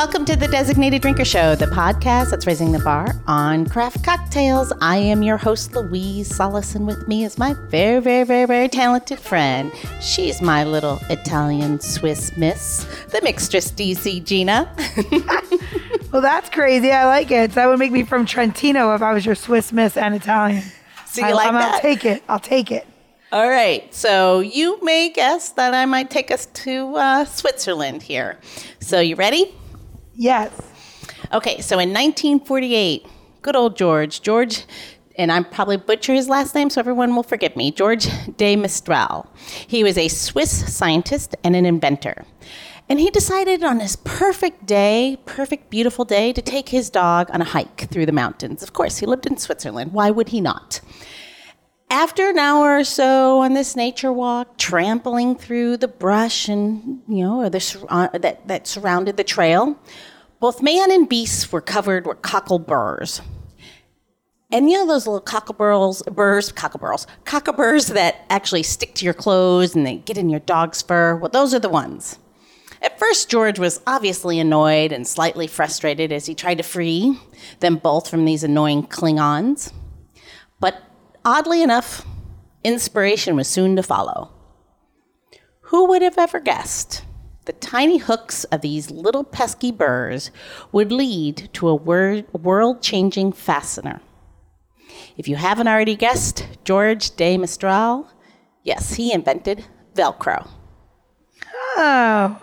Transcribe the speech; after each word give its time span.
Welcome 0.00 0.24
to 0.24 0.34
the 0.34 0.48
Designated 0.48 1.02
Drinker 1.02 1.26
Show, 1.26 1.54
the 1.54 1.66
podcast 1.66 2.30
that's 2.30 2.46
raising 2.46 2.72
the 2.72 2.78
bar 2.78 3.08
on 3.26 3.66
craft 3.66 4.02
cocktails. 4.02 4.72
I 4.80 4.96
am 4.96 5.22
your 5.22 5.36
host, 5.36 5.74
Louise 5.74 6.34
Solis, 6.34 6.74
and 6.74 6.86
with 6.86 7.06
me 7.06 7.24
is 7.24 7.36
my 7.36 7.54
very, 7.68 8.00
very, 8.00 8.24
very, 8.24 8.46
very 8.46 8.68
talented 8.70 9.18
friend. 9.18 9.70
She's 10.00 10.40
my 10.40 10.64
little 10.64 11.00
Italian 11.10 11.80
Swiss 11.80 12.34
miss, 12.38 12.84
the 13.10 13.18
mixtress 13.18 13.74
DC 13.74 14.24
Gina. 14.24 14.74
well, 16.12 16.22
that's 16.22 16.48
crazy. 16.48 16.90
I 16.90 17.04
like 17.04 17.30
it. 17.30 17.52
That 17.52 17.66
would 17.66 17.78
make 17.78 17.92
me 17.92 18.02
from 18.04 18.24
Trentino 18.24 18.94
if 18.94 19.02
I 19.02 19.12
was 19.12 19.26
your 19.26 19.34
Swiss 19.34 19.70
miss 19.70 19.98
and 19.98 20.14
Italian. 20.14 20.62
So 21.04 21.20
you 21.20 21.26
I, 21.26 21.32
like 21.32 21.48
I'm, 21.48 21.54
that? 21.56 21.74
I'll 21.74 21.80
take 21.82 22.06
it. 22.06 22.22
I'll 22.26 22.38
take 22.38 22.72
it. 22.72 22.86
All 23.32 23.50
right. 23.50 23.94
So 23.94 24.40
you 24.40 24.82
may 24.82 25.10
guess 25.10 25.50
that 25.50 25.74
I 25.74 25.84
might 25.84 26.08
take 26.08 26.30
us 26.30 26.46
to 26.46 26.96
uh, 26.96 27.24
Switzerland 27.26 28.02
here. 28.02 28.38
So 28.80 28.98
you 28.98 29.14
ready? 29.14 29.54
Yes. 30.20 30.52
Okay, 31.32 31.62
so 31.62 31.78
in 31.78 31.94
1948, 31.94 33.06
good 33.40 33.56
old 33.56 33.74
George, 33.74 34.20
George, 34.20 34.66
and 35.16 35.32
I'm 35.32 35.46
probably 35.46 35.78
butcher 35.78 36.12
his 36.12 36.28
last 36.28 36.54
name, 36.54 36.68
so 36.68 36.78
everyone 36.78 37.16
will 37.16 37.22
forgive 37.22 37.56
me, 37.56 37.70
George 37.70 38.06
de 38.36 38.54
Mestral. 38.54 39.26
He 39.66 39.82
was 39.82 39.96
a 39.96 40.08
Swiss 40.08 40.76
scientist 40.76 41.36
and 41.42 41.56
an 41.56 41.64
inventor. 41.64 42.26
And 42.86 43.00
he 43.00 43.08
decided 43.08 43.64
on 43.64 43.78
this 43.78 43.96
perfect 43.96 44.66
day, 44.66 45.16
perfect, 45.24 45.70
beautiful 45.70 46.04
day, 46.04 46.34
to 46.34 46.42
take 46.42 46.68
his 46.68 46.90
dog 46.90 47.30
on 47.32 47.40
a 47.40 47.46
hike 47.46 47.88
through 47.90 48.04
the 48.04 48.12
mountains. 48.12 48.62
Of 48.62 48.74
course, 48.74 48.98
he 48.98 49.06
lived 49.06 49.24
in 49.24 49.38
Switzerland. 49.38 49.94
Why 49.94 50.10
would 50.10 50.28
he 50.28 50.42
not? 50.42 50.82
after 51.90 52.30
an 52.30 52.38
hour 52.38 52.78
or 52.78 52.84
so 52.84 53.40
on 53.40 53.54
this 53.54 53.74
nature 53.74 54.12
walk, 54.12 54.56
trampling 54.56 55.34
through 55.34 55.76
the 55.76 55.88
brush 55.88 56.48
and 56.48 57.02
you 57.08 57.24
know 57.24 57.48
the, 57.48 57.86
uh, 57.88 58.16
that 58.18 58.46
that 58.46 58.66
surrounded 58.66 59.16
the 59.16 59.24
trail, 59.24 59.76
both 60.40 60.62
man 60.62 60.90
and 60.90 61.08
beast 61.08 61.52
were 61.52 61.60
covered 61.60 62.06
with 62.06 62.22
cockleburs. 62.22 63.20
And 64.50 64.68
you 64.68 64.78
know 64.78 64.86
those 64.86 65.06
little 65.06 65.20
cockleburs, 65.20 66.02
burrs, 66.12 66.50
cockleburs, 66.50 67.06
cockleburs 67.24 67.92
that 67.92 68.24
actually 68.30 68.64
stick 68.64 68.94
to 68.96 69.04
your 69.04 69.14
clothes 69.14 69.76
and 69.76 69.86
they 69.86 69.98
get 69.98 70.18
in 70.18 70.28
your 70.28 70.40
dog's 70.40 70.82
fur? 70.82 71.14
Well, 71.14 71.30
those 71.30 71.54
are 71.54 71.60
the 71.60 71.68
ones. 71.68 72.18
At 72.82 72.98
first, 72.98 73.28
George 73.28 73.58
was 73.58 73.80
obviously 73.86 74.40
annoyed 74.40 74.90
and 74.90 75.06
slightly 75.06 75.46
frustrated 75.46 76.10
as 76.10 76.26
he 76.26 76.34
tried 76.34 76.56
to 76.56 76.64
free 76.64 77.16
them 77.60 77.76
both 77.76 78.08
from 78.08 78.24
these 78.24 78.42
annoying 78.42 78.86
Klingons. 78.86 79.72
But 80.58 80.82
oddly 81.24 81.62
enough, 81.62 82.04
inspiration 82.64 83.36
was 83.36 83.46
soon 83.46 83.76
to 83.76 83.82
follow. 83.82 84.32
Who 85.64 85.86
would 85.88 86.02
have 86.02 86.18
ever 86.18 86.40
guessed 86.40 87.04
the 87.46 87.52
tiny 87.54 87.98
hooks 87.98 88.44
of 88.44 88.60
these 88.60 88.90
little 88.90 89.24
pesky 89.24 89.72
burrs 89.72 90.30
would 90.72 90.92
lead 90.92 91.48
to 91.54 91.68
a 91.68 91.74
world 91.74 92.82
changing 92.82 93.32
fastener. 93.32 94.00
If 95.16 95.26
you 95.28 95.36
haven't 95.36 95.68
already 95.68 95.96
guessed, 95.96 96.46
George 96.64 97.16
de 97.16 97.36
Mestral, 97.36 98.08
yes, 98.62 98.94
he 98.94 99.12
invented 99.12 99.64
Velcro. 99.94 100.48
Oh. 101.76 102.40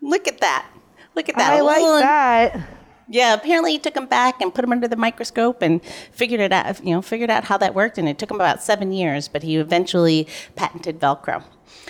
Look 0.00 0.28
at 0.28 0.38
that. 0.38 0.66
Look 1.14 1.28
at 1.28 1.36
that. 1.36 1.52
I 1.52 1.60
like 1.60 2.02
that. 2.02 2.68
Yeah, 3.08 3.34
apparently 3.34 3.72
he 3.72 3.78
took 3.78 3.94
them 3.94 4.06
back 4.06 4.40
and 4.40 4.54
put 4.54 4.62
them 4.62 4.72
under 4.72 4.86
the 4.86 4.96
microscope 4.96 5.62
and 5.62 5.82
figured 6.12 6.40
it 6.40 6.52
out, 6.52 6.84
you 6.84 6.92
know, 6.92 7.02
figured 7.02 7.30
out 7.30 7.44
how 7.44 7.56
that 7.56 7.74
worked 7.74 7.98
and 7.98 8.08
it 8.08 8.18
took 8.18 8.30
him 8.30 8.36
about 8.36 8.62
7 8.62 8.92
years, 8.92 9.28
but 9.28 9.42
he 9.42 9.56
eventually 9.56 10.28
patented 10.56 11.00
Velcro. 11.00 11.42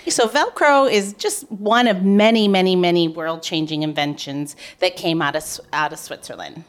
So, 0.07 0.27
Velcro 0.27 0.91
is 0.91 1.13
just 1.13 1.49
one 1.51 1.87
of 1.87 2.03
many, 2.03 2.47
many, 2.47 2.75
many 2.75 3.07
world 3.07 3.43
changing 3.43 3.83
inventions 3.83 4.55
that 4.79 4.95
came 4.95 5.21
out 5.21 5.35
of, 5.35 5.59
out 5.73 5.93
of 5.93 5.99
Switzerland. 5.99 6.63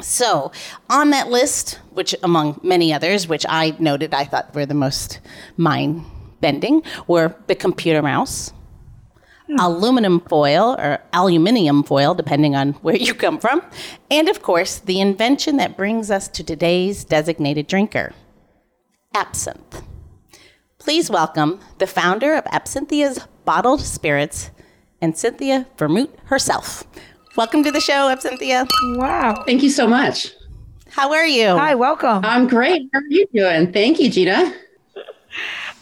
So, 0.00 0.52
on 0.88 1.10
that 1.10 1.28
list, 1.28 1.80
which 1.90 2.14
among 2.22 2.60
many 2.62 2.92
others, 2.92 3.26
which 3.26 3.44
I 3.48 3.74
noted 3.78 4.14
I 4.14 4.24
thought 4.24 4.54
were 4.54 4.66
the 4.66 4.74
most 4.74 5.20
mind 5.56 6.04
bending, 6.40 6.82
were 7.08 7.34
the 7.48 7.56
computer 7.56 8.02
mouse, 8.02 8.52
hmm. 9.46 9.56
aluminum 9.58 10.20
foil 10.20 10.76
or 10.78 11.00
aluminium 11.12 11.82
foil, 11.82 12.14
depending 12.14 12.54
on 12.54 12.74
where 12.74 12.96
you 12.96 13.12
come 13.14 13.38
from, 13.38 13.62
and 14.10 14.28
of 14.28 14.42
course, 14.42 14.78
the 14.78 15.00
invention 15.00 15.56
that 15.56 15.76
brings 15.76 16.10
us 16.10 16.28
to 16.28 16.44
today's 16.44 17.04
designated 17.04 17.66
drinker 17.66 18.12
absinthe. 19.14 19.82
Please 20.78 21.10
welcome 21.10 21.58
the 21.78 21.86
founder 21.86 22.34
of 22.34 22.44
Absinthia's 22.52 23.26
Bottled 23.44 23.80
Spirits 23.80 24.50
and 25.00 25.16
Cynthia 25.16 25.66
Vermouth 25.76 26.10
herself. 26.26 26.84
Welcome 27.36 27.64
to 27.64 27.72
the 27.72 27.80
show, 27.80 28.14
Absinthia. 28.14 28.66
Wow. 28.96 29.42
Thank 29.44 29.62
you 29.62 29.70
so 29.70 29.86
much. 29.86 30.32
How 30.90 31.12
are 31.12 31.26
you? 31.26 31.48
Hi, 31.48 31.74
welcome. 31.74 32.24
I'm 32.24 32.46
great. 32.46 32.88
How 32.92 33.00
are 33.00 33.06
you 33.08 33.26
doing? 33.34 33.72
Thank 33.72 33.98
you, 33.98 34.08
Gina. 34.08 34.54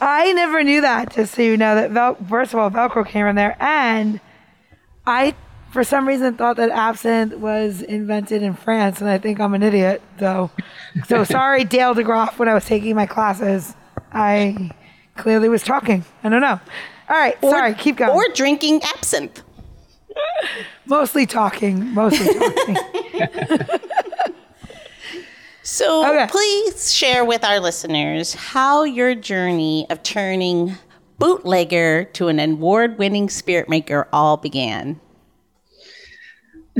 I 0.00 0.32
never 0.32 0.62
knew 0.64 0.80
that, 0.80 1.14
just 1.14 1.34
so 1.34 1.42
you 1.42 1.56
know, 1.56 1.74
that 1.74 1.90
Vel- 1.90 2.16
first 2.28 2.52
of 2.52 2.58
all, 2.58 2.70
Velcro 2.70 3.06
came 3.06 3.26
in 3.26 3.36
there. 3.36 3.56
And 3.60 4.20
I, 5.06 5.34
for 5.72 5.84
some 5.84 6.08
reason, 6.08 6.34
thought 6.34 6.56
that 6.56 6.70
absinthe 6.70 7.34
was 7.34 7.82
invented 7.82 8.42
in 8.42 8.54
France. 8.54 9.00
And 9.00 9.08
I 9.08 9.18
think 9.18 9.40
I'm 9.40 9.54
an 9.54 9.62
idiot. 9.62 10.02
So, 10.18 10.50
so 11.06 11.22
sorry, 11.24 11.64
Dale 11.64 11.94
DeGroff, 11.94 12.38
when 12.38 12.48
I 12.48 12.54
was 12.54 12.64
taking 12.64 12.94
my 12.96 13.06
classes. 13.06 13.74
I 14.12 14.70
clearly 15.16 15.48
was 15.48 15.62
talking. 15.62 16.04
I 16.22 16.28
don't 16.28 16.40
know. 16.40 16.60
All 17.08 17.16
right, 17.16 17.36
or, 17.42 17.50
sorry, 17.50 17.74
keep 17.74 17.96
going. 17.96 18.10
Or 18.10 18.24
drinking 18.34 18.82
absinthe. 18.82 19.42
mostly 20.86 21.26
talking. 21.26 21.94
Mostly 21.94 22.34
talking. 22.34 22.76
so 25.62 26.10
okay. 26.10 26.26
please 26.30 26.92
share 26.92 27.24
with 27.24 27.44
our 27.44 27.60
listeners 27.60 28.34
how 28.34 28.84
your 28.84 29.14
journey 29.14 29.86
of 29.90 30.02
turning 30.02 30.76
bootlegger 31.18 32.04
to 32.12 32.28
an 32.28 32.40
award-winning 32.40 33.28
spirit 33.30 33.68
maker 33.68 34.08
all 34.12 34.36
began. 34.36 35.00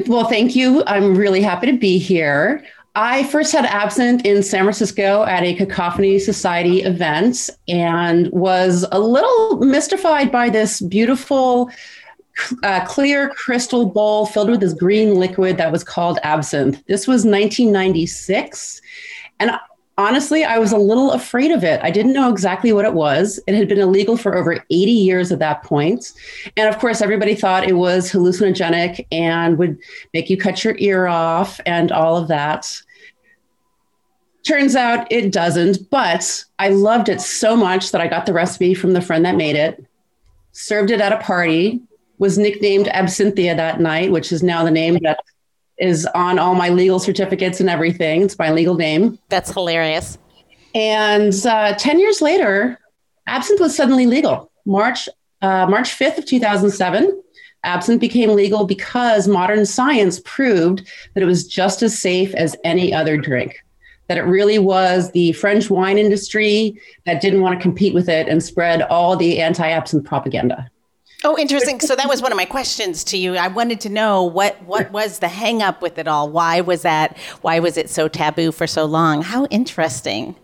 Well, 0.07 0.29
thank 0.29 0.55
you. 0.55 0.83
I'm 0.87 1.17
really 1.17 1.41
happy 1.41 1.67
to 1.71 1.79
be 1.79 1.99
here. 1.99 2.65
I 2.99 3.25
first 3.25 3.53
had 3.53 3.67
absinthe 3.67 4.25
in 4.25 4.43
San 4.43 4.63
Francisco 4.63 5.25
at 5.25 5.43
a 5.43 5.55
Cacophony 5.55 6.19
Society 6.19 6.83
event 6.83 7.51
and 7.69 8.31
was 8.33 8.87
a 8.91 8.99
little 8.99 9.59
mystified 9.59 10.33
by 10.33 10.49
this 10.49 10.81
beautiful, 10.81 11.71
uh, 12.63 12.87
clear 12.87 13.29
crystal 13.29 13.85
bowl 13.85 14.25
filled 14.25 14.49
with 14.49 14.61
this 14.61 14.73
green 14.73 15.17
liquid 15.17 15.59
that 15.59 15.71
was 15.71 15.85
called 15.85 16.19
absinthe. 16.23 16.83
This 16.87 17.07
was 17.07 17.27
1996. 17.27 18.81
And 19.41 19.51
honestly, 19.99 20.45
I 20.45 20.59
was 20.59 20.73
a 20.73 20.79
little 20.79 21.13
afraid 21.13 21.51
of 21.51 21.65
it. 21.65 21.79
I 21.83 21.91
didn't 21.91 22.15
know 22.15 22.31
exactly 22.31 22.73
what 22.73 22.87
it 22.87 22.95
was. 22.95 23.39
It 23.47 23.55
had 23.55 23.69
been 23.69 23.79
illegal 23.79 24.17
for 24.17 24.35
over 24.35 24.55
80 24.55 24.91
years 24.91 25.31
at 25.31 25.39
that 25.41 25.63
point. 25.63 26.15
And 26.57 26.67
of 26.67 26.79
course, 26.79 27.03
everybody 27.03 27.35
thought 27.35 27.69
it 27.69 27.77
was 27.77 28.11
hallucinogenic 28.11 29.07
and 29.13 29.59
would 29.59 29.77
make 30.15 30.31
you 30.31 30.39
cut 30.39 30.65
your 30.65 30.77
ear 30.79 31.07
off 31.09 31.61
and 31.67 31.93
all 31.93 32.17
of 32.17 32.29
that. 32.29 32.83
Turns 34.47 34.77
out 34.77 35.11
it 35.11 35.33
doesn't, 35.33 35.91
but 35.91 36.45
I 36.61 36.69
loved 36.69 37.09
it 37.09 37.21
so 37.21 37.57
much 37.57 37.91
that 37.91 38.01
I 38.01 38.07
got 38.07 38.27
the 38.27 38.33
recipe 38.33 38.75
from 38.75 38.93
the 38.93 39.01
friend 39.01 39.25
that 39.25 39.35
made 39.35 39.57
it, 39.57 39.85
served 40.53 40.93
it 40.93 41.01
at 41.01 41.13
a 41.13 41.17
party, 41.17 41.83
was 42.19 42.39
nicknamed 42.39 42.87
Absinthia 42.87 43.57
that 43.57 43.81
night, 43.81 44.13
which 44.13 44.31
is 44.31 44.45
now 44.45 44.63
the 44.63 44.71
name 44.71 44.99
that 45.03 45.19
is 45.79 46.07
on 46.15 46.39
all 46.39 46.55
my 46.55 46.69
legal 46.69 47.01
certificates 47.01 47.59
and 47.59 47.69
everything. 47.69 48.23
It's 48.23 48.39
my 48.39 48.53
legal 48.53 48.77
name. 48.77 49.19
That's 49.31 49.51
hilarious. 49.51 50.17
And 50.77 51.35
uh, 51.45 51.75
10 51.75 51.99
years 51.99 52.23
later, 52.23 52.79
absinthe 53.27 53.61
was 53.61 53.75
suddenly 53.75 54.07
legal. 54.07 54.53
March, 54.65 55.09
uh, 55.43 55.67
March 55.67 55.91
5th 55.99 56.19
of 56.19 56.25
2007, 56.25 57.21
absinthe 57.65 58.01
became 58.01 58.31
legal 58.31 58.65
because 58.65 59.27
modern 59.27 59.67
science 59.67 60.21
proved 60.25 60.89
that 61.15 61.23
it 61.25 61.27
was 61.27 61.49
just 61.49 61.83
as 61.83 61.99
safe 61.99 62.33
as 62.37 62.55
any 62.63 62.95
other 62.95 63.17
drink 63.17 63.61
that 64.09 64.19
it 64.19 64.23
really 64.23 64.59
was 64.59 65.11
the 65.13 65.33
French 65.33 65.71
wine 65.71 65.99
industry 65.99 66.81
that 67.05 67.21
didn't 67.21 67.41
want 67.41 67.59
to 67.59 67.63
compete 67.63 67.95
with 67.95 68.09
it 68.09 68.29
and 68.29 68.43
spread 68.43 68.83
all 68.83 69.17
the 69.17 69.41
anti 69.41 69.69
absinthe 69.69 70.05
propaganda. 70.05 70.71
Oh, 71.25 71.37
interesting. 71.39 71.81
So 71.81 71.97
that 71.97 72.09
was 72.09 72.23
one 72.23 72.31
of 72.31 72.37
my 72.37 72.45
questions 72.45 73.03
to 73.05 73.17
you. 73.17 73.37
I 73.37 73.49
wanted 73.49 73.81
to 73.81 73.89
know 73.89 74.23
what 74.23 74.63
what 74.63 74.93
was 74.93 75.19
the 75.19 75.27
hangup 75.27 75.81
with 75.81 75.99
it 75.99 76.07
all? 76.07 76.31
Why 76.31 76.61
was 76.61 76.83
that? 76.83 77.17
Why 77.41 77.59
was 77.59 77.77
it 77.77 77.91
so 77.91 78.07
taboo 78.07 78.53
for 78.53 78.67
so 78.67 78.85
long? 78.85 79.23
How 79.23 79.47
interesting. 79.47 80.37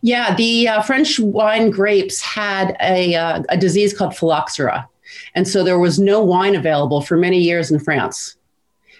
Yeah, 0.00 0.34
the 0.34 0.68
uh, 0.68 0.82
French 0.82 1.18
wine 1.20 1.70
grapes 1.70 2.20
had 2.20 2.76
a, 2.80 3.14
uh, 3.14 3.42
a 3.48 3.56
disease 3.56 3.96
called 3.96 4.16
phylloxera. 4.16 4.88
And 5.34 5.46
so 5.46 5.62
there 5.62 5.78
was 5.78 5.98
no 5.98 6.22
wine 6.22 6.54
available 6.54 7.02
for 7.02 7.16
many 7.16 7.38
years 7.38 7.70
in 7.70 7.78
France. 7.78 8.36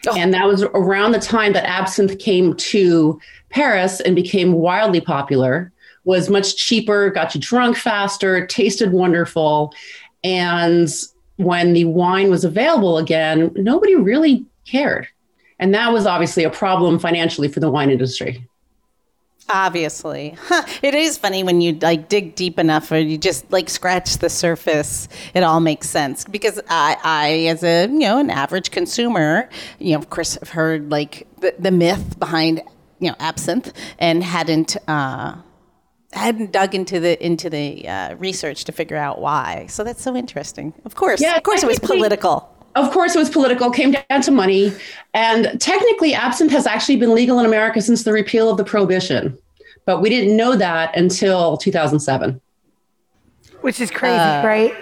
Oh. 0.07 0.17
And 0.17 0.33
that 0.35 0.47
was 0.47 0.63
around 0.63 1.13
the 1.13 1.19
time 1.19 1.53
that 1.55 1.65
absinthe 1.65 2.19
came 2.19 2.55
to 2.55 3.19
Paris 3.57 4.01
and 4.01 4.15
became 4.15 4.53
wildly 4.53 5.01
popular, 5.01 5.73
was 6.05 6.29
much 6.29 6.57
cheaper, 6.57 7.09
got 7.09 7.35
you 7.35 7.41
drunk 7.41 7.75
faster, 7.79 8.47
tasted 8.47 8.93
wonderful. 8.93 9.73
And 10.23 10.91
when 11.37 11.73
the 11.73 11.87
wine 11.87 12.29
was 12.29 12.45
available 12.45 12.99
again, 12.99 13.51
nobody 13.55 13.95
really 13.95 14.45
cared. 14.67 15.09
And 15.59 15.75
that 15.75 15.91
was 15.91 16.05
obviously 16.05 16.45
a 16.45 16.51
problem 16.51 16.99
financially 16.99 17.49
for 17.49 17.61
the 17.61 17.71
wine 17.71 17.89
industry. 17.89 18.47
Obviously, 19.49 20.37
huh. 20.49 20.65
it 20.83 20.95
is 20.95 21.17
funny 21.17 21.43
when 21.43 21.63
you 21.63 21.79
like 21.81 22.11
dig 22.11 22.35
deep 22.35 22.59
enough, 22.59 22.93
or 22.93 22.99
you 22.99 23.17
just 23.17 23.51
like 23.51 23.71
scratch 23.71 24.19
the 24.19 24.29
surface. 24.29 25.09
It 25.33 25.45
all 25.45 25.61
makes 25.61 25.89
sense 25.89 26.25
because 26.25 26.61
I, 26.69 26.99
I 27.03 27.31
as 27.47 27.63
a 27.63 27.87
you 27.87 28.01
know 28.01 28.19
an 28.19 28.29
average 28.29 28.71
consumer, 28.71 29.49
you 29.79 29.93
know, 29.93 29.99
of 29.99 30.11
course, 30.11 30.35
have 30.35 30.51
heard 30.51 30.91
like 30.91 31.27
the, 31.41 31.55
the 31.59 31.71
myth 31.71 32.19
behind 32.19 32.61
you 32.99 33.09
know 33.09 33.17
absinthe 33.21 33.73
and 33.99 34.23
hadn't 34.23 34.77
uh, 34.89 35.37
hadn't 36.13 36.53
dug 36.53 36.75
into 36.75 36.99
the 37.01 37.25
into 37.25 37.51
the 37.51 37.89
uh, 37.89 38.15
research 38.17 38.65
to 38.65 38.73
figure 38.73 38.97
out 38.97 39.21
why. 39.21 39.67
So 39.69 39.85
that's 39.85 40.03
so 40.03 40.17
interesting. 40.17 40.73
Of 40.85 40.95
course, 40.95 41.21
Yeah, 41.21 41.37
of 41.37 41.43
course, 41.43 41.63
it 41.63 41.67
was 41.67 41.79
political. 41.79 42.53
Of 42.75 42.91
course, 42.93 43.15
it 43.15 43.19
was 43.19 43.31
political, 43.31 43.71
came 43.71 43.93
down 43.93 44.21
to 44.21 44.31
money. 44.31 44.71
And 45.15 45.59
technically, 45.59 46.13
absinthe 46.13 46.53
has 46.53 46.67
actually 46.67 46.97
been 46.97 47.15
legal 47.15 47.39
in 47.39 47.47
America 47.47 47.81
since 47.81 48.05
the 48.05 48.13
repeal 48.13 48.51
of 48.51 48.59
the 48.59 48.65
prohibition. 48.65 49.39
But 49.87 50.03
we 50.03 50.11
didn't 50.11 50.37
know 50.37 50.57
that 50.57 50.95
until 50.95 51.57
2007. 51.57 52.39
Which 53.63 53.81
is 53.81 53.91
crazy, 53.91 54.17
Uh, 54.17 54.47
right? 54.47 54.75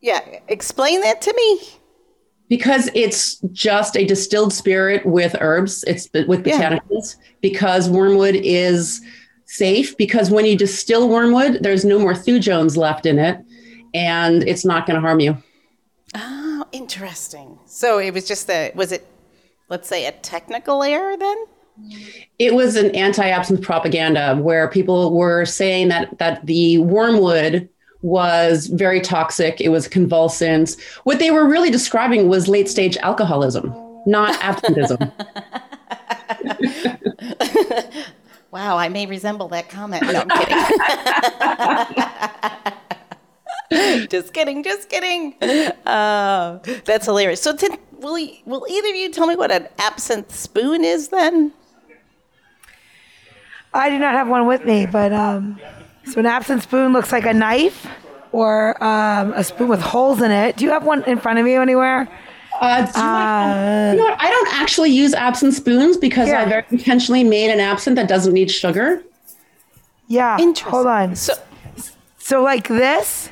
Yeah, 0.00 0.20
explain 0.48 1.02
that 1.02 1.20
to 1.22 1.34
me. 1.36 1.60
Because 2.48 2.88
it's 2.94 3.36
just 3.52 3.96
a 3.96 4.04
distilled 4.04 4.52
spirit 4.52 5.04
with 5.04 5.34
herbs, 5.40 5.84
it's 5.86 6.08
with 6.28 6.46
Yeah. 6.46 6.78
botanicals, 6.78 7.16
because 7.40 7.90
wormwood 7.90 8.36
is 8.36 9.00
safe. 9.46 9.96
Because 9.96 10.30
when 10.30 10.44
you 10.46 10.56
distill 10.56 11.08
wormwood, 11.08 11.58
there's 11.62 11.84
no 11.84 11.98
more 11.98 12.14
thujones 12.14 12.76
left 12.76 13.04
in 13.06 13.18
it, 13.18 13.38
and 13.94 14.42
it's 14.46 14.64
not 14.64 14.86
going 14.86 14.94
to 14.94 15.00
harm 15.00 15.20
you. 15.20 15.36
Oh, 16.14 16.64
interesting. 16.72 17.58
So 17.66 17.98
it 17.98 18.14
was 18.14 18.26
just 18.26 18.48
a 18.48 18.70
was 18.74 18.92
it 18.92 19.06
let's 19.68 19.88
say 19.88 20.06
a 20.06 20.12
technical 20.12 20.82
error 20.82 21.16
then? 21.16 21.36
It 22.38 22.54
was 22.54 22.76
an 22.76 22.94
anti-absinthe 22.94 23.60
propaganda 23.60 24.36
where 24.36 24.68
people 24.68 25.14
were 25.14 25.44
saying 25.44 25.88
that 25.88 26.16
that 26.18 26.46
the 26.46 26.78
wormwood 26.78 27.68
was 28.06 28.68
very 28.68 29.00
toxic. 29.00 29.60
It 29.60 29.70
was 29.70 29.88
convulsants. 29.88 30.80
What 31.02 31.18
they 31.18 31.32
were 31.32 31.44
really 31.44 31.70
describing 31.70 32.28
was 32.28 32.46
late-stage 32.46 32.96
alcoholism, 32.98 33.74
not 34.06 34.38
absinthism. 34.48 35.12
Wow, 38.52 38.78
I 38.78 38.88
may 38.88 39.04
resemble 39.04 39.48
that 39.48 39.68
comment. 39.68 40.02
No, 40.04 40.24
I'm 40.26 40.28
kidding. 43.68 44.08
just 44.08 44.32
kidding, 44.32 44.62
just 44.62 44.88
kidding. 44.88 45.34
Uh, 45.84 46.60
that's 46.86 47.04
hilarious. 47.04 47.42
So, 47.42 47.52
then, 47.52 47.76
will, 47.98 48.14
y- 48.14 48.40
will 48.46 48.64
either 48.70 48.88
of 48.88 48.94
you 48.94 49.12
tell 49.12 49.26
me 49.26 49.36
what 49.36 49.50
an 49.50 49.68
absinthe 49.78 50.32
spoon 50.34 50.84
is 50.84 51.08
then? 51.08 51.52
I 53.74 53.90
do 53.90 53.98
not 53.98 54.14
have 54.14 54.28
one 54.28 54.46
with 54.46 54.64
me, 54.64 54.86
but 54.86 55.12
um, 55.12 55.60
so 56.10 56.20
an 56.20 56.26
absinthe 56.26 56.62
spoon 56.62 56.92
looks 56.92 57.12
like 57.12 57.26
a 57.26 57.34
knife 57.34 57.86
or 58.32 58.82
um, 58.82 59.32
a 59.34 59.42
spoon 59.44 59.68
with 59.68 59.80
holes 59.80 60.20
in 60.22 60.30
it. 60.30 60.56
Do 60.56 60.64
you 60.64 60.70
have 60.70 60.84
one 60.84 61.02
in 61.04 61.18
front 61.18 61.38
of 61.38 61.46
you 61.46 61.60
anywhere? 61.60 62.08
Uh, 62.60 62.86
do 62.86 62.92
I, 62.94 63.90
you 63.92 63.98
know 63.98 64.04
what? 64.04 64.20
I 64.20 64.30
don't 64.30 64.54
actually 64.54 64.90
use 64.90 65.12
absinthe 65.14 65.54
spoons 65.54 65.96
because 65.98 66.30
I 66.30 66.44
very 66.46 66.64
intentionally 66.70 67.22
made 67.24 67.50
an 67.50 67.60
absinthe 67.60 67.96
that 67.96 68.08
doesn't 68.08 68.32
need 68.32 68.50
sugar. 68.50 69.02
Yeah. 70.08 70.38
Hold 70.64 70.86
on. 70.86 71.16
So, 71.16 71.34
So 72.18 72.42
like 72.42 72.68
this, 72.68 73.28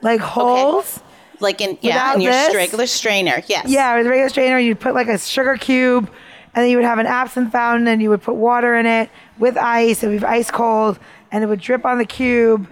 like 0.00 0.20
holes. 0.20 1.00
like 1.40 1.60
in 1.60 1.76
yeah, 1.80 1.94
Without 1.94 2.14
in 2.16 2.20
your 2.22 2.32
this? 2.32 2.54
regular 2.54 2.86
strainer, 2.86 3.42
yes. 3.48 3.66
Yeah, 3.68 3.96
with 3.96 4.06
a 4.06 4.10
regular 4.10 4.28
strainer, 4.28 4.58
you'd 4.58 4.78
put 4.80 4.94
like 4.94 5.08
a 5.08 5.18
sugar 5.18 5.56
cube, 5.56 6.08
and 6.54 6.62
then 6.64 6.70
you 6.70 6.76
would 6.76 6.84
have 6.86 6.98
an 6.98 7.06
absinthe 7.06 7.50
fountain, 7.50 7.88
and 7.88 8.00
you 8.00 8.10
would 8.10 8.22
put 8.22 8.36
water 8.36 8.74
in 8.76 8.86
it 8.86 9.10
with 9.38 9.56
ice. 9.56 10.02
It 10.04 10.08
would 10.08 10.20
be 10.20 10.26
ice 10.26 10.50
cold, 10.50 10.98
and 11.32 11.44
it 11.44 11.46
would 11.46 11.60
drip 11.60 11.84
on 11.84 11.98
the 11.98 12.04
cube 12.04 12.66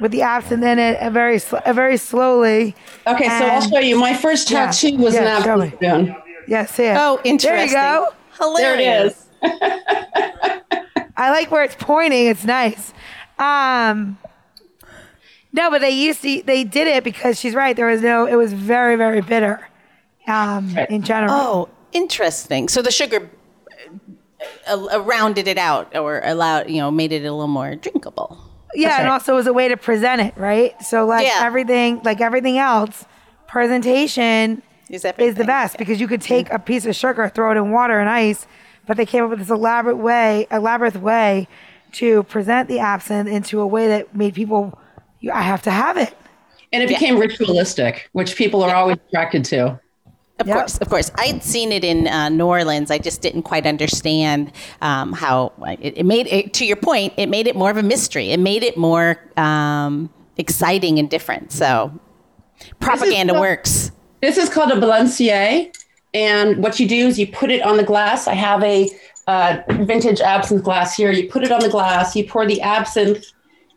with 0.00 0.12
the 0.12 0.22
absinthe 0.22 0.62
in 0.64 0.78
it, 0.78 0.96
and 1.00 1.12
very, 1.12 1.38
sl- 1.38 1.56
very 1.72 1.96
slowly. 1.96 2.74
Okay, 3.06 3.24
so 3.28 3.46
I'll 3.46 3.60
show 3.68 3.78
you. 3.80 3.98
My 3.98 4.14
first 4.14 4.50
Yeah, 4.50 4.66
tattoo 4.66 4.96
was 4.96 5.14
an 5.14 5.24
yeah, 5.24 5.42
show 5.42 5.52
absinthe 5.60 5.80
me. 5.80 5.88
spoon. 5.88 6.16
Yeah, 6.46 6.66
see. 6.66 6.88
Oh, 6.88 7.20
interesting. 7.24 7.72
There 7.72 8.00
you 8.00 8.06
go. 8.40 8.54
There 8.56 8.74
it 8.78 9.06
is. 9.06 9.26
I 11.16 11.30
like 11.30 11.50
where 11.50 11.64
it's 11.64 11.74
pointing. 11.78 12.26
It's 12.26 12.44
nice. 12.44 12.92
Um, 13.38 14.18
no, 15.52 15.70
but 15.70 15.80
they 15.80 15.90
used 15.90 16.22
to. 16.22 16.42
They 16.42 16.62
did 16.64 16.86
it 16.86 17.02
because 17.04 17.38
she's 17.38 17.54
right. 17.54 17.74
There 17.74 17.86
was 17.86 18.00
no. 18.02 18.26
It 18.26 18.36
was 18.36 18.52
very, 18.52 18.96
very 18.96 19.20
bitter. 19.20 19.66
Um, 20.28 20.74
Right. 20.74 20.88
in 20.90 21.02
general. 21.02 21.32
Oh, 21.34 21.68
interesting. 21.92 22.68
So 22.68 22.82
the 22.82 22.90
sugar 22.90 23.28
uh, 24.68 25.00
rounded 25.02 25.46
it 25.48 25.58
out 25.58 25.96
or 25.96 26.20
allowed, 26.24 26.70
you 26.70 26.78
know, 26.78 26.90
made 26.90 27.12
it 27.12 27.24
a 27.24 27.32
little 27.32 27.46
more 27.48 27.74
drinkable. 27.76 28.38
yeah, 28.74 28.88
That's 28.88 29.00
and 29.00 29.08
also 29.08 29.32
it 29.32 29.36
was 29.36 29.46
a 29.46 29.52
way 29.52 29.68
to 29.68 29.76
present 29.76 30.20
it, 30.20 30.34
right? 30.36 30.80
So 30.82 31.06
like 31.06 31.26
Yeah. 31.26 31.40
everything, 31.42 32.00
like 32.04 32.20
everything 32.20 32.58
else, 32.58 33.04
presentation 33.46 34.62
Is 34.88 34.96
is 34.96 35.02
the 35.02 35.08
everything. 35.08 35.46
best 35.46 35.78
because 35.78 36.00
you 36.00 36.08
could 36.08 36.22
take 36.22 36.50
a 36.50 36.58
piece 36.58 36.86
of 36.86 36.94
sugar, 36.96 37.28
throw 37.28 37.50
it 37.52 37.56
in 37.56 37.70
water 37.70 37.98
and 37.98 38.08
ice, 38.08 38.46
but 38.86 38.96
they 38.96 39.06
came 39.06 39.24
up 39.24 39.30
with 39.30 39.38
this 39.40 39.50
elaborate 39.50 39.96
way, 39.96 40.46
elaborate 40.50 40.96
way 40.96 41.48
to 41.92 42.22
present 42.24 42.68
the 42.68 42.78
absinthe 42.78 43.28
into 43.28 43.60
a 43.60 43.66
way 43.66 43.88
that 43.88 44.14
made 44.14 44.34
people. 44.34 44.78
I 45.32 45.42
have 45.42 45.62
to 45.62 45.70
have 45.70 45.96
it. 45.96 46.14
And 46.72 46.82
it 46.82 46.88
became 46.88 47.18
ritualistic, 47.18 48.08
which 48.12 48.36
people 48.36 48.62
are 48.62 48.74
always 48.74 48.98
attracted 49.08 49.44
to. 49.46 49.80
Of 50.38 50.46
Yep. 50.46 50.56
course, 50.56 50.78
of 50.78 50.88
course. 50.88 51.10
I'd 51.16 51.42
seen 51.42 51.72
it 51.72 51.82
in 51.84 52.06
uh, 52.06 52.28
New 52.28 52.46
Orleans. 52.46 52.90
I 52.90 52.98
just 52.98 53.20
didn't 53.22 53.42
quite 53.42 53.66
understand 53.66 54.52
um, 54.80 55.12
how 55.12 55.52
it, 55.80 55.98
it 55.98 56.06
made 56.06 56.28
it. 56.28 56.54
To 56.54 56.64
your 56.64 56.76
point, 56.76 57.12
it 57.16 57.28
made 57.28 57.46
it 57.48 57.56
more 57.56 57.70
of 57.70 57.76
a 57.76 57.82
mystery. 57.82 58.30
It 58.30 58.38
made 58.38 58.62
it 58.62 58.76
more 58.76 59.18
um, 59.36 60.10
exciting 60.36 60.98
and 61.00 61.10
different. 61.10 61.50
So, 61.50 61.92
propaganda 62.80 63.34
so- 63.34 63.40
works. 63.40 63.90
This 64.20 64.36
is 64.36 64.48
called 64.48 64.70
a 64.72 64.76
balancier. 64.80 65.72
And 66.14 66.62
what 66.62 66.80
you 66.80 66.88
do 66.88 67.06
is 67.08 67.18
you 67.18 67.26
put 67.26 67.50
it 67.50 67.62
on 67.62 67.76
the 67.76 67.84
glass. 67.84 68.26
I 68.26 68.34
have 68.34 68.62
a 68.62 68.90
uh, 69.26 69.58
vintage 69.68 70.20
absinthe 70.20 70.64
glass 70.64 70.96
here. 70.96 71.12
You 71.12 71.28
put 71.28 71.44
it 71.44 71.52
on 71.52 71.60
the 71.60 71.68
glass, 71.68 72.16
you 72.16 72.24
pour 72.26 72.46
the 72.46 72.60
absinthe 72.62 73.24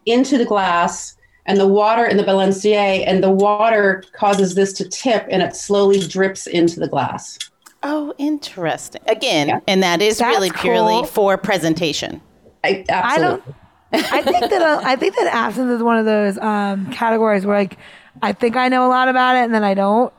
into 0.05 0.37
the 0.37 0.45
glass 0.45 1.15
and 1.45 1.59
the 1.59 1.67
water 1.67 2.05
in 2.05 2.17
the 2.17 2.23
balancier, 2.23 3.03
and 3.05 3.23
the 3.23 3.29
water 3.31 4.03
causes 4.13 4.55
this 4.55 4.73
to 4.73 4.87
tip 4.87 5.25
and 5.29 5.41
it 5.41 5.55
slowly 5.55 5.99
drips 5.99 6.47
into 6.47 6.79
the 6.79 6.87
glass. 6.87 7.37
Oh, 7.83 8.13
interesting. 8.19 9.01
Again, 9.07 9.47
Yeah. 9.47 9.59
and 9.67 9.81
that 9.81 10.01
is 10.01 10.19
That's 10.19 10.35
really 10.35 10.51
purely 10.51 10.93
cool. 10.93 11.03
for 11.05 11.37
presentation. 11.37 12.21
I, 12.63 12.85
I 12.89 12.93
absolutely. 12.93 13.53
don't. 13.93 14.13
I 14.13 14.21
think 14.21 14.49
that 14.51 14.61
uh, 14.61 14.81
I 14.83 14.95
think 14.95 15.15
that 15.15 15.27
absinthe 15.33 15.71
is 15.71 15.83
one 15.83 15.97
of 15.97 16.05
those 16.05 16.37
um, 16.37 16.91
categories 16.91 17.45
where 17.45 17.57
like 17.57 17.77
I 18.21 18.33
think 18.33 18.55
I 18.55 18.69
know 18.69 18.85
a 18.85 18.89
lot 18.89 19.07
about 19.09 19.35
it 19.35 19.39
and 19.39 19.53
then 19.53 19.63
I 19.63 19.73
don't, 19.73 20.13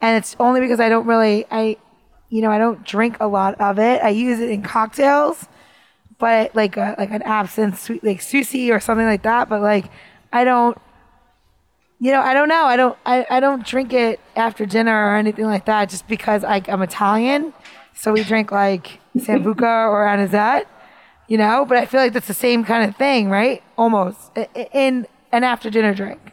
and 0.00 0.16
it's 0.16 0.36
only 0.40 0.60
because 0.60 0.78
I 0.80 0.88
don't 0.88 1.06
really 1.06 1.44
I, 1.50 1.76
you 2.30 2.40
know, 2.40 2.50
I 2.50 2.58
don't 2.58 2.84
drink 2.86 3.16
a 3.20 3.26
lot 3.26 3.60
of 3.60 3.78
it. 3.78 4.00
I 4.02 4.10
use 4.10 4.38
it 4.40 4.48
in 4.48 4.62
cocktails, 4.62 5.46
but 6.18 6.54
like 6.54 6.76
a, 6.76 6.94
like 6.98 7.10
an 7.10 7.22
absinthe 7.22 7.78
sweet 7.80 8.02
like 8.04 8.22
Susie 8.22 8.70
or 8.70 8.80
something 8.80 9.06
like 9.06 9.22
that. 9.24 9.48
But 9.48 9.60
like 9.60 9.90
I 10.32 10.44
don't. 10.44 10.78
You 11.98 12.10
know, 12.10 12.20
I 12.20 12.34
don't 12.34 12.48
know. 12.48 12.64
I 12.64 12.76
don't. 12.76 12.98
I, 13.06 13.26
I 13.30 13.40
don't 13.40 13.64
drink 13.64 13.92
it 13.92 14.20
after 14.34 14.66
dinner 14.66 15.08
or 15.08 15.16
anything 15.16 15.44
like 15.44 15.66
that. 15.66 15.88
Just 15.88 16.08
because 16.08 16.42
I, 16.42 16.62
I'm 16.66 16.82
Italian, 16.82 17.52
so 17.94 18.12
we 18.12 18.22
drink 18.24 18.50
like 18.50 19.00
sambuca 19.16 19.88
or 19.88 20.06
anisette 20.06 20.66
you 21.28 21.36
know 21.36 21.64
but 21.66 21.76
i 21.76 21.86
feel 21.86 22.00
like 22.00 22.12
that's 22.12 22.26
the 22.26 22.34
same 22.34 22.64
kind 22.64 22.88
of 22.88 22.96
thing 22.96 23.28
right 23.28 23.62
almost 23.76 24.36
in 24.72 25.06
an 25.32 25.44
after 25.44 25.70
dinner 25.70 25.94
drink 25.94 26.31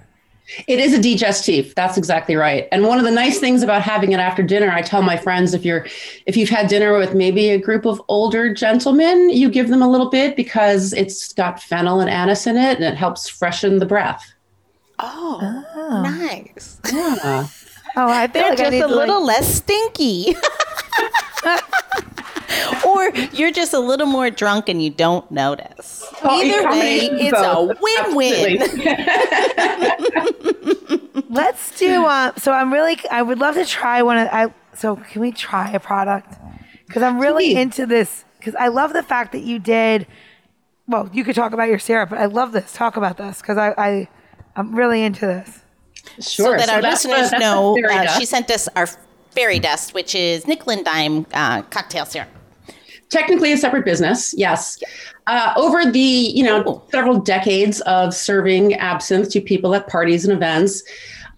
It 0.68 0.80
is 0.80 0.94
a 0.94 1.00
digestif. 1.00 1.74
That's 1.76 1.98
exactly 1.98 2.36
right. 2.36 2.68
And 2.72 2.84
one 2.86 2.98
of 2.98 3.06
the 3.06 3.12
nice 3.12 3.40
things 3.40 3.62
about 3.64 3.82
having 3.82 4.12
it 4.14 4.20
after 4.20 4.42
dinner, 4.44 4.70
I 4.72 4.82
tell 4.82 5.02
my 5.02 5.16
friends 5.18 5.54
if 5.54 5.64
you're 5.64 5.86
if 6.26 6.36
you've 6.36 6.50
had 6.50 6.68
dinner 6.68 6.98
with 6.98 7.14
maybe 7.14 7.50
a 7.50 7.58
group 7.60 7.86
of 7.86 8.02
older 8.08 8.54
gentlemen, 8.54 9.30
you 9.30 9.50
give 9.50 9.70
them 9.70 9.82
a 9.82 9.90
little 9.90 10.10
bit 10.10 10.36
because 10.36 10.94
it's 10.94 11.34
got 11.34 11.62
fennel 11.62 12.00
and 12.00 12.10
anise 12.10 12.48
in 12.48 12.58
it 12.58 12.76
and 12.78 12.84
it 12.84 12.96
helps 12.96 13.30
freshen 13.30 13.80
the 13.80 13.86
breath. 13.86 14.26
Oh, 15.00 15.64
oh, 15.76 16.02
nice. 16.04 16.78
Yeah. 16.92 17.48
oh 17.96 18.10
i 18.10 18.28
feel 18.28 18.42
They're 18.42 18.50
like 18.50 18.60
I 18.60 18.64
just 18.64 18.72
need 18.72 18.80
a 18.80 18.88
to, 18.88 18.88
like- 18.88 19.08
little 19.08 19.26
less 19.26 19.56
stinky. 19.56 20.36
or 22.86 23.10
you're 23.34 23.52
just 23.52 23.74
a 23.74 23.80
little 23.80 24.08
more 24.08 24.30
drunk 24.30 24.70
and 24.70 24.82
you 24.84 24.90
don't 24.90 25.30
notice. 25.32 26.06
Oh, 26.24 26.42
Either 26.42 26.70
way, 26.70 27.08
combination 27.10 27.36
of 27.36 27.72
it's 27.72 27.82
a 27.82 27.82
win-win. 27.82 28.60
Let's 31.30 31.78
do 31.78 32.06
uh, 32.06 32.34
so 32.38 32.52
i'm 32.52 32.74
really 32.74 32.98
i 33.12 33.22
would 33.22 33.38
love 33.40 33.56
to 33.56 33.66
try 33.66 34.02
one 34.02 34.18
of 34.18 34.28
i 34.32 34.52
so 34.74 34.96
can 34.96 35.22
we 35.22 35.32
try 35.32 35.70
a 35.72 35.80
product 35.80 36.36
because 36.88 37.04
i'm 37.04 37.20
really 37.20 37.54
Please. 37.54 37.58
into 37.58 37.86
this 37.86 38.26
because 38.40 38.56
i 38.56 38.68
love 38.68 38.94
the 38.94 39.04
fact 39.04 39.32
that 39.34 39.44
you 39.44 39.60
did 39.60 40.08
well 40.88 41.08
you 41.14 41.24
could 41.24 41.36
talk 41.36 41.54
about 41.54 41.70
your 41.70 41.78
syrup 41.78 42.10
but 42.10 42.18
i 42.18 42.26
love 42.26 42.52
this 42.52 42.74
talk 42.74 42.98
about 42.98 43.18
this 43.18 43.42
because 43.42 43.58
I, 43.58 43.74
I 43.78 44.08
i'm 44.56 44.74
really 44.76 45.04
into 45.04 45.26
this 45.28 45.62
Sure. 46.20 46.58
so 46.58 46.66
that 46.66 46.70
our 46.70 46.82
listeners 46.82 47.32
what- 47.32 47.40
know, 47.40 47.78
uh, 47.88 48.08
she 48.18 48.26
sent 48.26 48.50
us 48.50 48.68
our 48.76 48.88
fairy 49.32 49.60
dust, 49.60 49.94
which 49.94 50.16
is 50.16 50.48
nickel 50.48 50.72
and 50.72 50.84
dime 50.84 51.28
uh, 51.34 51.62
cocktail 51.64 52.06
syrup. 52.06 52.30
Technically 53.10 53.52
a 53.52 53.58
separate 53.58 53.86
business, 53.86 54.36
yes. 54.38 54.78
Uh, 55.26 55.54
over 55.58 55.92
the 55.92 56.00
you 56.00 56.44
know 56.44 56.84
several 56.92 57.20
decades 57.20 57.82
of 57.82 58.14
serving 58.14 58.76
absinthe 58.76 59.30
to 59.32 59.42
people 59.42 59.74
at 59.74 59.88
parties 59.88 60.26
and 60.26 60.34
events, 60.34 60.84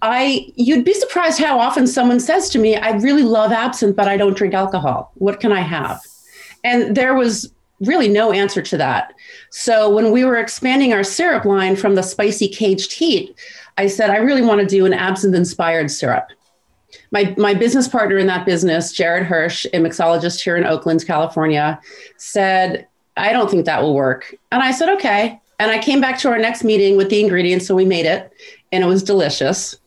I 0.02 0.52
you'd 0.56 0.84
be 0.84 0.94
surprised 0.94 1.40
how 1.40 1.60
often 1.60 1.88
someone 1.88 2.20
says 2.20 2.50
to 2.50 2.60
me, 2.60 2.76
"I 2.76 2.92
really 2.98 3.24
love 3.24 3.52
absinthe, 3.52 3.96
but 3.96 4.08
I 4.08 4.18
don't 4.18 4.36
drink 4.36 4.54
alcohol. 4.54 5.12
What 5.16 5.40
can 5.40 5.52
I 5.54 5.62
have?" 5.62 6.02
And 6.64 6.96
there 6.96 7.16
was 7.16 7.52
really 7.80 8.10
no 8.10 8.32
answer 8.32 8.62
to 8.62 8.78
that. 8.78 9.14
So 9.50 9.90
when 9.90 10.12
we 10.12 10.24
were 10.24 10.38
expanding 10.38 10.94
our 10.94 11.04
syrup 11.04 11.46
line 11.46 11.76
from 11.76 11.96
the 11.96 12.04
spicy 12.04 12.48
caged 12.48 12.92
heat, 12.94 13.34
I 13.78 13.88
said, 13.88 14.10
"I 14.10 14.18
really 14.18 14.42
want 14.42 14.60
to 14.60 14.68
do 14.68 14.86
an 14.86 14.94
absinthe 14.94 15.36
inspired 15.36 15.90
syrup." 15.90 16.28
My 17.12 17.34
my 17.38 17.54
business 17.54 17.88
partner 17.88 18.18
in 18.18 18.28
that 18.28 18.46
business, 18.46 18.92
Jared 18.92 19.26
Hirsch, 19.26 19.66
a 19.66 19.78
mixologist 19.78 20.42
here 20.42 20.58
in 20.58 20.66
Oakland, 20.66 21.06
California, 21.06 21.80
said, 22.18 22.88
"I 23.18 23.34
don't 23.34 23.50
think 23.52 23.66
that 23.66 23.82
will 23.82 23.94
work." 23.94 24.34
And 24.52 24.64
I 24.64 24.72
said, 24.72 24.90
"Okay." 24.90 25.40
And 25.60 25.70
I 25.70 25.78
came 25.78 26.02
back 26.02 26.18
to 26.20 26.30
our 26.30 26.40
next 26.40 26.64
meeting 26.64 26.98
with 26.98 27.10
the 27.10 27.22
ingredients, 27.22 27.68
so 27.68 27.76
we 27.76 27.86
made 27.86 28.08
it, 28.08 28.34
and 28.72 28.84
it 28.84 28.88
was 28.88 29.04
delicious. 29.04 29.78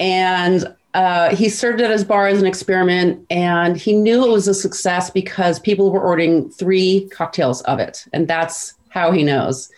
And 0.00 0.74
uh, 0.94 1.34
he 1.34 1.48
served 1.48 1.80
it 1.80 1.90
as 1.90 2.02
bar 2.02 2.26
as 2.26 2.40
an 2.40 2.46
experiment, 2.46 3.24
and 3.30 3.76
he 3.76 3.92
knew 3.92 4.24
it 4.24 4.30
was 4.30 4.48
a 4.48 4.54
success 4.54 5.10
because 5.10 5.60
people 5.60 5.92
were 5.92 6.02
ordering 6.02 6.50
three 6.50 7.08
cocktails 7.12 7.62
of 7.62 7.78
it, 7.78 8.04
and 8.12 8.26
that's 8.26 8.74
how 8.88 9.12
he 9.12 9.22
knows. 9.22 9.70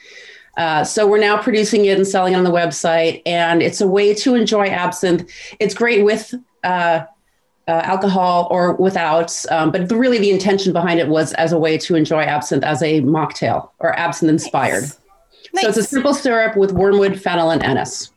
Uh, 0.56 0.84
so 0.84 1.06
we're 1.06 1.18
now 1.18 1.36
producing 1.36 1.84
it 1.84 1.98
and 1.98 2.06
selling 2.06 2.32
it 2.32 2.36
on 2.36 2.44
the 2.44 2.50
website, 2.50 3.20
and 3.26 3.62
it's 3.62 3.80
a 3.80 3.86
way 3.86 4.14
to 4.14 4.34
enjoy 4.34 4.66
absinthe. 4.66 5.28
It's 5.60 5.74
great 5.74 6.04
with 6.04 6.34
uh, 6.64 7.04
uh, 7.66 7.70
alcohol 7.84 8.48
or 8.50 8.74
without, 8.74 9.44
um, 9.50 9.70
but 9.70 9.88
the, 9.88 9.96
really 9.96 10.18
the 10.18 10.30
intention 10.30 10.72
behind 10.72 11.00
it 11.00 11.08
was 11.08 11.32
as 11.34 11.52
a 11.52 11.58
way 11.58 11.78
to 11.78 11.94
enjoy 11.94 12.22
absinthe 12.22 12.64
as 12.64 12.82
a 12.82 13.00
mocktail 13.00 13.70
or 13.78 13.98
absinthe 13.98 14.30
inspired. 14.30 14.84
Nice. 15.54 15.62
So 15.62 15.68
it's 15.68 15.78
a 15.78 15.82
simple 15.84 16.14
syrup 16.14 16.56
with 16.56 16.72
wormwood, 16.72 17.20
fennel, 17.20 17.50
and 17.50 17.62
anise. 17.62 18.10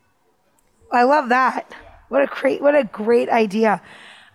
I 0.92 1.04
love 1.04 1.30
that. 1.30 1.74
What 2.10 2.22
a 2.24 2.28
great, 2.28 2.62
what 2.62 2.76
a 2.76 2.84
great 2.86 3.30
idea. 3.30 3.82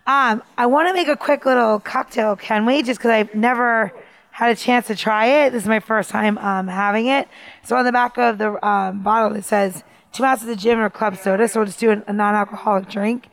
Um, 0.05 0.43
I 0.57 0.65
want 0.65 0.87
to 0.89 0.93
make 0.93 1.07
a 1.07 1.15
quick 1.15 1.45
little 1.45 1.79
cocktail, 1.79 2.35
can 2.35 2.65
we? 2.65 2.83
Just 2.83 2.99
because 2.99 3.11
I've 3.11 3.33
never 3.35 3.93
had 4.31 4.49
a 4.49 4.55
chance 4.55 4.87
to 4.87 4.95
try 4.95 5.45
it. 5.45 5.51
This 5.51 5.63
is 5.63 5.69
my 5.69 5.79
first 5.79 6.09
time 6.09 6.37
um, 6.39 6.67
having 6.67 7.07
it. 7.07 7.27
So 7.63 7.75
on 7.75 7.85
the 7.85 7.91
back 7.91 8.17
of 8.17 8.37
the 8.37 8.65
um, 8.67 9.03
bottle, 9.03 9.35
it 9.37 9.45
says 9.45 9.83
two 10.11 10.23
ounces 10.23 10.49
of 10.49 10.57
gin 10.57 10.79
or 10.79 10.89
club 10.89 11.17
soda. 11.17 11.47
So 11.47 11.59
we'll 11.59 11.67
just 11.67 11.79
do 11.79 11.91
a, 11.91 12.03
a 12.07 12.13
non-alcoholic 12.13 12.89
drink. 12.89 13.29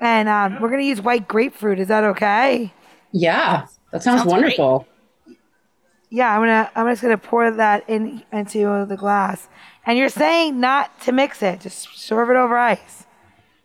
And 0.00 0.28
um, 0.28 0.60
we're 0.60 0.70
gonna 0.70 0.82
use 0.82 1.00
white 1.00 1.28
grapefruit. 1.28 1.78
Is 1.78 1.88
that 1.88 2.04
okay? 2.04 2.72
Yeah, 3.12 3.66
that 3.92 4.02
sounds, 4.02 4.20
Sounds 4.22 4.30
wonderful. 4.32 4.86
Yeah, 6.08 6.34
I'm 6.34 6.40
gonna. 6.40 6.70
I'm 6.74 6.86
just 6.88 7.02
gonna 7.02 7.18
pour 7.18 7.50
that 7.50 7.88
in 7.88 8.22
into 8.32 8.86
the 8.88 8.96
glass. 8.96 9.48
And 9.86 9.98
you're 9.98 10.08
saying 10.08 10.58
not 10.60 11.00
to 11.02 11.12
mix 11.12 11.42
it, 11.42 11.60
just 11.60 11.88
serve 11.98 12.30
it 12.30 12.36
over 12.36 12.56
ice. 12.58 13.06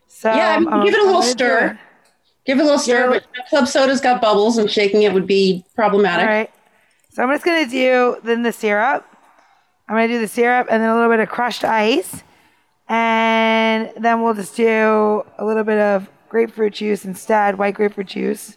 So 0.08 0.32
Yeah, 0.32 0.56
I 0.56 0.58
mean, 0.60 0.68
I'm- 0.72 0.84
give 0.84 0.94
it 0.94 0.98
a 0.98 1.00
I'm 1.02 1.06
little 1.06 1.22
stir. 1.22 1.66
it. 1.72 1.76
Give 2.46 2.58
it 2.58 2.62
a 2.62 2.64
little 2.64 2.78
stir, 2.78 3.00
Yeah. 3.12 3.20
but 3.34 3.46
club 3.48 3.66
soda's 3.66 4.00
got 4.00 4.20
bubbles, 4.20 4.58
and 4.58 4.70
shaking 4.70 5.02
it 5.02 5.12
would 5.12 5.26
be 5.26 5.64
problematic. 5.74 6.26
All 6.26 6.32
right. 6.32 6.50
So 7.12 7.22
I'm 7.22 7.30
just 7.30 7.44
gonna 7.44 7.66
do 7.66 8.16
then 8.22 8.42
the 8.42 8.52
syrup. 8.52 9.04
I'm 9.88 9.94
gonna 9.96 10.08
do 10.08 10.20
the 10.20 10.28
syrup 10.28 10.66
and 10.70 10.82
then 10.82 10.90
a 10.90 10.94
little 10.94 11.10
bit 11.10 11.20
of 11.20 11.28
crushed 11.28 11.64
ice, 11.64 12.22
and 12.88 13.90
then 13.96 14.22
we'll 14.22 14.34
just 14.34 14.54
do 14.56 15.24
a 15.38 15.44
little 15.44 15.64
bit 15.64 15.78
of 15.78 16.08
grapefruit 16.28 16.74
juice 16.74 17.04
instead, 17.04 17.58
white 17.58 17.74
grapefruit 17.74 18.08
juice, 18.08 18.56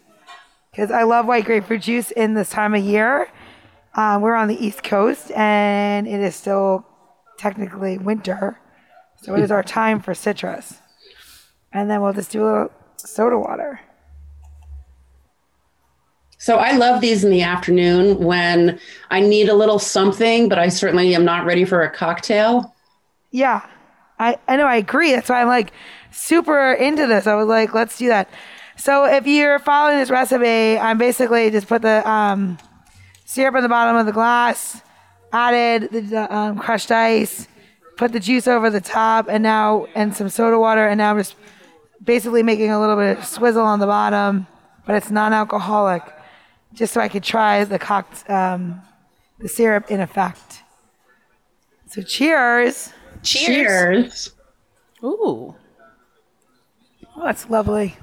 because 0.70 0.90
I 0.90 1.02
love 1.02 1.26
white 1.26 1.44
grapefruit 1.44 1.82
juice 1.82 2.10
in 2.10 2.34
this 2.34 2.50
time 2.50 2.74
of 2.74 2.82
year. 2.82 3.28
Um, 3.94 4.22
we're 4.22 4.34
on 4.34 4.48
the 4.48 4.64
East 4.64 4.82
Coast, 4.82 5.30
and 5.32 6.06
it 6.06 6.20
is 6.20 6.36
still 6.36 6.86
technically 7.38 7.98
winter, 7.98 8.58
so 9.22 9.34
it 9.34 9.42
is 9.42 9.50
our 9.50 9.62
time 9.62 10.00
for 10.00 10.14
citrus. 10.14 10.78
And 11.72 11.90
then 11.90 12.02
we'll 12.02 12.12
just 12.12 12.30
do 12.30 12.42
a 12.42 12.46
little 12.46 12.72
soda 12.96 13.38
water. 13.38 13.80
So 16.38 16.56
I 16.56 16.72
love 16.72 17.02
these 17.02 17.22
in 17.22 17.30
the 17.30 17.42
afternoon 17.42 18.18
when 18.18 18.80
I 19.10 19.20
need 19.20 19.50
a 19.50 19.54
little 19.54 19.78
something, 19.78 20.48
but 20.48 20.58
I 20.58 20.68
certainly 20.68 21.14
am 21.14 21.24
not 21.24 21.44
ready 21.44 21.66
for 21.66 21.82
a 21.82 21.90
cocktail. 21.90 22.74
Yeah, 23.30 23.66
I, 24.18 24.38
I 24.48 24.56
know, 24.56 24.66
I 24.66 24.76
agree. 24.76 25.12
That's 25.12 25.28
why 25.28 25.42
I'm 25.42 25.48
like 25.48 25.72
super 26.10 26.72
into 26.72 27.06
this. 27.06 27.26
I 27.26 27.34
was 27.34 27.46
like, 27.46 27.74
let's 27.74 27.98
do 27.98 28.08
that. 28.08 28.28
So 28.76 29.04
if 29.04 29.26
you're 29.26 29.58
following 29.58 29.98
this 29.98 30.10
recipe, 30.10 30.78
I'm 30.78 30.96
basically 30.98 31.50
just 31.50 31.66
put 31.66 31.82
the 31.82 32.08
um, 32.08 32.58
syrup 33.26 33.54
in 33.56 33.62
the 33.62 33.68
bottom 33.68 33.96
of 33.96 34.06
the 34.06 34.12
glass, 34.12 34.80
added 35.32 35.90
the 35.92 36.34
um, 36.34 36.58
crushed 36.58 36.90
ice, 36.90 37.46
put 37.96 38.12
the 38.12 38.20
juice 38.20 38.48
over 38.48 38.70
the 38.70 38.80
top, 38.80 39.28
and 39.28 39.42
now 39.42 39.86
and 39.94 40.16
some 40.16 40.28
soda 40.30 40.58
water, 40.58 40.86
and 40.86 40.98
now 40.98 41.10
I'm 41.10 41.18
just 41.18 41.34
basically 42.02 42.42
making 42.42 42.70
a 42.70 42.80
little 42.80 42.96
bit 42.96 43.18
of 43.18 43.24
swizzle 43.24 43.64
on 43.64 43.80
the 43.80 43.86
bottom, 43.86 44.46
but 44.86 44.96
it's 44.96 45.10
non-alcoholic, 45.10 46.02
just 46.72 46.94
so 46.94 47.00
I 47.00 47.08
could 47.08 47.22
try 47.22 47.64
the 47.64 47.78
cocked 47.78 48.28
um, 48.30 48.80
the 49.38 49.48
syrup 49.48 49.90
in 49.90 50.00
effect. 50.00 50.62
So 51.86 52.02
cheers. 52.02 52.92
Cheers. 53.22 53.44
Cheers. 53.44 54.32
Ooh. 55.04 55.54
Oh, 57.20 57.24
that's 57.26 57.50
lovely. 57.50 57.96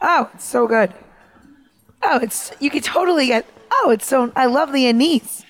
Oh, 0.00 0.30
it's 0.34 0.44
so 0.44 0.68
good. 0.68 0.94
Oh, 2.00 2.20
it's 2.22 2.52
you 2.60 2.70
could 2.70 2.84
totally 2.84 3.26
get. 3.26 3.44
Oh, 3.72 3.90
it's 3.90 4.06
so. 4.06 4.30
I 4.36 4.46
love 4.46 4.72
the 4.72 4.86
anise. 4.86 5.44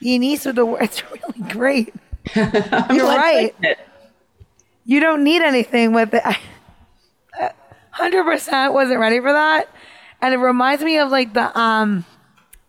The 0.00 0.14
anise 0.14 0.44
with 0.44 0.56
the. 0.56 0.66
It's 0.80 1.02
really 1.10 1.52
great. 1.52 1.94
You're 2.36 2.46
right. 3.06 3.52
You 4.84 5.00
don't 5.00 5.24
need 5.24 5.42
anything 5.42 5.92
with 5.92 6.14
it. 6.14 6.22
Hundred 7.90 8.24
percent 8.24 8.72
wasn't 8.72 9.00
ready 9.00 9.18
for 9.18 9.32
that, 9.32 9.68
and 10.20 10.32
it 10.32 10.38
reminds 10.38 10.84
me 10.84 10.98
of 10.98 11.10
like 11.10 11.34
the 11.34 11.58
um, 11.58 12.04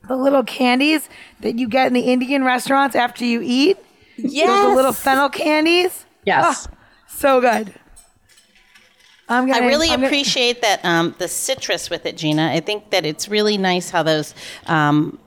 the 0.08 0.16
little 0.16 0.44
candies 0.44 1.08
that 1.42 1.60
you 1.60 1.68
get 1.68 1.86
in 1.88 1.94
the 1.94 2.12
Indian 2.12 2.44
restaurants 2.44 2.96
after 2.96 3.26
you 3.26 3.42
eat. 3.44 3.78
Yes. 4.18 4.48
Those 4.48 4.72
the 4.72 4.76
little 4.76 4.94
fennel 4.94 5.30
candies. 5.30 6.06
Yes. 6.26 6.68
So 7.08 7.40
good. 7.42 7.74
I'm 9.30 9.46
I 9.46 9.54
gonna. 9.60 9.68
really 9.68 9.88
I'm 9.90 9.96
gonna- 9.96 10.08
appreciate 10.08 10.62
that 10.62 10.84
um, 10.84 11.16
the 11.18 11.28
citrus 11.28 11.90
with 11.90 12.06
it, 12.06 12.18
Gina. 12.18 12.52
I 12.52 12.60
think 12.60 12.90
that 12.92 13.06
it's 13.06 13.30
really 13.30 13.58
nice 13.58 13.90
how 13.90 14.04
those, 14.04 14.36
um, 14.68 15.18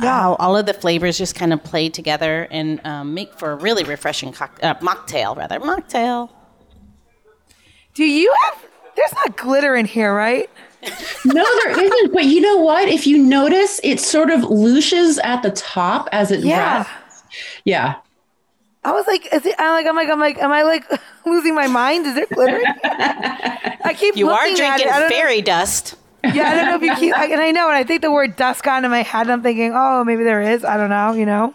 how 0.00 0.34
all 0.36 0.56
of 0.56 0.66
the 0.66 0.74
flavors 0.74 1.16
just 1.16 1.34
kind 1.34 1.52
of 1.52 1.62
play 1.64 1.88
together 1.88 2.46
and 2.50 2.80
um, 2.86 3.14
make 3.14 3.32
for 3.38 3.52
a 3.52 3.56
really 3.56 3.84
refreshing 3.84 4.32
cock- 4.32 4.58
uh, 4.62 4.74
mocktail, 4.76 5.34
rather 5.36 5.58
mocktail. 5.60 6.30
Do 7.94 8.04
you 8.04 8.32
have? 8.44 8.62
There's 8.96 9.12
not 9.14 9.36
glitter 9.36 9.74
in 9.76 9.86
here, 9.86 10.14
right? 10.14 10.48
No, 11.24 11.44
there 11.64 11.80
isn't. 11.84 12.12
But 12.12 12.26
you 12.26 12.40
know 12.40 12.58
what? 12.58 12.88
If 12.88 13.06
you 13.06 13.18
notice, 13.18 13.80
it 13.82 13.98
sort 13.98 14.30
of 14.30 14.44
louches 14.44 15.18
at 15.18 15.42
the 15.42 15.50
top 15.50 16.08
as 16.12 16.30
it 16.30 16.40
Yeah. 16.40 16.78
rests. 16.78 17.24
Yeah. 17.64 17.96
I 18.84 18.92
was 18.92 19.06
like, 19.06 19.32
is 19.32 19.44
it? 19.44 19.54
I'm 19.58 19.72
like, 19.72 19.86
I'm 19.86 19.96
like, 19.96 20.08
I'm 20.08 20.20
like, 20.20 20.38
am 20.38 20.52
I 20.52 20.62
like 20.62 20.84
losing 21.26 21.54
my 21.54 21.66
mind? 21.66 22.06
Is 22.06 22.14
there 22.14 22.26
glitter? 22.26 22.60
I 22.84 23.94
keep 23.96 24.16
You 24.16 24.30
are 24.30 24.44
drinking 24.54 24.86
it. 24.88 25.08
Fairy 25.10 25.42
dust. 25.42 25.96
Yeah, 26.24 26.48
I 26.50 26.54
don't 26.54 26.66
know 26.66 26.76
if 26.76 26.82
you 26.82 26.94
keep. 26.96 27.14
I, 27.16 27.26
and 27.26 27.40
I 27.40 27.50
know, 27.52 27.68
and 27.68 27.76
I 27.76 27.84
think 27.84 28.02
the 28.02 28.10
word 28.10 28.36
dust 28.36 28.62
got 28.62 28.78
into 28.78 28.88
my 28.88 29.02
head. 29.02 29.22
And 29.22 29.32
I'm 29.32 29.42
thinking, 29.42 29.72
oh, 29.74 30.04
maybe 30.04 30.24
there 30.24 30.42
is. 30.42 30.64
I 30.64 30.76
don't 30.76 30.90
know. 30.90 31.12
You 31.12 31.26
know, 31.26 31.54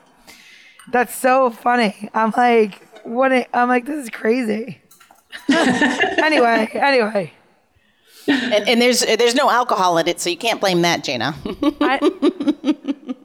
that's 0.91 1.15
so 1.15 1.49
funny. 1.49 2.09
I'm 2.13 2.31
like, 2.35 2.81
what? 3.03 3.31
a- 3.31 3.47
I'm 3.57 3.67
like, 3.67 3.85
this 3.85 4.03
is 4.05 4.09
crazy. 4.09 4.81
anyway, 5.49 6.69
anyway. 6.73 7.33
And, 8.27 8.69
and 8.69 8.81
there's 8.81 9.01
there's 9.01 9.35
no 9.35 9.49
alcohol 9.49 9.97
in 9.97 10.07
it, 10.07 10.21
so 10.21 10.29
you 10.29 10.37
can't 10.37 10.61
blame 10.61 10.81
that, 10.83 11.03
Jana. 11.03 11.35
I, 11.81 11.99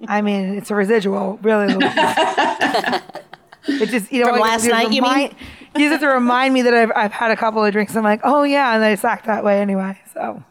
I 0.09 0.23
mean, 0.23 0.57
it's 0.57 0.71
a 0.71 0.75
residual, 0.75 1.39
really. 1.43 1.75
it 3.69 3.89
just 3.91 4.13
you 4.13 4.25
know 4.25 4.31
From 4.31 4.41
last 4.41 4.67
night, 4.67 4.93
you 4.93 5.03
remind, 5.03 5.35
you 5.77 5.89
just 5.89 6.01
to 6.01 6.09
remind 6.09 6.55
me 6.55 6.63
that 6.63 6.75
I've 6.75 6.93
I've 6.95 7.13
had 7.13 7.31
a 7.31 7.37
couple 7.37 7.65
of 7.65 7.73
drinks. 7.73 7.95
I'm 7.95 8.05
like, 8.05 8.21
oh 8.25 8.43
yeah, 8.43 8.75
and 8.75 8.83
I 8.85 8.93
just 8.93 9.05
act 9.05 9.27
that 9.27 9.45
way 9.45 9.61
anyway. 9.61 9.99
So 10.15 10.43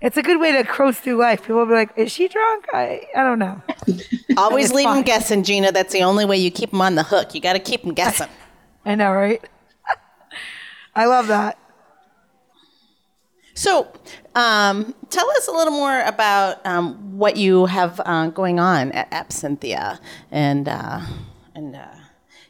it's 0.00 0.16
a 0.16 0.22
good 0.22 0.40
way 0.40 0.52
to 0.52 0.64
coast 0.64 1.00
through 1.00 1.16
life. 1.16 1.42
People 1.42 1.56
will 1.56 1.66
be 1.66 1.72
like, 1.72 1.90
is 1.96 2.12
she 2.12 2.28
drunk? 2.28 2.66
I 2.72 3.06
I 3.16 3.22
don't 3.22 3.38
know. 3.38 3.62
Always 4.36 4.72
leave 4.72 4.88
them 4.88 5.02
guessing, 5.02 5.42
Gina. 5.42 5.72
That's 5.72 5.92
the 5.92 6.02
only 6.02 6.24
way 6.24 6.36
you 6.36 6.50
keep 6.50 6.70
them 6.70 6.80
on 6.80 6.94
the 6.94 7.02
hook. 7.02 7.34
You 7.34 7.40
got 7.40 7.54
to 7.54 7.58
keep 7.58 7.82
them 7.82 7.94
guessing. 7.94 8.28
I 8.84 8.94
know, 8.94 9.12
right? 9.12 9.42
I 10.94 11.06
love 11.06 11.26
that. 11.28 11.58
So, 13.54 13.88
um, 14.34 14.94
tell 15.08 15.30
us 15.30 15.48
a 15.48 15.50
little 15.50 15.72
more 15.72 16.02
about 16.02 16.64
um, 16.66 17.16
what 17.16 17.38
you 17.38 17.64
have 17.66 18.00
uh, 18.04 18.28
going 18.28 18.60
on 18.60 18.92
at 18.92 19.10
Absinthia 19.10 19.98
and 20.30 20.68
uh, 20.68 21.00
and 21.54 21.74
uh, 21.74 21.95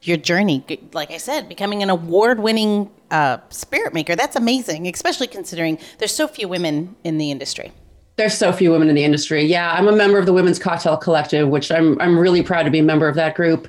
your 0.06 0.16
journey. 0.16 0.64
Like 0.92 1.10
I 1.10 1.16
said, 1.18 1.48
becoming 1.48 1.82
an 1.82 1.90
award-winning 1.90 2.90
uh, 3.10 3.38
spirit 3.50 3.94
maker. 3.94 4.16
That's 4.16 4.36
amazing, 4.36 4.86
especially 4.88 5.26
considering 5.26 5.78
there's 5.98 6.14
so 6.14 6.28
few 6.28 6.48
women 6.48 6.96
in 7.04 7.18
the 7.18 7.30
industry. 7.30 7.72
There's 8.16 8.34
so 8.36 8.50
few 8.50 8.70
women 8.70 8.88
in 8.88 8.94
the 8.94 9.04
industry. 9.04 9.42
Yeah, 9.42 9.72
I'm 9.72 9.88
a 9.88 9.94
member 9.94 10.18
of 10.18 10.24
the 10.24 10.32
Women's 10.32 10.58
Cocktail 10.58 10.96
Collective, 10.96 11.48
which 11.48 11.70
I'm 11.70 12.00
I'm 12.00 12.18
really 12.18 12.42
proud 12.42 12.62
to 12.62 12.70
be 12.70 12.78
a 12.78 12.82
member 12.82 13.08
of 13.08 13.14
that 13.16 13.34
group. 13.34 13.68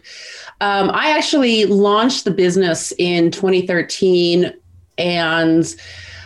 Um, 0.61 0.89
I 0.93 1.11
actually 1.17 1.65
launched 1.65 2.23
the 2.23 2.31
business 2.31 2.93
in 2.97 3.29
2013, 3.29 4.53
and 4.97 5.75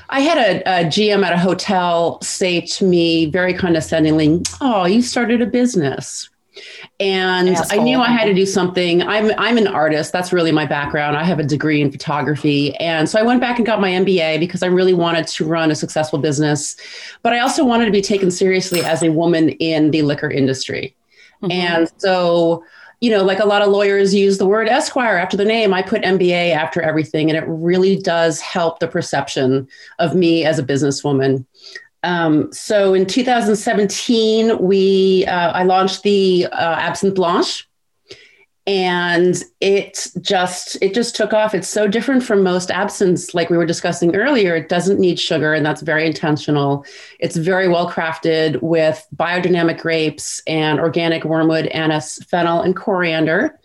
I 0.09 0.19
had 0.19 0.37
a, 0.37 0.81
a, 0.81 0.85
GM 0.85 1.25
at 1.25 1.33
a 1.33 1.37
hotel 1.37 2.21
say 2.21 2.61
to 2.61 2.85
me 2.85 3.25
very 3.25 3.55
condescendingly, 3.55 4.43
"Oh, 4.61 4.85
you 4.85 5.01
started 5.01 5.41
a 5.41 5.47
business." 5.47 6.29
And 6.99 7.49
Asshole. 7.49 7.79
I 7.79 7.83
knew 7.83 7.99
I 7.99 8.09
had 8.09 8.25
to 8.25 8.33
do 8.33 8.45
something. 8.45 9.01
I'm 9.03 9.31
I'm 9.37 9.57
an 9.57 9.67
artist. 9.67 10.11
That's 10.11 10.31
really 10.31 10.51
my 10.51 10.65
background. 10.65 11.17
I 11.17 11.23
have 11.23 11.39
a 11.39 11.43
degree 11.43 11.81
in 11.81 11.91
photography. 11.91 12.75
And 12.77 13.09
so 13.09 13.19
I 13.19 13.23
went 13.23 13.41
back 13.41 13.57
and 13.57 13.65
got 13.65 13.81
my 13.81 13.91
MBA 13.91 14.39
because 14.39 14.63
I 14.63 14.67
really 14.67 14.93
wanted 14.93 15.27
to 15.27 15.45
run 15.45 15.71
a 15.71 15.75
successful 15.75 16.19
business. 16.19 16.75
But 17.23 17.33
I 17.33 17.39
also 17.39 17.65
wanted 17.65 17.85
to 17.85 17.91
be 17.91 18.01
taken 18.01 18.31
seriously 18.31 18.81
as 18.81 19.03
a 19.03 19.09
woman 19.09 19.49
in 19.49 19.91
the 19.91 20.01
liquor 20.01 20.29
industry. 20.29 20.95
Mm-hmm. 21.41 21.51
And 21.51 21.91
so 21.97 22.63
you 23.01 23.09
know, 23.09 23.23
like 23.23 23.39
a 23.39 23.45
lot 23.45 23.63
of 23.63 23.69
lawyers 23.69 24.13
use 24.13 24.37
the 24.37 24.45
word 24.45 24.69
Esquire 24.69 25.17
after 25.17 25.35
the 25.35 25.43
name, 25.43 25.73
I 25.73 25.81
put 25.81 26.03
MBA 26.03 26.53
after 26.53 26.81
everything. 26.81 27.31
And 27.31 27.37
it 27.37 27.43
really 27.47 27.97
does 27.97 28.39
help 28.39 28.79
the 28.79 28.87
perception 28.87 29.67
of 29.97 30.15
me 30.15 30.45
as 30.45 30.59
a 30.59 30.63
businesswoman. 30.63 31.43
Um, 32.03 32.51
so 32.51 32.93
in 32.93 33.05
2017, 33.05 34.57
we 34.59 35.25
uh, 35.27 35.51
I 35.51 35.63
launched 35.63 36.03
the 36.03 36.47
uh, 36.51 36.75
Absinthe 36.79 37.15
Blanche, 37.15 37.67
and 38.67 39.43
it 39.59 40.07
just 40.21 40.77
it 40.81 40.93
just 40.93 41.15
took 41.15 41.33
off. 41.33 41.53
It's 41.53 41.67
so 41.67 41.87
different 41.87 42.23
from 42.23 42.43
most 42.43 42.71
absinthes, 42.71 43.33
like 43.33 43.49
we 43.49 43.57
were 43.57 43.65
discussing 43.65 44.15
earlier. 44.15 44.55
It 44.55 44.69
doesn't 44.69 44.99
need 44.99 45.19
sugar, 45.19 45.53
and 45.53 45.65
that's 45.65 45.81
very 45.81 46.05
intentional. 46.05 46.85
It's 47.19 47.35
very 47.35 47.67
well 47.67 47.89
crafted 47.89 48.61
with 48.61 49.05
biodynamic 49.15 49.79
grapes 49.79 50.41
and 50.47 50.79
organic 50.79 51.23
wormwood, 51.23 51.67
anise, 51.67 52.17
fennel, 52.25 52.61
and 52.61 52.75
coriander. 52.75 53.59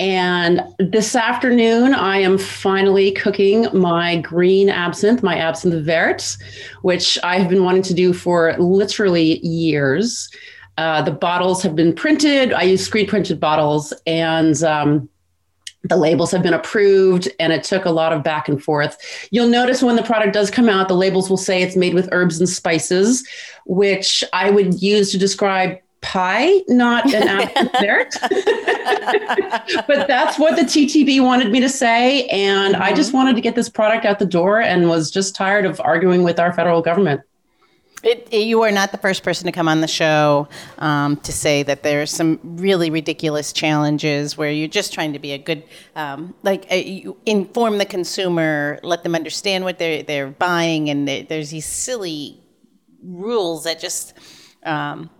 And 0.00 0.62
this 0.78 1.14
afternoon, 1.14 1.92
I 1.92 2.16
am 2.16 2.38
finally 2.38 3.12
cooking 3.12 3.66
my 3.74 4.16
green 4.22 4.70
absinthe, 4.70 5.22
my 5.22 5.36
absinthe 5.36 5.84
vert, 5.84 6.38
which 6.80 7.18
I've 7.22 7.50
been 7.50 7.64
wanting 7.64 7.82
to 7.82 7.94
do 7.94 8.14
for 8.14 8.56
literally 8.58 9.40
years. 9.46 10.30
Uh, 10.78 11.02
the 11.02 11.10
bottles 11.10 11.62
have 11.62 11.76
been 11.76 11.94
printed. 11.94 12.54
I 12.54 12.62
use 12.62 12.82
screen 12.82 13.06
printed 13.06 13.38
bottles, 13.38 13.92
and 14.06 14.62
um, 14.62 15.06
the 15.84 15.98
labels 15.98 16.30
have 16.30 16.42
been 16.42 16.54
approved. 16.54 17.28
And 17.38 17.52
it 17.52 17.62
took 17.62 17.84
a 17.84 17.90
lot 17.90 18.14
of 18.14 18.24
back 18.24 18.48
and 18.48 18.62
forth. 18.62 18.96
You'll 19.30 19.48
notice 19.48 19.82
when 19.82 19.96
the 19.96 20.02
product 20.02 20.32
does 20.32 20.50
come 20.50 20.70
out, 20.70 20.88
the 20.88 20.94
labels 20.94 21.28
will 21.28 21.36
say 21.36 21.60
it's 21.60 21.76
made 21.76 21.92
with 21.92 22.08
herbs 22.10 22.38
and 22.38 22.48
spices, 22.48 23.28
which 23.66 24.24
I 24.32 24.48
would 24.48 24.80
use 24.80 25.12
to 25.12 25.18
describe 25.18 25.76
pie, 26.00 26.60
not 26.68 27.12
an 27.12 27.28
apple 27.28 27.64
dessert. 27.72 28.16
but 29.86 30.06
that's 30.08 30.38
what 30.38 30.56
the 30.56 30.62
TTB 30.62 31.22
wanted 31.22 31.50
me 31.50 31.60
to 31.60 31.68
say. 31.68 32.26
And 32.28 32.74
mm-hmm. 32.74 32.82
I 32.82 32.92
just 32.92 33.12
wanted 33.12 33.34
to 33.36 33.40
get 33.40 33.54
this 33.54 33.68
product 33.68 34.04
out 34.04 34.18
the 34.18 34.26
door 34.26 34.60
and 34.60 34.88
was 34.88 35.10
just 35.10 35.34
tired 35.34 35.66
of 35.66 35.80
arguing 35.80 36.22
with 36.22 36.38
our 36.38 36.52
federal 36.52 36.82
government. 36.82 37.22
It, 38.02 38.28
it, 38.30 38.46
you 38.46 38.62
are 38.62 38.72
not 38.72 38.92
the 38.92 38.98
first 38.98 39.22
person 39.22 39.44
to 39.44 39.52
come 39.52 39.68
on 39.68 39.82
the 39.82 39.88
show 39.88 40.48
um, 40.78 41.18
to 41.18 41.32
say 41.32 41.62
that 41.64 41.82
there's 41.82 42.10
some 42.10 42.40
really 42.42 42.88
ridiculous 42.88 43.52
challenges 43.52 44.38
where 44.38 44.50
you're 44.50 44.68
just 44.68 44.94
trying 44.94 45.12
to 45.12 45.18
be 45.18 45.32
a 45.32 45.38
good, 45.38 45.64
um, 45.96 46.34
like, 46.42 46.66
uh, 46.70 47.12
inform 47.26 47.76
the 47.76 47.84
consumer, 47.84 48.80
let 48.82 49.02
them 49.02 49.14
understand 49.14 49.64
what 49.64 49.78
they're 49.78 50.02
they're 50.02 50.28
buying, 50.28 50.88
and 50.88 51.06
there's 51.06 51.50
these 51.50 51.66
silly 51.66 52.40
rules 53.02 53.64
that 53.64 53.78
just 53.78 54.14
um, 54.62 55.10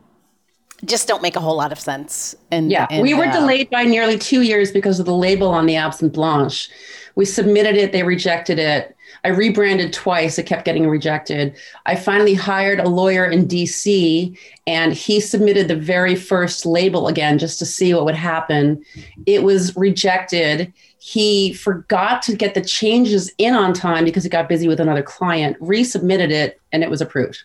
just 0.85 1.09
don't 1.09 1.23
make 1.23 1.37
a 1.37 1.41
whole 1.41 1.57
lot 1.57 1.73
of 1.73 1.81
sense. 1.81 2.35
And 2.51 2.71
yeah, 2.71 2.87
and, 2.91 3.03
we 3.03 3.15
were 3.15 3.27
uh, 3.27 3.33
delayed 3.33 3.71
by 3.71 3.85
nearly 3.85 4.19
two 4.19 4.43
years 4.43 4.73
because 4.73 5.01
of 5.01 5.07
the 5.07 5.15
label 5.15 5.49
on 5.49 5.67
the 5.67 5.77
Absinthe 5.77 6.13
Blanche. 6.13 6.71
We 7.17 7.25
submitted 7.25 7.77
it, 7.77 7.93
they 7.93 8.03
rejected 8.03 8.59
it. 8.59 8.97
I 9.25 9.29
rebranded 9.29 9.93
twice, 9.93 10.39
it 10.39 10.47
kept 10.47 10.65
getting 10.65 10.89
rejected. 10.89 11.55
I 11.85 11.97
finally 11.97 12.35
hired 12.35 12.81
a 12.81 12.89
lawyer 12.89 13.27
in 13.27 13.47
DC 13.47 14.39
and 14.67 14.95
he 14.95 15.21
submitted 15.21 15.69
the 15.69 15.77
very 15.77 16.15
first 16.15 16.65
label 16.65 17.09
again 17.09 17.39
just 17.39 17.59
to 17.59 17.67
see 17.67 17.93
what 17.93 18.05
would 18.07 18.15
happen. 18.15 18.83
It 19.27 19.43
was 19.43 19.77
rejected. 19.77 20.73
He 20.99 21.53
forgot 21.53 22.23
to 22.23 22.37
get 22.37 22.55
the 22.55 22.63
changes 22.63 23.31
in 23.37 23.55
on 23.55 23.75
time 23.75 24.05
because 24.05 24.23
he 24.23 24.31
got 24.31 24.49
busy 24.49 24.69
with 24.69 24.81
another 24.81 25.03
client, 25.03 25.59
resubmitted 25.61 26.31
it, 26.31 26.61
and 26.73 26.83
it 26.83 26.89
was 26.89 27.01
approved. 27.01 27.43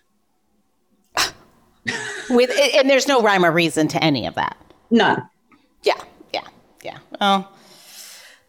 With 2.30 2.50
and 2.74 2.88
there's 2.88 3.08
no 3.08 3.22
rhyme 3.22 3.44
or 3.44 3.52
reason 3.52 3.88
to 3.88 4.02
any 4.02 4.26
of 4.26 4.34
that. 4.34 4.56
None. 4.90 5.28
Yeah, 5.82 6.00
yeah, 6.32 6.46
yeah. 6.82 6.98
Oh. 7.20 7.48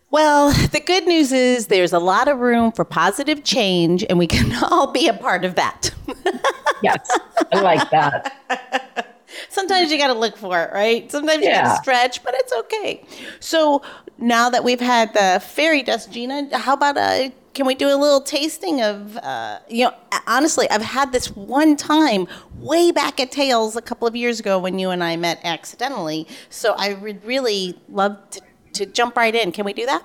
Well, 0.09 0.51
the 0.51 0.79
good 0.79 1.05
news 1.05 1.33
is 1.33 1.67
there's 1.67 1.91
a 1.91 1.99
lot 1.99 2.29
of 2.29 2.39
room 2.39 2.71
for 2.71 2.85
positive 2.85 3.43
change, 3.43 4.05
and 4.09 4.17
we 4.17 4.27
can 4.27 4.63
all 4.71 4.91
be 4.91 5.07
a 5.07 5.13
part 5.13 5.43
of 5.43 5.55
that. 5.55 5.91
yes, 6.81 7.19
I 7.51 7.61
like 7.61 7.89
that. 7.91 9.13
Sometimes 9.49 9.91
you 9.91 9.97
got 9.97 10.07
to 10.07 10.13
look 10.13 10.37
for 10.37 10.63
it, 10.63 10.71
right? 10.73 11.11
Sometimes 11.11 11.43
yeah. 11.43 11.49
you 11.49 11.63
got 11.63 11.75
to 11.75 11.81
stretch, 11.81 12.23
but 12.23 12.33
it's 12.37 12.53
okay. 12.53 13.03
So 13.39 13.81
now 14.17 14.49
that 14.49 14.63
we've 14.63 14.79
had 14.79 15.13
the 15.13 15.41
fairy 15.45 15.83
dust, 15.83 16.11
Gina, 16.11 16.57
how 16.57 16.73
about 16.73 16.97
a 16.97 17.33
can 17.58 17.65
we 17.65 17.74
do 17.74 17.88
a 17.88 17.98
little 17.98 18.22
tasting 18.22 18.84
of 18.84 19.17
uh, 19.17 19.58
you 19.67 19.84
know 19.84 19.93
honestly 20.28 20.70
i've 20.70 20.84
had 20.84 21.12
this 21.12 21.36
one 21.36 21.76
time 21.76 22.28
way 22.60 22.91
back 22.91 23.20
at 23.20 23.32
Tales 23.32 23.76
a 23.76 23.82
couple 23.82 24.08
of 24.08 24.15
years 24.15 24.39
ago 24.39 24.60
when 24.60 24.78
you 24.78 24.91
and 24.91 25.04
i 25.04 25.15
met 25.15 25.39
accidentally 25.43 26.28
so 26.52 26.76
i 26.78 26.93
would 26.93 27.26
really 27.26 27.76
love 27.89 28.15
to, 28.30 28.41
to 28.74 28.86
jump 28.86 29.17
right 29.17 29.34
in 29.34 29.52
can 29.52 29.65
we 29.65 29.74
do 29.74 29.88
that 29.88 30.04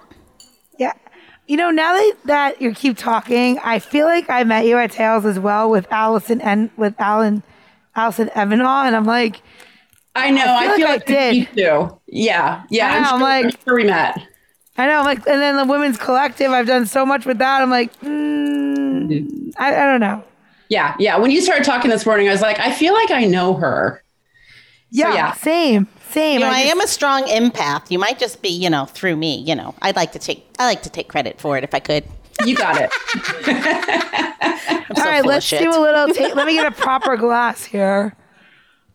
yeah 0.78 0.94
you 1.46 1.58
know 1.58 1.70
now 1.70 1.92
that, 1.92 2.16
that 2.24 2.62
you 2.62 2.72
keep 2.72 2.96
talking 2.96 3.58
i 3.58 3.78
feel 3.78 4.06
like 4.06 4.30
i 4.30 4.42
met 4.42 4.64
you 4.64 4.78
at 4.78 4.90
Tales 4.90 5.26
as 5.26 5.38
well 5.38 5.68
with 5.68 5.86
allison 5.92 6.40
and 6.40 6.70
with 6.78 6.94
alan 6.98 7.42
allison 7.94 8.28
Evanow 8.28 8.86
and 8.86 8.96
i'm 8.96 9.04
like 9.04 9.42
I 10.14 10.30
know. 10.30 10.44
I 10.44 10.44
feel, 10.44 10.50
I 10.50 10.76
feel 10.76 10.86
like, 10.88 11.08
like, 11.08 11.10
I 11.10 11.30
did. 11.32 11.36
You 11.36 11.46
too. 11.46 12.00
Yeah. 12.06 12.64
Yeah. 12.68 12.88
I'm, 12.88 13.04
sure, 13.04 13.14
I'm 13.14 13.20
like, 13.22 13.44
I'm 13.46 13.50
sure 13.64 13.76
we 13.76 13.84
met. 13.84 14.28
I 14.78 14.86
know, 14.86 15.00
I'm 15.00 15.04
like, 15.04 15.18
and 15.26 15.40
then 15.40 15.56
the 15.56 15.64
women's 15.64 15.98
collective, 15.98 16.50
I've 16.50 16.66
done 16.66 16.86
so 16.86 17.04
much 17.04 17.26
with 17.26 17.38
that. 17.38 17.60
I'm 17.60 17.70
like, 17.70 17.94
mm, 18.00 19.52
I, 19.58 19.74
I 19.74 19.84
don't 19.84 20.00
know. 20.00 20.24
Yeah, 20.70 20.96
yeah. 20.98 21.18
When 21.18 21.30
you 21.30 21.42
started 21.42 21.64
talking 21.64 21.90
this 21.90 22.06
morning, 22.06 22.28
I 22.28 22.32
was 22.32 22.40
like, 22.40 22.58
I 22.58 22.72
feel 22.72 22.94
like 22.94 23.10
I 23.10 23.26
know 23.26 23.54
her. 23.54 24.02
Yeah, 24.90 25.10
so, 25.10 25.14
yeah. 25.14 25.32
same, 25.34 25.88
same. 26.08 26.34
You 26.34 26.40
know, 26.40 26.46
I, 26.46 26.62
just, 26.62 26.66
I, 26.66 26.70
am 26.70 26.80
a 26.80 26.86
strong 26.86 27.24
empath. 27.24 27.90
You 27.90 27.98
might 27.98 28.18
just 28.18 28.40
be, 28.40 28.48
you 28.48 28.70
know, 28.70 28.86
through 28.86 29.16
me. 29.16 29.36
You 29.36 29.54
know, 29.54 29.74
I'd 29.82 29.96
like 29.96 30.12
to 30.12 30.18
take, 30.18 30.46
I 30.58 30.64
like 30.64 30.82
to 30.84 30.90
take 30.90 31.08
credit 31.08 31.38
for 31.38 31.58
it 31.58 31.64
if 31.64 31.74
I 31.74 31.78
could. 31.78 32.04
You 32.46 32.56
got 32.56 32.80
it. 32.80 32.90
so 34.96 35.02
All 35.02 35.10
right, 35.10 35.24
let's 35.24 35.48
do 35.50 35.70
a 35.70 35.78
little. 35.78 36.14
Ta- 36.14 36.32
let 36.34 36.46
me 36.46 36.54
get 36.54 36.66
a 36.66 36.70
proper 36.70 37.16
glass 37.16 37.64
here. 37.64 38.16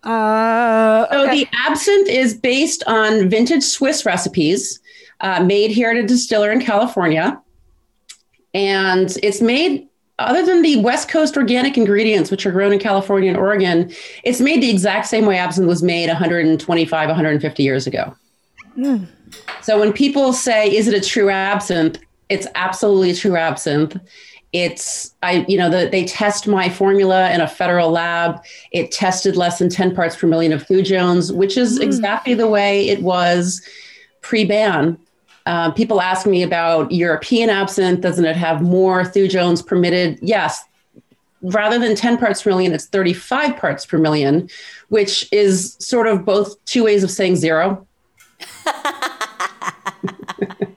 Uh, 0.04 1.06
okay. 1.12 1.16
So 1.16 1.32
the 1.32 1.48
absinthe 1.66 2.10
is 2.10 2.34
based 2.34 2.84
on 2.88 3.30
vintage 3.30 3.64
Swiss 3.64 4.06
recipes 4.06 4.80
uh, 5.22 5.44
made 5.44 5.72
here 5.72 5.90
at 5.90 5.98
a 5.98 6.04
distiller 6.04 6.52
in 6.52 6.60
California. 6.60 7.42
And 8.54 9.16
it's 9.24 9.42
made, 9.42 9.88
other 10.20 10.46
than 10.46 10.62
the 10.62 10.78
West 10.78 11.10
Coast 11.10 11.38
organic 11.38 11.78
ingredients, 11.78 12.32
which 12.32 12.46
are 12.46 12.52
grown 12.52 12.74
in 12.74 12.80
California 12.80 13.30
and 13.30 13.38
Oregon, 13.38 13.92
it's 14.24 14.40
made 14.40 14.62
the 14.62 14.70
exact 14.70 15.08
same 15.08 15.26
way 15.26 15.38
absinthe 15.38 15.68
was 15.68 15.84
made 15.84 16.08
125, 16.08 17.10
150 17.10 17.64
years 17.64 17.88
ago. 17.88 18.16
Mm. 18.78 19.08
So 19.62 19.80
when 19.80 19.92
people 19.92 20.34
say, 20.34 20.74
is 20.74 20.88
it 20.88 20.94
a 20.94 21.06
true 21.06 21.30
absinthe? 21.30 22.00
It's 22.30 22.48
absolutely 22.56 23.12
a 23.12 23.16
true 23.16 23.36
absinthe. 23.36 24.00
It's 24.54 25.14
I 25.24 25.46
you 25.48 25.58
know 25.58 25.70
the, 25.70 25.90
they 25.92 26.06
test 26.06 26.48
my 26.48 26.70
formula 26.70 27.32
in 27.32 27.42
a 27.42 27.48
federal 27.48 27.92
lab. 27.92 28.42
It 28.72 28.92
tested 28.92 29.36
less 29.36 29.60
than 29.60 29.70
10 29.70 29.94
parts 29.94 30.16
per 30.16 30.26
million 30.26 30.54
of 30.54 30.66
thujones, 30.66 31.36
which 31.36 31.58
is 31.58 31.80
mm. 31.80 31.84
exactly 31.84 32.34
the 32.34 32.48
way 32.48 32.88
it 32.88 33.02
was 33.02 33.62
pre-ban. 34.22 34.98
Uh, 35.48 35.72
people 35.72 36.02
ask 36.02 36.28
me 36.28 36.44
about 36.44 36.92
European 36.92 37.50
absinthe. 37.50 38.02
Doesn't 38.02 38.26
it 38.26 38.36
have 38.36 38.62
more 38.62 39.04
Thujones 39.04 39.66
permitted? 39.66 40.20
Yes. 40.22 40.62
Rather 41.42 41.80
than 41.80 41.96
10 41.96 42.18
parts 42.18 42.44
per 42.44 42.50
million, 42.50 42.74
it's 42.74 42.88
35 42.88 43.56
parts 43.56 43.86
per 43.86 43.98
million, 43.98 44.50
which 44.90 45.26
is 45.32 45.78
sort 45.80 46.06
of 46.06 46.26
both 46.26 46.54
two 46.66 46.84
ways 46.84 47.02
of 47.02 47.10
saying 47.10 47.38
zero. 47.38 47.88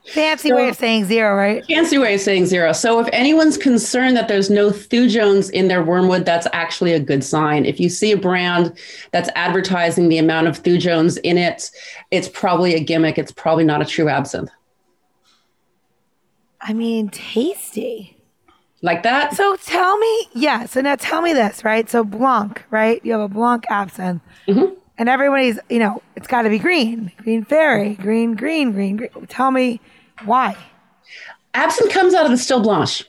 Fancy 0.05 0.49
so, 0.49 0.55
way 0.55 0.69
of 0.69 0.77
saying 0.77 1.03
zero, 1.05 1.35
right? 1.35 1.65
Fancy 1.65 1.97
way 1.97 2.13
of 2.15 2.21
saying 2.21 2.45
zero. 2.45 2.71
So 2.71 3.01
if 3.01 3.09
anyone's 3.11 3.57
concerned 3.57 4.15
that 4.15 4.29
there's 4.29 4.49
no 4.49 4.69
Thujones 4.69 5.49
in 5.51 5.67
their 5.67 5.83
wormwood, 5.83 6.25
that's 6.25 6.47
actually 6.53 6.93
a 6.93 6.99
good 6.99 7.25
sign. 7.25 7.65
If 7.65 7.77
you 7.77 7.89
see 7.89 8.13
a 8.13 8.17
brand 8.17 8.77
that's 9.11 9.29
advertising 9.35 10.07
the 10.07 10.17
amount 10.17 10.47
of 10.47 10.63
Thujones 10.63 11.17
in 11.25 11.37
it, 11.37 11.69
it's 12.09 12.29
probably 12.29 12.73
a 12.73 12.79
gimmick. 12.79 13.17
It's 13.17 13.33
probably 13.33 13.65
not 13.65 13.81
a 13.81 13.85
true 13.85 14.07
absinthe. 14.07 14.49
I 16.61 16.73
mean, 16.73 17.09
tasty. 17.09 18.17
Like 18.83 19.03
that? 19.03 19.35
So 19.35 19.55
tell 19.57 19.97
me, 19.97 20.27
yeah. 20.33 20.65
So 20.65 20.81
now 20.81 20.95
tell 20.95 21.21
me 21.21 21.33
this, 21.33 21.63
right? 21.63 21.87
So 21.89 22.03
Blanc, 22.03 22.63
right? 22.71 22.99
You 23.05 23.11
have 23.11 23.21
a 23.21 23.27
Blanc 23.27 23.65
absinthe, 23.69 24.23
mm-hmm. 24.47 24.73
and 24.97 25.07
everybody's, 25.07 25.59
you 25.69 25.77
know, 25.77 26.01
it's 26.15 26.27
got 26.27 26.43
to 26.43 26.49
be 26.49 26.57
green, 26.57 27.11
green 27.17 27.45
fairy, 27.45 27.93
green, 27.95 28.35
green, 28.35 28.71
green, 28.71 28.97
green. 28.97 29.09
Tell 29.27 29.51
me 29.51 29.79
why. 30.25 30.57
Absinthe 31.53 31.91
comes 31.91 32.15
out 32.15 32.25
of 32.25 32.31
the 32.31 32.37
still 32.37 32.61
blanche, 32.61 33.03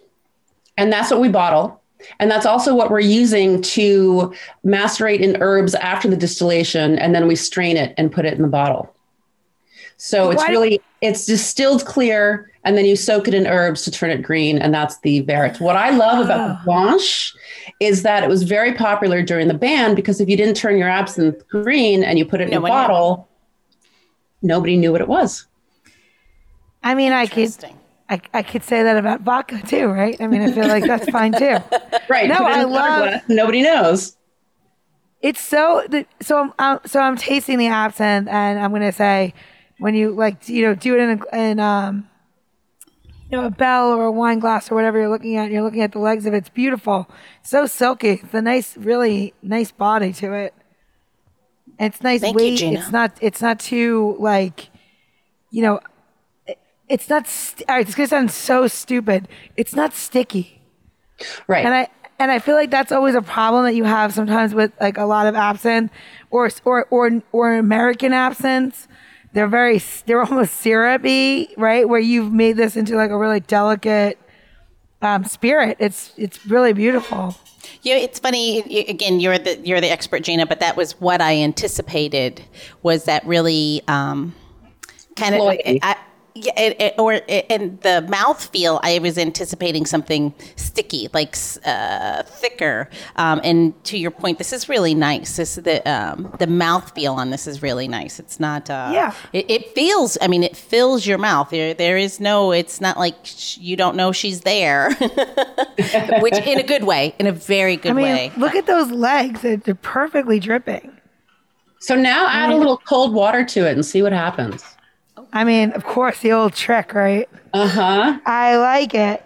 and 0.76 0.92
that's 0.92 1.10
what 1.10 1.20
we 1.20 1.28
bottle. 1.28 1.80
And 2.18 2.30
that's 2.30 2.46
also 2.46 2.74
what 2.74 2.90
we're 2.90 3.00
using 3.00 3.62
to 3.62 4.34
macerate 4.64 5.20
in 5.20 5.40
herbs 5.40 5.74
after 5.76 6.08
the 6.08 6.16
distillation, 6.16 6.98
and 6.98 7.14
then 7.14 7.26
we 7.26 7.36
strain 7.36 7.76
it 7.76 7.94
and 7.96 8.12
put 8.12 8.26
it 8.26 8.34
in 8.34 8.42
the 8.42 8.48
bottle. 8.48 8.94
So 9.96 10.30
it's 10.30 10.46
really 10.48 10.80
it's 11.00 11.26
distilled 11.26 11.86
clear, 11.86 12.51
and 12.64 12.76
then 12.78 12.84
you 12.84 12.94
soak 12.96 13.26
it 13.28 13.34
in 13.34 13.46
herbs 13.46 13.82
to 13.84 13.90
turn 13.90 14.10
it 14.10 14.22
green, 14.22 14.58
and 14.58 14.72
that's 14.72 14.98
the 15.00 15.20
verte. 15.20 15.60
What 15.60 15.76
I 15.76 15.90
love 15.90 16.24
about 16.24 16.48
the 16.48 16.64
Blanche 16.64 17.34
is 17.80 18.02
that 18.02 18.22
it 18.22 18.28
was 18.28 18.42
very 18.44 18.72
popular 18.74 19.22
during 19.22 19.48
the 19.48 19.54
ban 19.54 19.94
because 19.94 20.20
if 20.20 20.28
you 20.28 20.36
didn't 20.36 20.54
turn 20.56 20.76
your 20.78 20.88
absinthe 20.88 21.46
green 21.48 22.04
and 22.04 22.18
you 22.18 22.24
put 22.24 22.40
it 22.40 22.48
in 22.48 22.54
a 22.54 22.60
one 22.60 22.70
knew. 22.70 22.74
bottle, 22.76 23.28
nobody 24.42 24.76
knew 24.76 24.92
what 24.92 25.00
it 25.00 25.08
was. 25.08 25.46
I 26.84 26.94
mean, 26.94 27.12
I 27.12 27.26
could, 27.26 27.52
I, 28.08 28.20
I 28.34 28.42
could 28.42 28.62
say 28.64 28.82
that 28.82 28.96
about 28.96 29.20
vodka 29.22 29.60
too, 29.66 29.86
right? 29.86 30.20
I 30.20 30.26
mean, 30.26 30.42
I 30.42 30.52
feel 30.52 30.66
like 30.68 30.84
that's 30.84 31.08
fine 31.10 31.32
too. 31.32 31.58
Right? 32.08 32.28
No, 32.28 32.38
put 32.38 32.48
it 32.48 32.52
in 32.54 32.58
I 32.58 32.62
a 32.62 32.68
water 32.68 32.90
love- 32.90 33.08
glass, 33.10 33.22
nobody 33.28 33.62
knows. 33.62 34.16
It's 35.22 35.40
so 35.40 35.84
the, 35.88 36.04
so 36.20 36.40
I'm 36.40 36.52
uh, 36.58 36.78
so 36.84 37.00
I'm 37.00 37.16
tasting 37.16 37.56
the 37.56 37.68
absinthe, 37.68 38.28
and 38.28 38.58
I'm 38.58 38.72
gonna 38.72 38.90
say 38.90 39.32
when 39.78 39.94
you 39.94 40.10
like 40.10 40.48
you 40.48 40.62
know 40.66 40.74
do 40.74 40.94
it 40.94 41.00
in 41.00 41.22
a, 41.32 41.36
in 41.50 41.60
um 41.60 42.08
you 43.32 43.38
know 43.40 43.46
a 43.46 43.50
bell 43.50 43.88
or 43.92 44.04
a 44.04 44.12
wine 44.12 44.38
glass 44.38 44.70
or 44.70 44.74
whatever 44.74 44.98
you're 44.98 45.08
looking 45.08 45.36
at, 45.36 45.50
you're 45.50 45.62
looking 45.62 45.80
at 45.80 45.92
the 45.92 45.98
legs 45.98 46.26
of 46.26 46.34
it. 46.34 46.38
It's 46.38 46.48
beautiful, 46.50 47.08
so 47.42 47.64
silky. 47.66 48.20
It's 48.22 48.34
a 48.34 48.42
nice, 48.42 48.76
really 48.76 49.32
nice 49.42 49.72
body 49.72 50.12
to 50.14 50.34
it. 50.34 50.54
And 51.78 51.92
it's 51.92 52.02
nice 52.02 52.20
Thank 52.20 52.38
you, 52.38 52.44
weight. 52.44 52.58
Gina. 52.58 52.80
it's 52.80 52.92
not 52.92 53.16
it's 53.22 53.40
not 53.40 53.58
too 53.58 54.16
like 54.18 54.68
you 55.50 55.62
know 55.62 55.80
it- 56.46 56.58
it's 56.88 57.08
not. 57.08 57.26
St- 57.26 57.68
all 57.68 57.76
right, 57.76 57.86
it's 57.86 57.94
gonna 57.96 58.06
sound 58.06 58.30
so 58.30 58.66
stupid. 58.66 59.26
It's 59.56 59.74
not 59.74 59.94
sticky. 59.94 60.60
Right. 61.48 61.64
And 61.64 61.74
I 61.74 61.88
and 62.18 62.30
I 62.30 62.38
feel 62.38 62.54
like 62.54 62.70
that's 62.70 62.92
always 62.92 63.14
a 63.14 63.22
problem 63.22 63.64
that 63.64 63.74
you 63.74 63.84
have 63.84 64.12
sometimes 64.12 64.54
with 64.54 64.72
like 64.78 64.98
a 64.98 65.04
lot 65.06 65.26
of 65.26 65.34
absinthe 65.34 65.90
or 66.30 66.50
or 66.66 66.86
or 66.90 67.22
or 67.32 67.54
American 67.54 68.12
absinthes. 68.12 68.88
They're 69.32 69.48
very 69.48 69.80
they're 70.06 70.22
almost 70.22 70.54
syrupy, 70.54 71.48
right? 71.56 71.88
Where 71.88 72.00
you've 72.00 72.32
made 72.32 72.56
this 72.56 72.76
into 72.76 72.96
like 72.96 73.10
a 73.10 73.16
really 73.16 73.40
delicate 73.40 74.18
um, 75.00 75.24
spirit. 75.24 75.76
It's 75.80 76.12
it's 76.16 76.44
really 76.46 76.72
beautiful. 76.72 77.36
Yeah, 77.82 77.96
it's 77.96 78.18
funny. 78.18 78.60
Again, 78.88 79.20
you're 79.20 79.38
the 79.38 79.58
you're 79.64 79.80
the 79.80 79.90
expert, 79.90 80.22
Gina, 80.22 80.46
but 80.46 80.60
that 80.60 80.76
was 80.76 80.92
what 81.00 81.20
I 81.20 81.36
anticipated. 81.38 82.42
Was 82.82 83.04
that 83.04 83.26
really 83.26 83.82
um, 83.88 84.34
kind 85.16 85.34
of? 85.34 85.42
I, 85.42 85.96
yeah, 86.34 86.58
it, 86.58 86.80
it, 86.80 86.94
or 86.98 87.12
it, 87.14 87.46
and 87.50 87.80
the 87.82 88.02
mouth 88.08 88.44
feel. 88.46 88.80
I 88.82 88.98
was 89.00 89.18
anticipating 89.18 89.84
something 89.86 90.34
sticky, 90.56 91.08
like 91.12 91.36
uh, 91.66 92.22
thicker. 92.22 92.88
Um, 93.16 93.40
and 93.44 93.84
to 93.84 93.98
your 93.98 94.10
point, 94.10 94.38
this 94.38 94.52
is 94.52 94.68
really 94.68 94.94
nice. 94.94 95.36
This 95.36 95.56
the 95.56 95.82
um, 95.90 96.34
the 96.38 96.46
mouth 96.46 96.94
feel 96.94 97.14
on 97.14 97.30
this 97.30 97.46
is 97.46 97.62
really 97.62 97.86
nice. 97.86 98.18
It's 98.18 98.40
not. 98.40 98.70
Uh, 98.70 98.90
Yeah. 98.92 99.14
It, 99.32 99.50
it 99.50 99.74
feels. 99.74 100.16
I 100.22 100.28
mean, 100.28 100.42
it 100.42 100.56
fills 100.56 101.06
your 101.06 101.18
mouth. 101.18 101.50
There, 101.50 101.74
there 101.74 101.98
is 101.98 102.18
no. 102.20 102.52
It's 102.52 102.80
not 102.80 102.96
like 102.96 103.14
sh- 103.24 103.58
you 103.58 103.76
don't 103.76 103.96
know 103.96 104.12
she's 104.12 104.40
there, 104.40 104.90
which 106.20 106.34
in 106.46 106.58
a 106.58 106.62
good 106.62 106.84
way, 106.84 107.14
in 107.18 107.26
a 107.26 107.32
very 107.32 107.76
good 107.76 107.90
I 107.92 107.94
mean, 107.94 108.04
way. 108.04 108.32
look 108.36 108.54
at 108.54 108.66
those 108.66 108.90
legs; 108.90 109.42
they're, 109.42 109.56
they're 109.58 109.74
perfectly 109.74 110.40
dripping. 110.40 110.90
So 111.80 111.96
now 111.96 112.26
add 112.28 112.50
a 112.50 112.56
little 112.56 112.76
cold 112.78 113.12
water 113.12 113.44
to 113.44 113.66
it 113.68 113.72
and 113.72 113.84
see 113.84 114.02
what 114.02 114.12
happens. 114.12 114.62
I 115.32 115.44
mean, 115.44 115.72
of 115.72 115.84
course, 115.84 116.20
the 116.20 116.32
old 116.32 116.52
trick, 116.54 116.92
right? 116.94 117.28
Uh 117.54 117.68
huh. 117.68 118.18
I 118.26 118.56
like 118.56 118.94
it. 118.94 119.24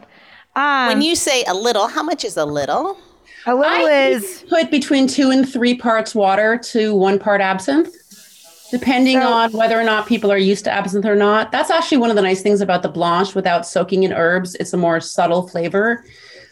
Um, 0.55 0.87
When 0.89 1.03
you 1.03 1.15
say 1.17 1.45
a 1.45 1.55
little, 1.55 1.87
how 1.89 2.03
much 2.03 2.25
is 2.25 2.37
a 2.37 2.45
little? 2.45 2.97
a 3.49 3.55
little 3.55 3.87
I 3.87 4.09
is 4.11 4.45
put 4.49 4.71
between 4.73 5.07
two 5.07 5.31
and 5.31 5.49
three 5.49 5.77
parts 5.77 6.15
water 6.15 6.59
to 6.73 6.95
one 6.95 7.19
part 7.19 7.41
absinthe, 7.41 7.95
depending 8.73 9.21
So- 9.21 9.29
on 9.29 9.53
whether 9.53 9.79
or 9.79 9.85
not 9.85 10.07
people 10.07 10.33
are 10.33 10.39
used 10.39 10.65
to 10.65 10.73
absinthe 10.73 11.05
or 11.07 11.15
not. 11.15 11.53
That's 11.53 11.71
actually 11.71 11.99
one 11.99 12.11
of 12.11 12.17
the 12.17 12.23
nice 12.23 12.43
things 12.43 12.61
about 12.61 12.83
the 12.83 12.89
blanche 12.89 13.35
without 13.35 13.67
soaking 13.67 14.03
in 14.03 14.13
herbs. 14.13 14.55
It's 14.57 14.73
a 14.73 14.77
more 14.77 15.01
subtle 15.01 15.47
flavor. 15.49 16.05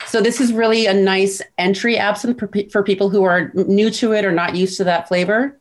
So 0.07 0.21
this 0.21 0.41
is 0.41 0.53
really 0.53 0.87
a 0.87 0.95
nice 0.95 1.41
entry 1.59 1.97
absinthe 1.99 2.39
for, 2.39 2.47
pe- 2.47 2.69
for 2.69 2.83
people 2.83 3.09
who 3.11 3.25
are 3.25 3.51
new 3.55 3.91
to 3.91 4.13
it 4.13 4.25
or 4.25 4.33
not 4.33 4.55
used 4.55 4.77
to 4.77 4.85
that 4.85 5.09
flavor. 5.09 5.59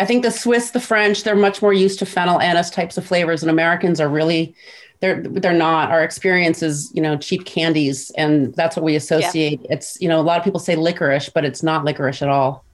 I 0.00 0.06
think 0.06 0.22
the 0.24 0.30
Swiss, 0.30 0.70
the 0.70 0.80
French, 0.80 1.22
they're 1.24 1.36
much 1.36 1.60
more 1.62 1.72
used 1.72 1.98
to 2.00 2.06
fennel 2.06 2.40
anise 2.40 2.70
types 2.70 2.96
of 2.96 3.06
flavors, 3.06 3.42
and 3.42 3.50
Americans 3.50 4.00
are 4.00 4.08
really 4.08 4.54
they're 5.00 5.22
they're 5.22 5.52
not. 5.52 5.90
Our 5.90 6.02
experience 6.02 6.62
is 6.62 6.90
you 6.94 7.02
know 7.02 7.16
cheap 7.16 7.44
candies, 7.44 8.10
and 8.16 8.54
that's 8.54 8.76
what 8.76 8.84
we 8.84 8.96
associate. 8.96 9.60
It's 9.70 10.00
you 10.00 10.08
know 10.08 10.18
a 10.20 10.22
lot 10.22 10.38
of 10.38 10.44
people 10.44 10.60
say 10.60 10.74
licorice, 10.76 11.28
but 11.28 11.44
it's 11.44 11.62
not 11.62 11.84
licorice 11.84 12.22
at 12.22 12.28
all. 12.28 12.64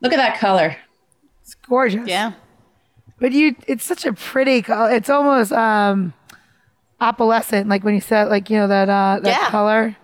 Look 0.00 0.12
at 0.12 0.16
that 0.16 0.38
color. 0.38 0.76
it's 1.42 1.54
gorgeous. 1.68 2.06
Yeah. 2.08 2.32
But 3.18 3.32
you, 3.32 3.54
it's 3.68 3.84
such 3.84 4.04
a 4.04 4.12
pretty 4.12 4.62
color. 4.62 4.90
It's 4.90 5.08
almost 5.08 5.52
um, 5.52 6.12
opalescent, 7.00 7.68
like 7.68 7.84
when 7.84 7.94
you 7.94 8.00
said, 8.00 8.28
like 8.28 8.50
you 8.50 8.56
know 8.56 8.68
that 8.68 8.88
uh, 8.88 9.20
that 9.22 9.40
Yeah. 9.42 9.50
color. 9.50 9.96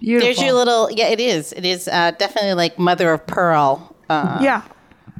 Beautiful. 0.00 0.26
There's 0.26 0.42
your 0.42 0.52
little. 0.52 0.90
Yeah, 0.90 1.08
it 1.08 1.18
is. 1.20 1.52
It 1.54 1.64
is 1.64 1.88
uh, 1.88 2.12
definitely 2.12 2.54
like 2.54 2.78
mother 2.78 3.12
of 3.12 3.26
pearl. 3.26 3.96
Uh, 4.08 4.38
yeah. 4.42 4.62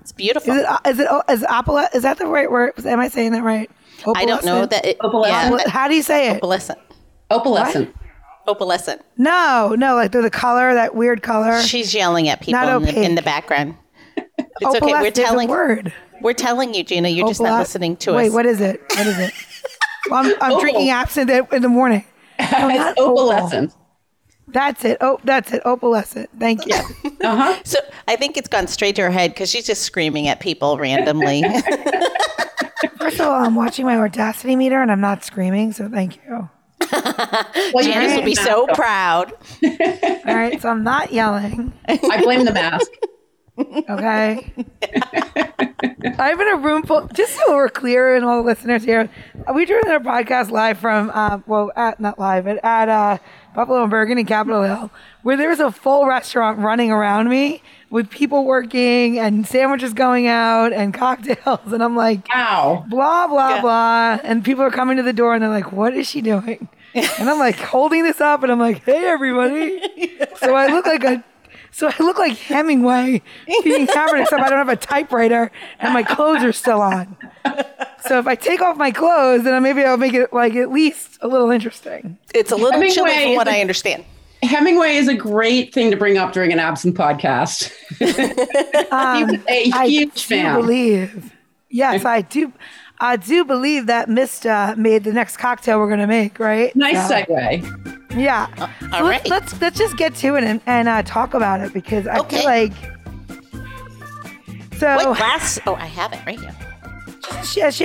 It's 0.08 0.12
beautiful. 0.14 0.54
Is 0.54 0.60
it 0.60 0.66
uh, 0.66 0.78
is 0.86 0.98
it 1.00 1.06
oh, 1.10 1.22
is 1.28 1.42
opala? 1.42 1.94
Is 1.94 2.02
that 2.02 2.16
the 2.16 2.26
right 2.26 2.50
word? 2.50 2.72
Am 2.86 2.98
I 2.98 3.08
saying 3.08 3.32
that 3.32 3.42
right? 3.42 3.70
I 4.16 4.24
don't 4.24 4.42
know 4.42 4.64
that. 4.64 4.86
It, 4.86 4.98
Opalescent. 5.00 5.58
yeah, 5.58 5.68
How 5.68 5.86
do 5.86 5.94
you 5.94 6.02
say 6.02 6.30
it? 6.30 6.40
opalescent. 6.42 6.78
Opalescent. 7.30 7.92
Opalescent. 8.46 9.00
No, 9.18 9.74
no, 9.76 9.96
like 9.96 10.12
the, 10.12 10.30
color, 10.30 10.72
that 10.72 10.94
weird 10.94 11.22
color. 11.22 11.60
She's 11.60 11.92
yelling 11.92 12.28
at 12.28 12.40
people 12.40 12.58
in 12.62 12.82
the, 12.84 13.04
in 13.04 13.14
the 13.16 13.22
background. 13.22 13.74
It's 14.16 14.46
okay. 14.64 14.78
We're 14.80 15.10
Opalescent 15.10 15.14
telling. 15.14 15.48
word. 15.50 15.92
We're 16.22 16.32
telling 16.32 16.72
you, 16.72 16.84
Gina. 16.84 17.10
You're 17.10 17.28
just 17.28 17.42
not 17.42 17.58
listening 17.58 17.96
to 17.98 18.14
Wait, 18.14 18.28
us. 18.28 18.30
Wait, 18.30 18.34
what 18.34 18.46
is 18.46 18.62
it? 18.62 18.80
What 18.90 19.06
is 19.06 19.18
it? 19.18 19.34
Well, 20.10 20.24
I'm, 20.24 20.34
I'm 20.40 20.60
drinking 20.60 20.88
absinthe 20.88 21.52
in 21.52 21.60
the 21.60 21.68
morning. 21.68 22.02
No, 22.52 22.70
It's 22.70 22.98
opal. 22.98 23.68
Opalescent. 24.48 24.52
That's 24.52 24.84
it. 24.84 24.98
Oh, 25.00 25.18
that's 25.24 25.52
it. 25.52 25.62
Opalescent. 25.64 26.26
Thank 26.38 26.66
you. 26.66 26.74
Uh 27.20 27.34
huh. 27.36 27.60
So 27.64 27.78
I 28.06 28.14
think 28.14 28.36
it's 28.36 28.46
gone 28.48 28.68
straight 28.68 28.94
to 28.94 29.02
her 29.02 29.10
head 29.10 29.32
because 29.34 29.50
she's 29.50 29.66
just 29.66 29.82
screaming 29.82 30.28
at 30.28 30.38
people 30.38 30.78
randomly. 30.78 31.42
First 32.98 33.16
of 33.18 33.26
all, 33.26 33.44
I'm 33.44 33.56
watching 33.56 33.84
my 33.84 33.96
audacity 33.98 34.54
meter 34.54 34.80
and 34.80 34.90
I'm 34.92 35.00
not 35.00 35.24
screaming, 35.24 35.72
so 35.72 35.88
thank 35.88 36.16
you. 36.16 36.48
Well, 37.74 37.84
you 37.84 37.92
Janice 37.92 38.12
can 38.12 38.16
will 38.18 38.24
be 38.24 38.34
so 38.36 38.68
on. 38.68 38.74
proud. 38.76 39.32
All 39.64 40.34
right, 40.34 40.62
so 40.62 40.68
I'm 40.68 40.84
not 40.84 41.12
yelling. 41.12 41.72
I 41.88 42.22
blame 42.22 42.44
the 42.44 42.52
mask. 42.52 42.88
Okay. 43.90 44.52
I'm 46.18 46.40
in 46.40 46.48
a 46.48 46.56
room 46.56 46.84
full. 46.84 47.08
Just 47.08 47.34
so 47.34 47.54
we're 47.56 47.68
clear, 47.68 48.14
and 48.14 48.24
all 48.24 48.40
the 48.42 48.46
listeners 48.46 48.84
here, 48.84 49.10
we 49.52 49.64
are 49.64 49.66
doing 49.66 49.88
our 49.88 49.98
podcast 49.98 50.50
live 50.50 50.78
from, 50.78 51.10
uh, 51.12 51.38
well, 51.46 51.72
at 51.76 51.98
not 51.98 52.18
live, 52.20 52.44
but 52.44 52.64
at 52.64 52.88
uh, 52.88 53.18
Buffalo 53.58 53.82
and 53.82 53.90
Bergen 53.90 54.18
in 54.18 54.24
Capitol 54.24 54.62
Hill, 54.62 54.88
where 55.22 55.36
there's 55.36 55.58
a 55.58 55.72
full 55.72 56.06
restaurant 56.06 56.60
running 56.60 56.92
around 56.92 57.28
me 57.28 57.60
with 57.90 58.08
people 58.08 58.44
working 58.44 59.18
and 59.18 59.44
sandwiches 59.44 59.92
going 59.94 60.28
out 60.28 60.72
and 60.72 60.94
cocktails, 61.04 61.72
and 61.72 61.82
I'm 61.82 61.96
like, 61.96 62.20
Ow. 62.32 62.84
blah 62.88 63.26
blah 63.26 63.56
Yeah. 63.56 63.60
blah, 63.60 64.18
and 64.22 64.44
people 64.44 64.62
are 64.62 64.70
coming 64.70 64.96
to 64.98 65.02
the 65.02 65.12
door 65.12 65.34
and 65.34 65.42
they're 65.42 65.50
like, 65.50 65.72
"What 65.72 65.92
is 65.94 66.08
she 66.08 66.20
doing?" 66.20 66.68
And 66.94 67.28
I'm 67.28 67.40
like 67.40 67.56
holding 67.58 68.04
this 68.04 68.20
up, 68.20 68.44
and 68.44 68.52
I'm 68.52 68.60
like, 68.60 68.84
"Hey, 68.84 69.04
everybody!" 69.08 69.80
So 70.36 70.54
I 70.54 70.68
look 70.68 70.86
like 70.86 71.02
a, 71.02 71.24
so 71.72 71.88
I 71.88 71.94
look 72.00 72.16
like 72.16 72.38
Hemingway 72.38 73.22
being 73.64 73.88
hammered, 73.88 74.20
except 74.20 74.40
I 74.40 74.48
don't 74.50 74.58
have 74.58 74.68
a 74.68 74.76
typewriter 74.76 75.50
and 75.80 75.92
my 75.92 76.04
clothes 76.04 76.44
are 76.44 76.52
still 76.52 76.80
on. 76.80 77.16
So 78.06 78.18
if 78.18 78.26
I 78.26 78.34
take 78.34 78.60
off 78.60 78.76
my 78.76 78.90
clothes, 78.90 79.44
then 79.44 79.62
maybe 79.62 79.84
I'll 79.84 79.96
make 79.96 80.14
it 80.14 80.32
like 80.32 80.54
at 80.54 80.70
least 80.70 81.18
a 81.20 81.28
little 81.28 81.50
interesting. 81.50 82.16
It's 82.34 82.52
a 82.52 82.56
little 82.56 82.72
Hemingway 82.72 82.94
chilly 82.94 83.24
from 83.26 83.36
what 83.36 83.48
a- 83.48 83.52
I 83.52 83.60
understand. 83.60 84.04
Hemingway 84.42 84.94
is 84.96 85.08
a 85.08 85.14
great 85.14 85.74
thing 85.74 85.90
to 85.90 85.96
bring 85.96 86.16
up 86.16 86.32
during 86.32 86.52
an 86.52 86.60
absinthe 86.60 86.96
podcast. 86.96 87.72
he 87.98 88.04
was 88.04 88.18
a 89.48 89.64
um, 89.64 89.74
I 89.74 89.86
huge 89.88 90.14
do 90.14 90.20
fan. 90.36 90.60
believe, 90.60 91.32
yes, 91.70 92.04
I 92.04 92.20
do. 92.22 92.52
I 93.00 93.16
do 93.16 93.44
believe 93.44 93.86
that 93.86 94.08
Mista 94.08 94.50
uh, 94.50 94.74
made 94.76 95.02
the 95.04 95.12
next 95.12 95.36
cocktail 95.38 95.78
we're 95.80 95.88
gonna 95.90 96.06
make, 96.06 96.38
right? 96.38 96.74
Nice 96.76 97.08
So- 97.08 97.14
segue. 97.16 98.14
Yeah. 98.16 98.46
Uh, 98.58 98.60
all 98.60 98.68
So 99.00 99.04
let's, 99.04 99.04
right. 99.04 99.28
let's 99.28 99.60
let's 99.60 99.78
just 99.78 99.96
get 99.96 100.14
to 100.16 100.36
it 100.36 100.44
and, 100.44 100.60
and 100.66 100.88
uh, 100.88 101.02
talk 101.02 101.34
about 101.34 101.60
it 101.60 101.72
because 101.74 102.06
I 102.06 102.18
Okay. 102.20 102.36
feel 102.38 102.44
like 102.46 102.72
so 104.78 104.94
What 104.96 105.16
glass? 105.18 105.58
Oh, 105.66 105.74
I 105.74 105.86
have 105.86 106.12
it 106.12 106.20
right 106.26 106.38
here. 106.38 106.54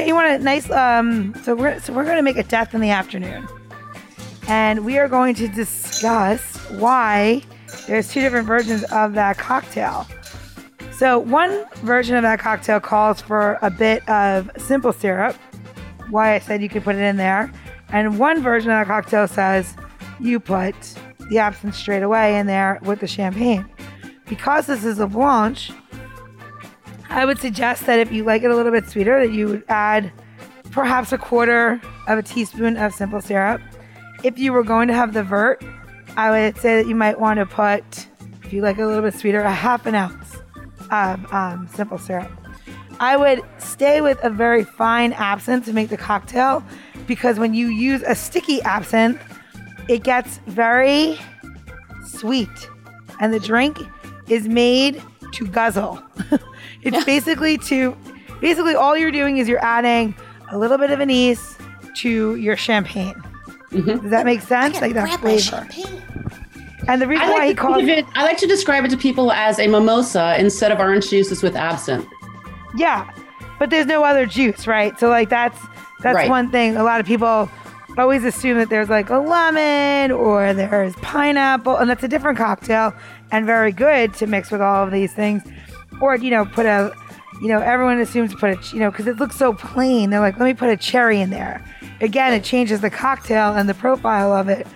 You 0.06 0.15
want 0.15 0.27
a 0.27 0.43
nice. 0.43 0.69
Um, 0.69 1.34
so 1.43 1.56
we're 1.56 1.79
so 1.79 1.93
we're 1.93 2.06
going 2.06 2.17
to 2.17 2.23
make 2.23 2.38
a 2.38 2.43
death 2.43 2.73
in 2.73 2.82
the 2.82 2.89
afternoon, 2.89 3.47
and 4.47 4.86
we 4.86 4.97
are 4.97 5.08
going 5.08 5.36
to 5.36 5.47
discuss 5.47 6.58
why 6.71 7.41
there's 7.88 8.10
two 8.10 8.21
different 8.21 8.47
versions 8.47 8.84
of 8.86 9.13
that 9.13 9.38
cocktail. 9.38 10.08
So 10.97 11.19
one 11.19 11.65
version 11.77 12.15
of 12.15 12.23
that 12.23 12.39
cocktail 12.39 12.79
calls 12.79 13.21
for 13.21 13.58
a 13.62 13.69
bit 13.69 14.08
of 14.08 14.49
simple 14.58 14.93
syrup. 14.93 15.36
Why 16.10 16.36
I 16.36 16.39
said 16.39 16.62
you 16.62 16.69
could 16.69 16.84
put 16.84 16.95
it 16.95 17.01
in 17.01 17.17
there, 17.17 17.51
and 17.89 18.19
one 18.19 18.41
version 18.41 18.71
of 18.71 18.75
that 18.75 18.88
cocktail 18.88 19.27
says 19.27 19.75
you 20.19 20.39
put 20.39 20.75
the 21.29 21.39
absinthe 21.39 21.75
straight 21.75 22.03
away 22.03 22.38
in 22.38 22.47
there 22.47 22.79
with 22.84 22.99
the 22.99 23.08
champagne. 23.08 23.65
Because 24.27 24.67
this 24.67 24.86
is 24.86 24.99
a 24.99 25.08
blanche, 25.08 25.71
I 27.13 27.26
would 27.26 27.38
suggest 27.38 27.86
that 27.86 27.99
if 27.99 28.12
you 28.12 28.23
like 28.23 28.41
it 28.41 28.49
a 28.49 28.56
little 28.56 28.71
bit 28.71 28.89
sweeter, 28.89 29.19
that 29.19 29.32
you 29.32 29.47
would 29.47 29.63
add 29.69 30.12
perhaps 30.71 31.12
a 31.12 31.17
quarter 31.19 31.80
of 32.08 32.17
a 32.17 32.23
teaspoon 32.23 32.76
of 32.76 32.91
simple 32.91 33.21
syrup. 33.21 33.62
If 34.23 34.39
you 34.39 34.52
were 34.52 34.63
going 34.63 34.88
to 34.88 34.95
have 34.95 35.13
the 35.13 35.21
vert, 35.21 35.63
I 36.17 36.32
would 36.32 36.58
say 36.58 36.82
that 36.82 36.89
you 36.89 36.95
might 36.95 37.19
want 37.19 37.38
to 37.38 37.45
put, 37.45 38.08
if 38.43 38.52
you 38.52 38.63
like 38.63 38.80
it 38.80 38.82
a 38.82 38.88
little 38.88 39.04
bit 39.04 39.13
sweeter, 39.13 39.41
a 39.41 39.54
half 39.54 39.86
an 39.86 39.93
ounce 39.93 40.38
of 40.89 41.32
um, 41.32 41.67
simple 41.71 41.99
syrup. 41.99 42.32
I 42.99 43.15
would 43.15 43.41
stay 43.60 44.02
with 44.02 44.17
a 44.23 44.32
very 44.32 44.63
fine 44.63 45.13
absinthe 45.13 45.65
to 45.65 45.73
make 45.73 45.89
the 45.89 45.97
cocktail 45.97 46.63
because 47.06 47.38
when 47.38 47.54
you 47.54 47.67
use 47.67 48.02
a 48.08 48.15
sticky 48.15 48.60
absinthe, 48.63 49.21
it 49.88 50.04
gets 50.04 50.39
very 50.47 51.19
sweet 52.08 52.49
and 53.19 53.32
the 53.32 53.39
drink 53.39 53.78
is 54.30 54.47
made 54.47 54.99
to 55.34 55.45
guzzle. 55.45 56.02
it's 56.84 56.98
yeah. 56.98 57.04
basically 57.06 57.58
to 57.60 57.96
basically 58.41 58.76
all 58.76 58.98
you're 58.98 59.12
doing 59.12 59.38
is 59.38 59.48
you're 59.48 59.63
adding 59.63 60.15
a 60.52 60.58
little 60.58 60.78
bit 60.78 60.91
of 60.91 61.00
anise 61.00 61.58
to 61.96 62.36
your 62.36 62.58
champagne. 62.58 63.15
Mm-hmm. 63.72 64.02
Does 64.02 64.12
that 64.12 64.26
make 64.26 64.41
sense? 64.41 64.80
Like 64.82 64.93
that 64.93 65.19
flavor. 65.19 65.67
And 66.88 67.02
the 67.02 67.08
reason 67.08 67.28
like 67.28 67.38
why 67.38 67.48
he 67.48 67.54
calls 67.54 67.84
it, 67.84 68.06
I 68.13 68.24
like 68.24 68.38
to 68.39 68.48
describe 68.48 68.84
it 68.84 68.89
to 68.89 68.98
people 68.98 69.32
as 69.32 69.58
a 69.58 69.67
mimosa 69.67 70.36
instead 70.38 70.72
of 70.72 70.80
orange 70.80 71.10
juices 71.10 71.41
with 71.41 71.56
absinthe. 71.56 72.06
Yeah, 72.76 73.10
but 73.58 73.69
there's 73.69 73.86
no 73.86 74.04
other 74.04 74.26
juice, 74.26 74.67
right? 74.67 75.00
So 75.00 75.08
like 75.10 75.30
that's 75.30 75.58
that's 76.02 76.15
right. 76.15 76.30
one 76.30 76.52
thing. 76.52 76.76
A 76.76 76.84
lot 76.84 77.00
of 77.00 77.06
people 77.06 77.50
always 77.98 78.24
assume 78.24 78.58
that 78.58 78.69
there's 78.69 78.89
like 78.89 79.10
a 79.10 79.17
lemon 79.17 80.12
or 80.12 80.54
there's 80.54 80.96
pineapple, 80.98 81.78
and 81.78 81.89
that's 81.89 82.04
a 82.04 82.08
different 82.08 82.38
cocktail 82.38 82.93
and 83.32 83.46
very 83.46 83.72
good 83.72 84.13
to 84.15 84.28
mix 84.28 84.52
with 84.52 84.62
all 84.62 84.84
of 84.84 84.91
these 84.91 85.13
things. 85.13 85.43
Or, 86.01 86.15
you 86.15 86.29
know, 86.29 86.45
put 86.45 86.65
a, 86.65 86.95
you 87.41 87.47
know, 87.47 87.60
everyone 87.60 87.99
assumes 87.99 88.32
to 88.32 88.38
put 88.38 88.51
a, 88.51 88.75
you 88.75 88.79
know, 88.79 88.91
because 88.91 89.08
it 89.08 89.17
looks 89.17 89.36
so 89.36 89.53
plain. 89.53 90.10
They're 90.10 90.19
like, 90.19 90.38
let 90.38 90.45
me 90.45 90.53
put 90.53 90.69
a 90.69 90.77
cherry 90.77 91.21
in 91.21 91.29
there. 91.29 91.63
Again, 92.01 92.34
it 92.34 92.43
changes 92.43 92.82
the 92.82 92.89
cocktail 92.89 93.53
and 93.53 93.69
the 93.69 93.73
profile 93.73 94.34
of 94.34 94.49
it. 94.49 94.67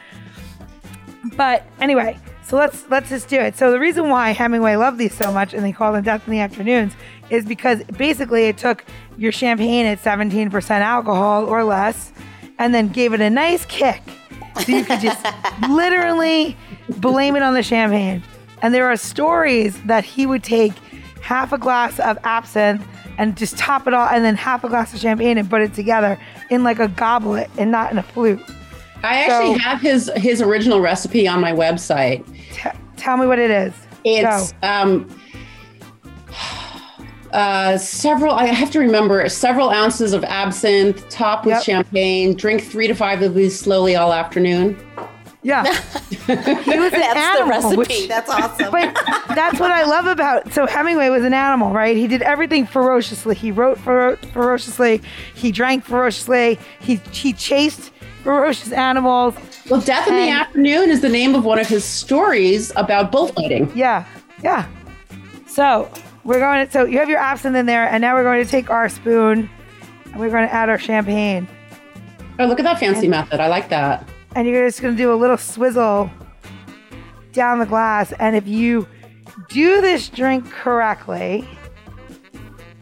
But 1.35 1.65
anyway, 1.79 2.17
so 2.43 2.55
let's 2.55 2.85
let's 2.89 3.09
just 3.09 3.27
do 3.27 3.37
it. 3.37 3.57
So 3.57 3.71
the 3.71 3.79
reason 3.79 4.09
why 4.09 4.31
Hemingway 4.31 4.77
loved 4.77 4.97
these 4.97 5.13
so 5.13 5.33
much 5.33 5.53
and 5.53 5.65
they 5.65 5.73
called 5.73 5.95
them 5.95 6.03
Death 6.03 6.25
in 6.27 6.31
the 6.31 6.39
Afternoons 6.39 6.93
is 7.29 7.45
because 7.45 7.83
basically 7.97 8.45
it 8.45 8.57
took 8.57 8.85
your 9.17 9.33
champagne 9.33 9.85
at 9.85 9.99
17% 9.99 10.69
alcohol 10.69 11.45
or 11.45 11.65
less 11.65 12.13
and 12.57 12.73
then 12.73 12.87
gave 12.87 13.13
it 13.13 13.19
a 13.19 13.29
nice 13.29 13.65
kick. 13.65 14.01
So 14.63 14.71
you 14.71 14.85
could 14.85 15.01
just 15.01 15.25
literally 15.69 16.55
blame 16.89 17.35
it 17.35 17.43
on 17.43 17.53
the 17.53 17.63
champagne. 17.63 18.23
And 18.61 18.73
there 18.73 18.87
are 18.87 18.95
stories 18.95 19.79
that 19.83 20.03
he 20.05 20.25
would 20.25 20.43
take 20.43 20.73
half 21.27 21.51
a 21.51 21.57
glass 21.57 21.99
of 21.99 22.17
absinthe 22.23 22.81
and 23.17 23.35
just 23.35 23.57
top 23.57 23.85
it 23.85 23.93
all, 23.93 24.07
and 24.07 24.23
then 24.23 24.35
half 24.35 24.63
a 24.63 24.69
glass 24.69 24.93
of 24.93 24.99
champagne 25.01 25.37
and 25.37 25.49
put 25.49 25.61
it 25.61 25.73
together 25.73 26.17
in 26.49 26.63
like 26.63 26.79
a 26.79 26.87
goblet 26.87 27.49
and 27.57 27.69
not 27.69 27.91
in 27.91 27.97
a 27.97 28.03
flute. 28.03 28.39
I 29.03 29.25
actually 29.25 29.55
so, 29.55 29.59
have 29.59 29.81
his 29.81 30.09
his 30.15 30.41
original 30.41 30.79
recipe 30.79 31.27
on 31.27 31.41
my 31.41 31.51
website. 31.51 32.25
T- 32.53 32.69
tell 32.95 33.17
me 33.17 33.27
what 33.27 33.39
it 33.39 33.51
is. 33.51 33.73
It's 34.05 34.53
um, 34.63 35.09
uh, 37.33 37.77
several, 37.77 38.33
I 38.33 38.45
have 38.45 38.71
to 38.71 38.79
remember, 38.79 39.27
several 39.27 39.69
ounces 39.69 40.13
of 40.13 40.23
absinthe, 40.23 41.09
top 41.09 41.45
with 41.45 41.55
yep. 41.55 41.63
champagne, 41.63 42.35
drink 42.35 42.63
three 42.63 42.87
to 42.87 42.95
five 42.95 43.21
of 43.21 43.35
these 43.35 43.59
slowly 43.59 43.97
all 43.97 44.13
afternoon. 44.13 44.79
Yeah. 45.47 45.63
he 46.09 46.77
was 46.77 46.91
an 46.91 46.99
that's 46.99 47.15
animal, 47.15 47.69
the 47.69 47.77
recipe. 47.77 47.77
Which, 47.77 48.07
that's 48.09 48.29
awesome. 48.29 48.69
But 48.69 48.93
that's 49.29 49.57
what 49.61 49.71
I 49.71 49.85
love 49.85 50.05
about 50.05 50.51
so 50.51 50.67
Hemingway 50.67 51.07
was 51.07 51.23
an 51.23 51.33
animal, 51.33 51.71
right? 51.71 51.95
He 51.95 52.05
did 52.05 52.21
everything 52.21 52.65
ferociously. 52.65 53.33
He 53.33 53.51
wrote 53.51 53.79
fer- 53.79 54.17
ferociously. 54.33 55.01
He 55.35 55.53
drank 55.53 55.85
ferociously. 55.85 56.59
He 56.81 56.97
he 57.13 57.31
chased 57.31 57.91
ferocious 58.23 58.73
animals. 58.73 59.35
Well, 59.69 59.79
Death 59.79 60.09
in 60.09 60.15
the 60.15 60.29
Afternoon 60.29 60.89
is 60.89 60.99
the 60.99 61.07
name 61.07 61.33
of 61.33 61.45
one 61.45 61.59
of 61.59 61.67
his 61.67 61.85
stories 61.85 62.73
about 62.75 63.09
bullfighting. 63.09 63.71
Yeah. 63.73 64.05
Yeah. 64.43 64.67
So 65.47 65.89
we're 66.25 66.39
going 66.39 66.65
to, 66.65 66.71
so 66.71 66.83
you 66.83 66.99
have 66.99 67.09
your 67.09 67.19
absinthe 67.19 67.55
in 67.55 67.67
there, 67.67 67.87
and 67.87 68.01
now 68.01 68.15
we're 68.15 68.23
going 68.23 68.43
to 68.43 68.49
take 68.49 68.69
our 68.69 68.89
spoon 68.89 69.49
and 70.05 70.19
we're 70.19 70.29
going 70.29 70.45
to 70.45 70.53
add 70.53 70.67
our 70.67 70.77
champagne. 70.77 71.47
Oh, 72.37 72.47
look 72.47 72.59
at 72.59 72.63
that 72.63 72.79
fancy 72.79 73.03
and, 73.03 73.11
method. 73.11 73.39
I 73.39 73.47
like 73.47 73.69
that. 73.69 74.07
And 74.37 74.47
you're 74.47 74.67
just 74.67 74.83
going 74.83 74.95
to 74.95 74.97
do 75.01 75.11
a 75.11 75.15
little 75.15 75.35
swizzle 75.35 76.11
down 77.33 77.57
the 77.57 77.65
glass. 77.65 78.11
And 78.19 78.35
if 78.35 78.47
you 78.47 78.87
do 79.49 79.81
this 79.81 80.09
drink 80.09 80.47
correctly, 80.51 81.43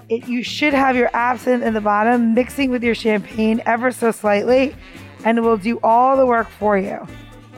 it, 0.10 0.28
you 0.28 0.44
should 0.44 0.74
have 0.74 0.98
your 0.98 1.10
absinthe 1.14 1.64
in 1.64 1.74
the 1.74 1.80
bottom 1.80 2.34
mixing 2.34 2.72
with 2.72 2.84
your 2.84 2.94
champagne 2.94 3.62
ever 3.66 3.92
so 3.92 4.12
slightly, 4.12 4.76
and 5.24 5.38
it 5.38 5.42
will 5.42 5.56
do 5.56 5.80
all 5.82 6.18
the 6.18 6.26
work 6.26 6.50
for 6.50 6.78
you. 6.78 7.08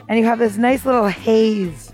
And 0.08 0.16
you 0.16 0.24
have 0.26 0.38
this 0.38 0.56
nice 0.56 0.86
little 0.86 1.08
haze, 1.08 1.92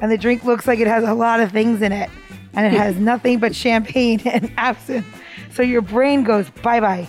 and 0.00 0.12
the 0.12 0.16
drink 0.16 0.44
looks 0.44 0.68
like 0.68 0.78
it 0.78 0.86
has 0.86 1.02
a 1.02 1.14
lot 1.14 1.40
of 1.40 1.50
things 1.50 1.82
in 1.82 1.90
it 1.90 2.10
and 2.54 2.64
it 2.64 2.78
has 2.78 2.96
nothing 3.00 3.40
but 3.40 3.56
champagne 3.56 4.20
and 4.24 4.52
absinthe. 4.56 5.04
So 5.52 5.62
your 5.62 5.82
brain 5.82 6.22
goes 6.22 6.48
bye 6.62 6.78
bye, 6.78 7.08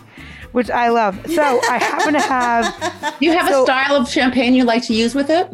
which 0.55 0.69
I 0.69 0.87
love. 0.87 1.19
So 1.29 1.59
I 1.69 1.79
happen 1.79 2.13
to 2.13 2.21
have. 2.21 2.93
You 3.21 3.31
have 3.31 3.47
so, 3.47 3.61
a 3.61 3.65
style 3.65 3.95
of 3.95 4.09
champagne 4.09 4.53
you 4.53 4.65
like 4.65 4.83
to 4.87 4.93
use 4.93 5.15
with 5.15 5.29
it? 5.29 5.49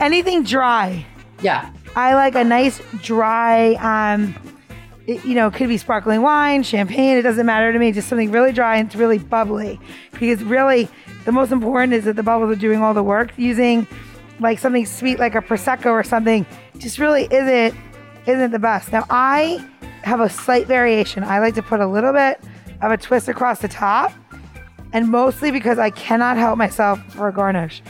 Anything 0.00 0.42
dry. 0.42 1.04
Yeah. 1.42 1.70
I 1.96 2.14
like 2.14 2.34
a 2.34 2.42
nice 2.42 2.80
dry, 3.02 3.74
um, 3.74 4.34
it, 5.06 5.22
you 5.24 5.34
know, 5.34 5.50
could 5.50 5.68
be 5.68 5.76
sparkling 5.76 6.22
wine, 6.22 6.62
champagne. 6.62 7.18
It 7.18 7.22
doesn't 7.22 7.44
matter 7.44 7.72
to 7.72 7.78
me. 7.78 7.92
Just 7.92 8.08
something 8.08 8.30
really 8.30 8.52
dry 8.52 8.76
and 8.76 8.86
it's 8.86 8.96
really 8.96 9.18
bubbly. 9.18 9.78
Because 10.12 10.42
really, 10.42 10.88
the 11.26 11.32
most 11.32 11.52
important 11.52 11.92
is 11.92 12.04
that 12.04 12.16
the 12.16 12.22
bubbles 12.22 12.50
are 12.56 12.60
doing 12.60 12.80
all 12.80 12.94
the 12.94 13.02
work. 13.02 13.32
Using 13.36 13.86
like 14.40 14.58
something 14.58 14.86
sweet 14.86 15.18
like 15.18 15.34
a 15.34 15.42
prosecco 15.42 15.86
or 15.86 16.02
something 16.02 16.46
just 16.78 16.98
really 16.98 17.24
isn't 17.30 17.74
isn't 18.26 18.50
the 18.50 18.58
best. 18.58 18.92
Now, 18.92 19.04
I 19.10 19.64
have 20.02 20.20
a 20.20 20.30
slight 20.30 20.66
variation. 20.66 21.22
I 21.22 21.38
like 21.38 21.54
to 21.54 21.62
put 21.62 21.80
a 21.80 21.86
little 21.86 22.12
bit 22.12 22.40
of 22.80 22.90
a 22.92 22.96
twist 22.96 23.28
across 23.28 23.60
the 23.60 23.68
top, 23.68 24.12
and 24.94 25.10
mostly 25.10 25.50
because 25.50 25.78
I 25.78 25.90
cannot 25.90 26.38
help 26.38 26.56
myself 26.56 26.98
for 27.12 27.28
a 27.28 27.32
garnish. 27.32 27.82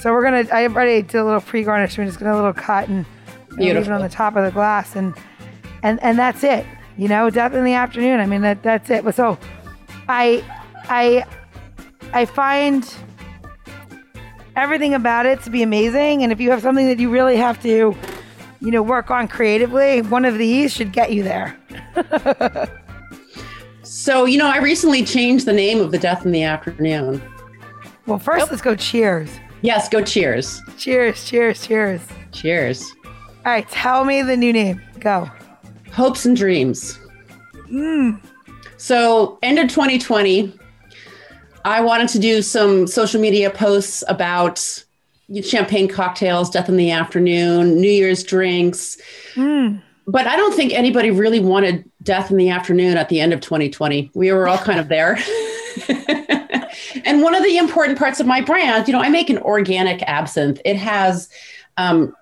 So 0.00 0.12
we're 0.12 0.22
gonna. 0.22 0.44
I 0.52 0.64
already 0.64 1.00
did 1.02 1.14
a 1.14 1.24
little 1.24 1.40
pre-garnish. 1.40 1.96
We're 1.96 2.04
just 2.04 2.18
gonna 2.18 2.34
a 2.34 2.36
little 2.36 2.52
cut 2.52 2.88
and, 2.88 3.06
leave 3.52 3.74
it 3.74 3.88
on 3.88 4.02
the 4.02 4.08
top 4.08 4.36
of 4.36 4.44
the 4.44 4.50
glass, 4.50 4.94
and 4.94 5.14
and 5.82 6.02
and 6.02 6.18
that's 6.18 6.44
it. 6.44 6.66
You 6.98 7.08
know, 7.08 7.30
death 7.30 7.54
in 7.54 7.64
the 7.64 7.72
afternoon. 7.72 8.20
I 8.20 8.26
mean, 8.26 8.42
that 8.42 8.62
that's 8.62 8.90
it. 8.90 9.04
But 9.04 9.14
so, 9.14 9.38
I 10.08 10.44
I 10.84 11.24
I 12.12 12.26
find 12.26 12.94
everything 14.54 14.94
about 14.94 15.24
it 15.26 15.40
to 15.42 15.50
be 15.50 15.62
amazing. 15.62 16.22
And 16.22 16.30
if 16.32 16.40
you 16.40 16.50
have 16.50 16.60
something 16.60 16.86
that 16.86 16.98
you 16.98 17.10
really 17.10 17.36
have 17.36 17.62
to 17.62 17.96
you 18.60 18.70
know, 18.72 18.82
work 18.82 19.10
on 19.10 19.28
creatively, 19.28 20.02
one 20.02 20.24
of 20.24 20.36
these 20.36 20.72
should 20.72 20.92
get 20.92 21.12
you 21.12 21.22
there. 21.22 21.56
so, 23.88 24.26
you 24.26 24.36
know, 24.36 24.46
I 24.46 24.58
recently 24.58 25.02
changed 25.02 25.46
the 25.46 25.52
name 25.52 25.80
of 25.80 25.92
the 25.92 25.98
Death 25.98 26.26
in 26.26 26.32
the 26.32 26.42
Afternoon. 26.42 27.22
Well, 28.06 28.18
first, 28.18 28.50
let's 28.50 28.60
go 28.60 28.74
cheers. 28.74 29.30
Yes, 29.62 29.88
go 29.88 30.02
cheers. 30.02 30.60
Cheers, 30.76 31.24
cheers, 31.24 31.66
cheers. 31.66 32.02
Cheers. 32.32 32.94
All 33.04 33.52
right, 33.52 33.68
tell 33.70 34.04
me 34.04 34.20
the 34.20 34.36
new 34.36 34.52
name. 34.52 34.82
Go. 35.00 35.30
Hopes 35.90 36.26
and 36.26 36.36
Dreams. 36.36 36.98
Mm. 37.70 38.20
So, 38.76 39.38
end 39.42 39.58
of 39.58 39.68
2020, 39.68 40.52
I 41.64 41.80
wanted 41.80 42.08
to 42.10 42.18
do 42.18 42.42
some 42.42 42.86
social 42.86 43.20
media 43.20 43.50
posts 43.50 44.04
about 44.06 44.84
champagne 45.42 45.88
cocktails, 45.88 46.50
death 46.50 46.68
in 46.68 46.76
the 46.76 46.90
afternoon, 46.90 47.80
New 47.80 47.90
Year's 47.90 48.22
drinks. 48.22 48.98
Mm. 49.34 49.82
But 50.08 50.26
I 50.26 50.36
don't 50.36 50.54
think 50.54 50.72
anybody 50.72 51.10
really 51.10 51.38
wanted 51.38 51.88
death 52.02 52.30
in 52.30 52.38
the 52.38 52.48
afternoon 52.48 52.96
at 52.96 53.10
the 53.10 53.20
end 53.20 53.34
of 53.34 53.42
2020. 53.42 54.10
We 54.14 54.32
were 54.32 54.48
all 54.48 54.56
kind 54.56 54.80
of 54.80 54.88
there. 54.88 55.18
and 57.04 57.22
one 57.22 57.34
of 57.34 57.42
the 57.42 57.58
important 57.58 57.98
parts 57.98 58.18
of 58.18 58.26
my 58.26 58.40
brand, 58.40 58.88
you 58.88 58.94
know, 58.94 59.02
I 59.02 59.10
make 59.10 59.28
an 59.28 59.36
organic 59.36 60.02
absinthe. 60.02 60.62
It 60.64 60.76
has 60.76 61.28
um, 61.76 62.14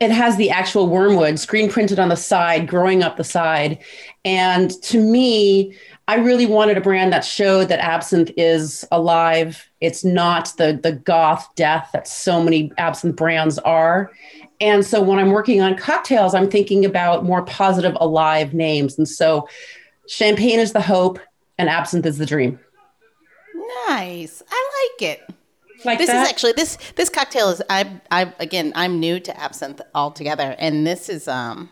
it 0.00 0.10
has 0.10 0.36
the 0.36 0.50
actual 0.50 0.88
wormwood 0.88 1.38
screen 1.38 1.70
printed 1.70 1.98
on 1.98 2.10
the 2.10 2.16
side, 2.16 2.68
growing 2.68 3.02
up 3.02 3.16
the 3.16 3.24
side. 3.24 3.78
And 4.24 4.70
to 4.82 5.00
me, 5.00 5.74
I 6.06 6.16
really 6.16 6.46
wanted 6.46 6.76
a 6.76 6.80
brand 6.80 7.12
that 7.12 7.24
showed 7.24 7.68
that 7.68 7.80
absinthe 7.80 8.30
is 8.36 8.86
alive. 8.92 9.68
It's 9.80 10.04
not 10.04 10.52
the 10.58 10.78
the 10.80 10.92
goth 10.92 11.48
death 11.56 11.88
that 11.94 12.06
so 12.06 12.42
many 12.42 12.70
absinthe 12.76 13.16
brands 13.16 13.58
are. 13.60 14.12
And 14.60 14.84
so 14.84 15.00
when 15.00 15.18
I'm 15.18 15.30
working 15.30 15.60
on 15.60 15.76
cocktails, 15.76 16.34
I'm 16.34 16.50
thinking 16.50 16.84
about 16.84 17.24
more 17.24 17.42
positive, 17.42 17.96
alive 18.00 18.54
names. 18.54 18.98
And 18.98 19.08
so 19.08 19.48
champagne 20.08 20.58
is 20.58 20.72
the 20.72 20.80
hope, 20.80 21.20
and 21.58 21.68
absinthe 21.68 22.06
is 22.06 22.18
the 22.18 22.26
dream. 22.26 22.58
Nice. 23.88 24.42
I 24.50 24.90
like 25.00 25.10
it. 25.10 25.30
Like 25.84 25.98
this 25.98 26.08
that? 26.08 26.22
is 26.22 26.28
actually 26.28 26.52
this 26.52 26.76
this 26.96 27.08
cocktail 27.08 27.50
is 27.50 27.62
I 27.70 28.00
I 28.10 28.32
again 28.40 28.72
I'm 28.74 28.98
new 28.98 29.20
to 29.20 29.40
absinthe 29.40 29.80
altogether, 29.94 30.56
and 30.58 30.86
this 30.86 31.08
is 31.08 31.28
um 31.28 31.70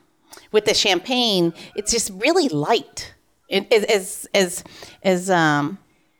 with 0.53 0.65
the 0.65 0.75
champagne, 0.75 1.53
it's 1.75 1.91
just 1.91 2.11
really 2.15 2.49
light. 2.49 3.15
It 3.49 3.73
is 3.73 3.85
as 3.85 4.29
as 4.35 4.65
as 5.03 5.31
um 5.31 5.79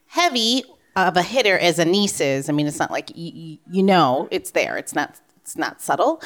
heavy 0.09 0.65
of 0.97 1.17
a 1.17 1.23
hitter 1.23 1.59
as 1.59 1.79
anise 1.79 2.21
is. 2.21 2.49
I 2.49 2.53
mean, 2.53 2.67
it's 2.67 2.79
not 2.79 2.91
like 2.91 3.11
you, 3.15 3.59
you 3.71 3.83
know 3.83 4.29
it's 4.31 4.51
there. 4.51 4.77
It's 4.77 4.95
not 4.95 5.21
it's 5.43 5.57
not 5.57 5.81
subtle. 5.81 6.21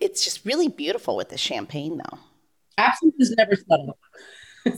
It's 0.00 0.24
just 0.24 0.44
really 0.44 0.68
beautiful 0.68 1.16
with 1.16 1.28
the 1.30 1.38
champagne 1.38 1.98
though. 1.98 2.18
absinthe 2.76 3.14
is 3.18 3.34
never 3.36 3.56
subtle. 3.56 3.98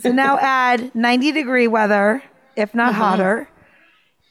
So 0.00 0.12
now 0.12 0.38
add 0.40 0.94
90 0.94 1.32
degree 1.32 1.66
weather, 1.66 2.22
if 2.56 2.74
not 2.74 2.92
Mm-hmm. 2.92 3.00
hotter, 3.02 3.48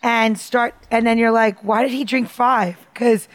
and 0.02 0.38
start. 0.39 0.73
And 0.89 1.06
then 1.06 1.17
you're 1.17 1.32
like, 1.32 1.63
why 1.63 1.84
did 1.84 1.91
he 1.91 2.04
drink 2.06 2.30
five? 2.30 2.78
Because, 2.93 3.28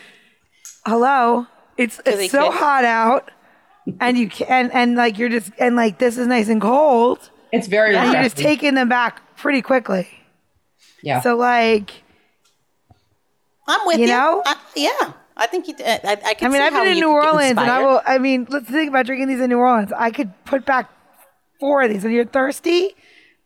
hello, 0.87 1.47
it's 1.77 2.01
it's 2.07 2.31
so 2.33 2.51
could. 2.51 2.59
hot 2.59 2.85
out, 2.85 3.31
and 4.01 4.17
you 4.19 4.29
can 4.29 4.47
and, 4.49 4.73
and 4.73 4.97
like 4.97 5.19
you're 5.19 5.29
just 5.29 5.53
and 5.59 5.77
like 5.77 5.99
this 5.99 6.17
is 6.19 6.27
nice 6.27 6.49
and 6.49 6.61
cold, 6.61 7.31
It's 7.53 7.67
very 7.69 7.95
and 7.97 8.13
you're 8.13 8.23
just 8.23 8.37
taking 8.37 8.75
them 8.75 8.89
back 8.89 9.37
pretty 9.37 9.61
quickly. 9.63 10.09
yeah. 11.03 11.21
So 11.21 11.37
like, 11.37 12.03
I'm 13.69 13.87
with 13.87 13.99
You 13.99 14.07
you. 14.07 14.13
know? 14.13 14.43
I, 14.45 14.57
yeah, 14.77 15.13
I 15.37 15.47
think 15.47 15.69
you. 15.69 15.75
I, 15.81 16.01
I, 16.05 16.13
I 16.13 16.35
can 16.35 16.47
I 16.47 16.51
mean, 16.51 16.61
see 16.61 16.67
I've 16.67 16.73
how 16.73 16.85
been 16.85 16.93
in 16.93 17.01
New 17.01 17.13
could 17.13 17.23
get 17.23 17.33
Orleans, 17.33 17.59
and 17.59 17.71
I 17.71 17.83
will. 17.83 18.03
I 18.07 18.19
mean, 18.19 18.47
let's 18.51 18.69
think 18.69 18.89
about 18.89 19.07
drinking 19.07 19.29
these 19.29 19.41
in 19.41 19.51
New 19.51 19.59
Orleans. 19.59 19.93
I 19.97 20.11
could 20.11 20.33
put 20.45 20.65
back 20.65 20.91
four 21.59 21.83
of 21.83 21.91
these, 21.91 22.05
and 22.05 22.13
you're 22.13 22.25
thirsty. 22.25 22.95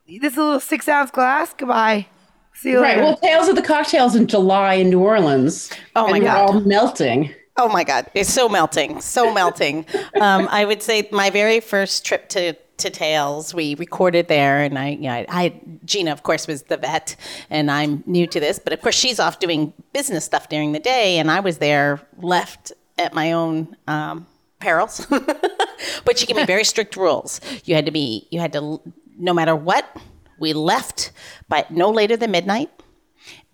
This 0.07 0.33
is 0.33 0.38
a 0.38 0.42
little 0.42 0.61
six 0.61 0.88
ounce 0.88 1.11
glass. 1.11 1.55
Goodbye. 1.57 2.07
See 2.55 2.70
you 2.70 2.83
right. 2.83 2.96
later. 2.96 3.03
Well, 3.03 3.16
Tales 3.18 3.48
of 3.48 3.57
the 3.57 3.62
Cocktails 3.62 4.16
in 4.16 4.27
July 4.27 4.74
in 4.74 4.90
New 4.90 5.01
Orleans. 5.01 5.70
Oh, 5.94 6.07
and 6.07 6.12
my 6.12 6.18
we're 6.18 6.24
God. 6.24 6.51
all 6.51 6.61
melting. 6.61 7.35
Oh 7.57 7.68
my 7.68 7.83
God, 7.83 8.07
it's 8.14 8.33
so 8.33 8.48
melting, 8.48 9.01
so 9.01 9.33
melting. 9.35 9.85
Um, 10.20 10.48
I 10.51 10.64
would 10.64 10.83
say 10.83 11.09
my 11.12 11.31
very 11.31 11.61
first 11.61 12.05
trip 12.05 12.29
to 12.31 12.55
to 12.78 12.90
Tales, 12.90 13.52
we 13.52 13.74
recorded 13.74 14.28
there, 14.28 14.62
and 14.62 14.78
I, 14.78 14.88
you 14.90 15.02
know, 15.02 15.10
I, 15.10 15.26
I, 15.28 15.60
Gina, 15.84 16.12
of 16.12 16.22
course, 16.22 16.46
was 16.46 16.62
the 16.64 16.76
vet, 16.76 17.16
and 17.50 17.70
I'm 17.70 18.02
new 18.06 18.26
to 18.26 18.40
this, 18.40 18.58
but 18.58 18.72
of 18.72 18.80
course, 18.80 18.94
she's 18.94 19.20
off 19.20 19.38
doing 19.38 19.72
business 19.92 20.24
stuff 20.24 20.48
during 20.48 20.72
the 20.72 20.78
day, 20.78 21.18
and 21.18 21.30
I 21.30 21.40
was 21.40 21.58
there, 21.58 22.00
left 22.18 22.72
at 22.96 23.14
my 23.14 23.32
own 23.32 23.76
um, 23.86 24.26
perils. 24.60 25.06
but 26.04 26.18
she 26.18 26.26
gave 26.26 26.36
me 26.36 26.44
very 26.44 26.64
strict 26.64 26.96
rules. 26.96 27.40
You 27.64 27.74
had 27.74 27.86
to 27.86 27.92
be, 27.92 28.26
you 28.30 28.40
had 28.40 28.52
to, 28.52 28.80
no 29.18 29.32
matter 29.32 29.54
what, 29.54 29.96
we 30.38 30.52
left 30.52 31.10
but 31.48 31.70
no 31.70 31.90
later 31.90 32.16
than 32.16 32.30
midnight 32.30 32.70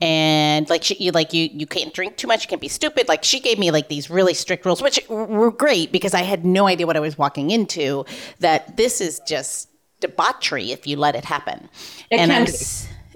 and 0.01 0.69
like 0.69 0.83
she, 0.83 0.97
you 0.97 1.13
like 1.13 1.33
you 1.33 1.49
you 1.53 1.67
can't 1.67 1.95
drink 1.95 2.17
too 2.17 2.27
much 2.27 2.45
you 2.45 2.49
can't 2.49 2.61
be 2.61 2.69
stupid. 2.69 3.09
Like 3.09 3.25
she 3.25 3.41
gave 3.41 3.59
me 3.59 3.71
like 3.71 3.89
these 3.89 4.11
really 4.11 4.35
strict 4.35 4.65
rules 4.65 4.83
which 4.83 5.01
were 5.09 5.51
great 5.51 5.93
because 5.93 6.15
i 6.15 6.23
had 6.23 6.45
no 6.45 6.67
idea 6.67 6.87
what 6.87 6.97
i 6.97 7.01
was 7.01 7.17
walking 7.17 7.51
into 7.51 8.05
that 8.41 8.77
this 8.77 9.01
is 9.01 9.21
just 9.27 9.69
debauchery 10.01 10.73
if 10.73 10.87
you 10.87 10.97
let 10.97 11.17
it 11.17 11.25
happen. 11.25 11.69
It 12.11 12.21
and 12.21 12.31
can 12.31 12.45
be. 12.47 12.53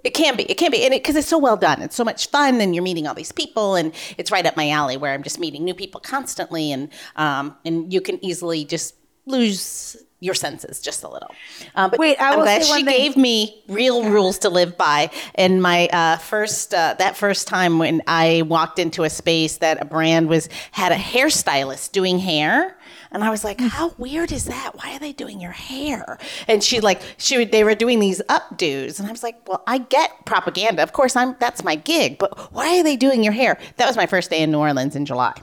it 0.04 0.14
can 0.14 0.36
be 0.36 0.42
it 0.44 0.54
can 0.56 0.70
be 0.70 0.84
and 0.84 0.92
because 0.92 1.16
it's 1.16 1.28
so 1.28 1.38
well 1.38 1.56
done. 1.56 1.82
It's 1.82 1.96
so 1.96 2.04
much 2.04 2.28
fun 2.28 2.60
and 2.60 2.74
you're 2.74 2.84
meeting 2.84 3.06
all 3.06 3.14
these 3.14 3.32
people 3.32 3.74
and 3.74 3.92
it's 4.16 4.30
right 4.30 4.46
up 4.46 4.56
my 4.56 4.70
alley 4.70 4.96
where 4.96 5.12
i'm 5.12 5.22
just 5.22 5.38
meeting 5.38 5.64
new 5.64 5.74
people 5.74 6.00
constantly 6.00 6.72
and 6.72 6.90
um 7.16 7.56
and 7.64 7.92
you 7.92 8.00
can 8.00 8.22
easily 8.24 8.64
just 8.64 8.94
lose 9.26 9.96
your 10.20 10.35
senses 10.35 10.81
just 10.81 11.04
a 11.04 11.09
little 11.09 11.31
uh, 11.74 11.88
but 11.88 11.98
Wait, 11.98 12.20
I 12.20 12.33
I'm 12.33 12.40
glad 12.40 12.64
she 12.64 12.83
gave 12.83 13.16
me 13.16 13.62
real 13.68 14.09
rules 14.11 14.38
to 14.40 14.48
live 14.48 14.76
by. 14.76 15.11
And 15.35 15.62
my 15.62 15.88
uh, 15.88 16.16
first 16.18 16.74
uh, 16.74 16.94
that 16.98 17.16
first 17.16 17.48
time 17.48 17.78
when 17.78 18.02
I 18.07 18.42
walked 18.42 18.78
into 18.78 19.04
a 19.04 19.11
space 19.11 19.59
that 19.59 19.81
a 19.81 19.85
brand 19.85 20.28
was 20.28 20.48
had 20.72 20.92
a 20.92 20.96
hairstylist 20.96 21.92
doing 21.92 22.18
hair. 22.18 22.76
And 23.11 23.24
I 23.24 23.31
was 23.31 23.44
like, 23.44 23.61
"How 23.61 23.94
weird 23.98 24.33
is 24.33 24.44
that? 24.46 24.76
Why 24.76 24.94
are 24.94 24.98
they 24.98 25.12
doing 25.12 25.40
your 25.40 25.52
hair?" 25.52 26.18
And 26.46 26.62
she 26.62 26.81
like 26.81 27.00
she 27.16 27.38
would, 27.38 27.52
they 27.52 27.64
were 27.64 27.74
doing 27.74 28.00
these 28.00 28.20
updos, 28.28 28.98
and 28.98 29.09
I 29.09 29.11
was 29.11 29.22
like, 29.22 29.48
"Well, 29.48 29.62
I 29.66 29.78
get 29.78 30.24
propaganda. 30.26 30.83
Of 30.83 30.92
course, 30.92 31.16
I'm 31.16 31.37
that's 31.38 31.64
my 31.64 31.74
gig. 31.74 32.18
But 32.18 32.52
why 32.52 32.78
are 32.78 32.83
they 32.83 32.96
doing 32.96 33.24
your 33.24 33.33
hair?" 33.33 33.59
That 33.76 33.87
was 33.87 33.96
my 33.96 34.07
first 34.07 34.31
day 34.31 34.42
in 34.42 34.50
New 34.50 34.59
Orleans 34.59 34.94
in 34.94 35.07
July. 35.07 35.35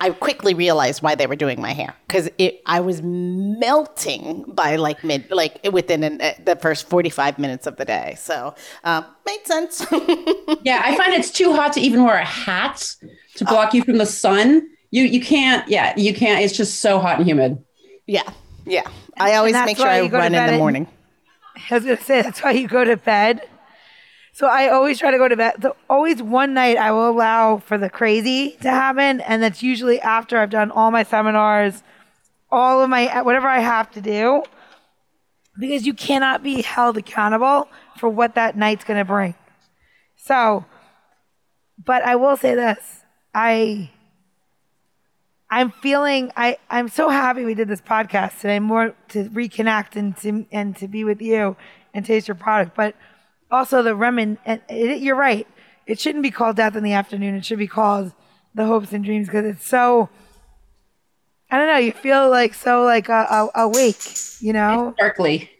I 0.00 0.10
quickly 0.10 0.54
realized 0.54 1.02
why 1.02 1.14
they 1.16 1.26
were 1.26 1.34
doing 1.36 1.60
my 1.60 1.72
hair 1.72 1.94
because 2.06 2.28
I 2.66 2.80
was 2.80 3.02
melting 3.02 4.44
by 4.48 4.76
like 4.76 5.02
mid, 5.02 5.30
like 5.30 5.58
within 5.72 6.04
an, 6.04 6.20
uh, 6.20 6.32
the 6.44 6.56
first 6.56 6.88
45 6.88 7.38
minutes 7.38 7.66
of 7.66 7.76
the 7.76 7.84
day. 7.84 8.14
So, 8.18 8.54
uh, 8.84 9.02
made 9.26 9.44
sense. 9.44 9.84
Yeah, 10.62 10.82
I 10.84 10.96
find 10.96 11.14
it's 11.14 11.30
too 11.30 11.54
hot 11.54 11.72
to 11.74 11.80
even 11.80 12.02
wear 12.04 12.16
a 12.16 12.24
hat 12.24 12.94
to 13.36 13.44
block 13.44 13.74
you 13.74 13.84
from 13.84 13.98
the 13.98 14.06
sun. 14.06 14.68
You 14.90 15.04
you 15.04 15.20
can't. 15.20 15.66
Yeah, 15.68 15.94
you 15.96 16.12
can't. 16.14 16.42
It's 16.42 16.56
just 16.56 16.80
so 16.80 16.98
hot 16.98 17.18
and 17.18 17.26
humid. 17.26 17.58
yeah. 18.06 18.28
Yeah. 18.66 18.86
I 19.18 19.34
always 19.36 19.54
make 19.54 19.76
sure 19.78 19.86
I 19.88 20.00
you 20.02 20.08
run 20.10 20.26
in 20.26 20.32
the 20.32 20.38
at- 20.54 20.58
morning. 20.58 20.86
I 21.70 21.74
was 21.74 21.84
gonna 21.84 21.96
say 22.00 22.22
that's 22.22 22.42
why 22.42 22.52
you 22.52 22.68
go 22.68 22.84
to 22.84 22.96
bed. 22.96 23.42
So 24.38 24.46
I 24.46 24.68
always 24.68 25.00
try 25.00 25.10
to 25.10 25.18
go 25.18 25.26
to 25.26 25.34
bed. 25.34 25.56
So 25.62 25.74
always 25.90 26.22
one 26.22 26.54
night 26.54 26.76
I 26.76 26.92
will 26.92 27.10
allow 27.10 27.58
for 27.58 27.76
the 27.76 27.90
crazy 27.90 28.56
to 28.60 28.70
happen, 28.70 29.20
and 29.22 29.42
that's 29.42 29.64
usually 29.64 30.00
after 30.00 30.38
I've 30.38 30.48
done 30.48 30.70
all 30.70 30.92
my 30.92 31.02
seminars, 31.02 31.82
all 32.48 32.80
of 32.80 32.88
my 32.88 33.22
whatever 33.22 33.48
I 33.48 33.58
have 33.58 33.90
to 33.94 34.00
do, 34.00 34.44
because 35.58 35.86
you 35.88 35.92
cannot 35.92 36.44
be 36.44 36.62
held 36.62 36.96
accountable 36.96 37.66
for 37.96 38.08
what 38.08 38.36
that 38.36 38.56
night's 38.56 38.84
gonna 38.84 39.04
bring. 39.04 39.34
So, 40.14 40.66
but 41.84 42.04
I 42.04 42.14
will 42.14 42.36
say 42.36 42.54
this: 42.54 43.02
I 43.34 43.90
I'm 45.50 45.72
feeling 45.72 46.30
I 46.36 46.58
I'm 46.70 46.88
so 46.88 47.08
happy 47.08 47.44
we 47.44 47.54
did 47.54 47.66
this 47.66 47.80
podcast 47.80 48.36
today 48.40 48.60
more 48.60 48.94
to 49.08 49.24
reconnect 49.30 49.96
and 49.96 50.16
to 50.18 50.46
and 50.52 50.76
to 50.76 50.86
be 50.86 51.02
with 51.02 51.20
you 51.20 51.56
and 51.92 52.06
taste 52.06 52.28
your 52.28 52.36
product 52.36 52.76
but 52.76 52.94
also 53.50 53.82
the 53.82 53.90
remin 53.94 54.38
and 54.44 54.60
it, 54.68 55.00
you're 55.00 55.16
right 55.16 55.46
it 55.86 55.98
shouldn't 55.98 56.22
be 56.22 56.30
called 56.30 56.56
death 56.56 56.76
in 56.76 56.82
the 56.84 56.92
afternoon 56.92 57.34
it 57.34 57.44
should 57.44 57.58
be 57.58 57.66
called 57.66 58.12
the 58.54 58.66
hopes 58.66 58.92
and 58.92 59.04
dreams 59.04 59.26
because 59.28 59.44
it's 59.44 59.66
so 59.66 60.08
I 61.50 61.56
don't 61.58 61.66
know 61.68 61.78
you 61.78 61.92
feel 61.92 62.28
like 62.30 62.54
so 62.54 62.82
like 62.82 63.08
uh, 63.08 63.26
uh, 63.28 63.48
awake 63.54 64.00
you 64.40 64.52
know 64.52 64.94
Sparkly. 64.96 65.50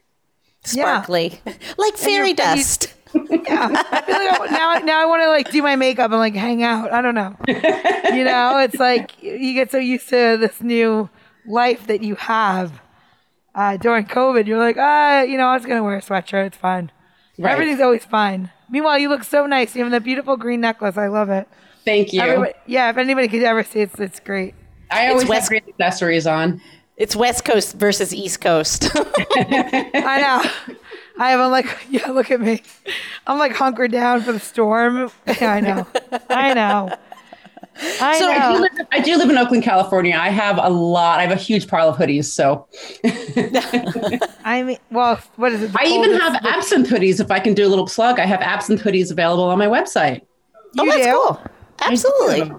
Yeah. 0.72 1.00
Sparkly. 1.02 1.40
Like 1.78 1.96
fairy 1.96 2.30
and 2.30 2.38
you- 2.38 2.44
dust. 2.44 2.94
yeah 3.14 3.68
I 3.90 4.02
feel 4.02 4.16
like 4.16 4.40
I, 4.40 4.46
now 4.50 4.78
now 4.84 5.02
I 5.02 5.06
want 5.06 5.22
to 5.22 5.28
like 5.28 5.50
do 5.50 5.62
my 5.62 5.76
makeup 5.76 6.10
and 6.10 6.20
like 6.20 6.34
hang 6.34 6.62
out 6.62 6.92
I 6.92 7.00
don't 7.00 7.14
know 7.14 7.34
you 7.48 8.22
know 8.24 8.58
it's 8.58 8.78
like 8.78 9.22
you 9.22 9.54
get 9.54 9.70
so 9.70 9.78
used 9.78 10.10
to 10.10 10.36
this 10.38 10.60
new 10.60 11.08
life 11.46 11.86
that 11.86 12.02
you 12.02 12.16
have 12.16 12.82
uh, 13.54 13.76
during 13.78 14.04
COVID. 14.04 14.46
You're 14.46 14.58
like, 14.58 14.76
ah, 14.78 15.22
you 15.22 15.36
know, 15.36 15.48
I 15.48 15.54
was 15.54 15.64
gonna 15.66 15.82
wear 15.82 15.96
a 15.96 16.00
sweatshirt. 16.02 16.46
It's 16.48 16.56
fine. 16.56 16.92
Right. 17.38 17.52
Everything's 17.52 17.80
always 17.80 18.04
fine. 18.04 18.50
Meanwhile, 18.68 18.98
you 18.98 19.08
look 19.08 19.24
so 19.24 19.46
nice. 19.46 19.74
You 19.76 19.82
have 19.82 19.92
that 19.92 20.04
beautiful 20.04 20.36
green 20.36 20.60
necklace. 20.60 20.96
I 20.96 21.06
love 21.06 21.30
it. 21.30 21.48
Thank 21.84 22.12
you. 22.12 22.20
Everybody, 22.20 22.52
yeah, 22.66 22.90
if 22.90 22.96
anybody 22.96 23.28
could 23.28 23.42
ever 23.42 23.62
see 23.62 23.80
it, 23.80 23.90
it's, 23.92 24.00
it's 24.00 24.20
great. 24.20 24.54
I 24.90 25.08
always 25.08 25.28
West- 25.28 25.42
have 25.42 25.48
great 25.48 25.68
accessories 25.68 26.26
on. 26.26 26.60
It's 26.96 27.14
West 27.14 27.44
Coast 27.44 27.76
versus 27.76 28.12
East 28.12 28.40
Coast. 28.40 28.90
I 28.96 30.18
know. 30.20 30.76
I 31.18 31.30
have. 31.30 31.40
I'm 31.40 31.50
like, 31.52 31.66
yeah, 31.90 32.10
look 32.10 32.30
at 32.30 32.40
me. 32.40 32.62
I'm 33.26 33.38
like 33.38 33.52
hunkered 33.52 33.92
down 33.92 34.22
for 34.22 34.32
the 34.32 34.40
storm. 34.40 35.10
Yeah, 35.40 35.52
I 35.52 35.60
know. 35.60 35.86
I 36.28 36.54
know. 36.54 36.94
I 38.00 38.18
So 38.18 38.28
I 38.30 38.34
do, 38.52 38.54
know. 38.54 38.60
live, 38.60 38.86
I 38.92 39.00
do 39.00 39.16
live 39.16 39.30
in 39.30 39.38
Oakland, 39.38 39.62
California. 39.62 40.16
I 40.16 40.30
have 40.30 40.58
a 40.58 40.68
lot. 40.68 41.20
I 41.20 41.22
have 41.22 41.30
a 41.32 41.40
huge 41.40 41.68
pile 41.68 41.88
of 41.88 41.96
hoodies. 41.96 42.24
So 42.24 42.66
I 44.44 44.62
mean, 44.62 44.78
well, 44.90 45.20
what 45.36 45.52
is 45.52 45.62
it? 45.62 45.70
I 45.78 45.84
even 45.86 46.10
coldest- 46.18 46.22
have 46.44 46.44
absinthe 46.46 46.88
hoodies. 46.88 47.20
If 47.20 47.30
I 47.30 47.38
can 47.40 47.54
do 47.54 47.66
a 47.66 47.70
little 47.70 47.86
plug, 47.86 48.18
I 48.18 48.26
have 48.26 48.40
absinthe 48.40 48.82
hoodies 48.82 49.10
available 49.10 49.44
on 49.44 49.58
my 49.58 49.66
website. 49.66 50.22
oh, 50.78 50.86
that's 50.86 51.04
do? 51.06 51.12
cool. 51.12 51.40
Absolutely. 51.80 52.52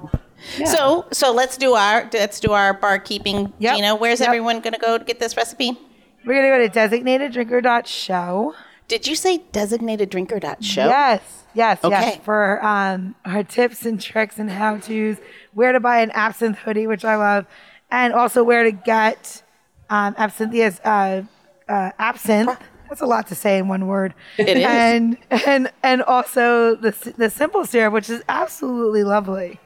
Yeah. 0.58 0.66
So, 0.68 1.06
so 1.12 1.34
let's 1.34 1.58
do 1.58 1.74
our 1.74 2.10
let's 2.14 2.40
do 2.40 2.54
our 2.54 2.74
barkeeping. 2.80 3.52
Yep. 3.60 3.76
Gina, 3.76 3.96
where's 3.96 4.20
Yep. 4.22 4.28
everyone 4.30 4.62
going 4.62 4.74
to 4.74 4.80
go 4.80 4.98
to 4.98 5.04
get 5.04 5.20
this 5.20 5.36
recipe? 5.36 5.78
We're 6.26 6.36
gonna 6.42 6.68
go 6.68 6.68
to 6.68 6.98
designateddrinker.show. 6.98 8.54
Did 8.88 9.08
you 9.08 9.16
say 9.16 9.40
designateddrinker.show? 9.54 10.86
Yes, 10.86 11.22
yes, 11.22 11.39
yes. 11.54 11.84
Okay. 11.84 12.20
For 12.24 12.64
um, 12.66 13.16
our 13.26 13.44
tips 13.44 13.86
and 13.86 14.00
tricks 14.00 14.38
and 14.40 14.50
how 14.50 14.78
tos, 14.78 15.18
where 15.54 15.72
to 15.72 15.80
buy 15.80 16.00
an 16.02 16.12
absinthe 16.12 16.58
hoodie, 16.60 16.88
which 16.88 17.06
I 17.06 17.16
love, 17.16 17.46
and 17.92 18.14
also 18.14 18.44
where 18.44 18.64
to 18.64 18.72
get 18.72 19.44
um, 19.90 20.16
absinthia's 20.18 20.80
uh, 20.82 21.24
uh, 21.68 21.92
absinthe 22.00 22.58
That's 22.90 23.02
a 23.02 23.06
lot 23.06 23.28
to 23.28 23.36
say 23.36 23.60
in 23.60 23.68
one 23.68 23.86
word. 23.86 24.16
It 24.38 24.58
is. 24.58 24.66
And 24.66 25.18
and 25.30 25.72
and 25.84 26.02
also 26.02 26.76
the 26.76 27.14
the 27.18 27.30
simple 27.30 27.66
syrup, 27.66 27.94
which 27.94 28.10
is 28.10 28.24
absolutely 28.28 29.04
lovely. 29.04 29.60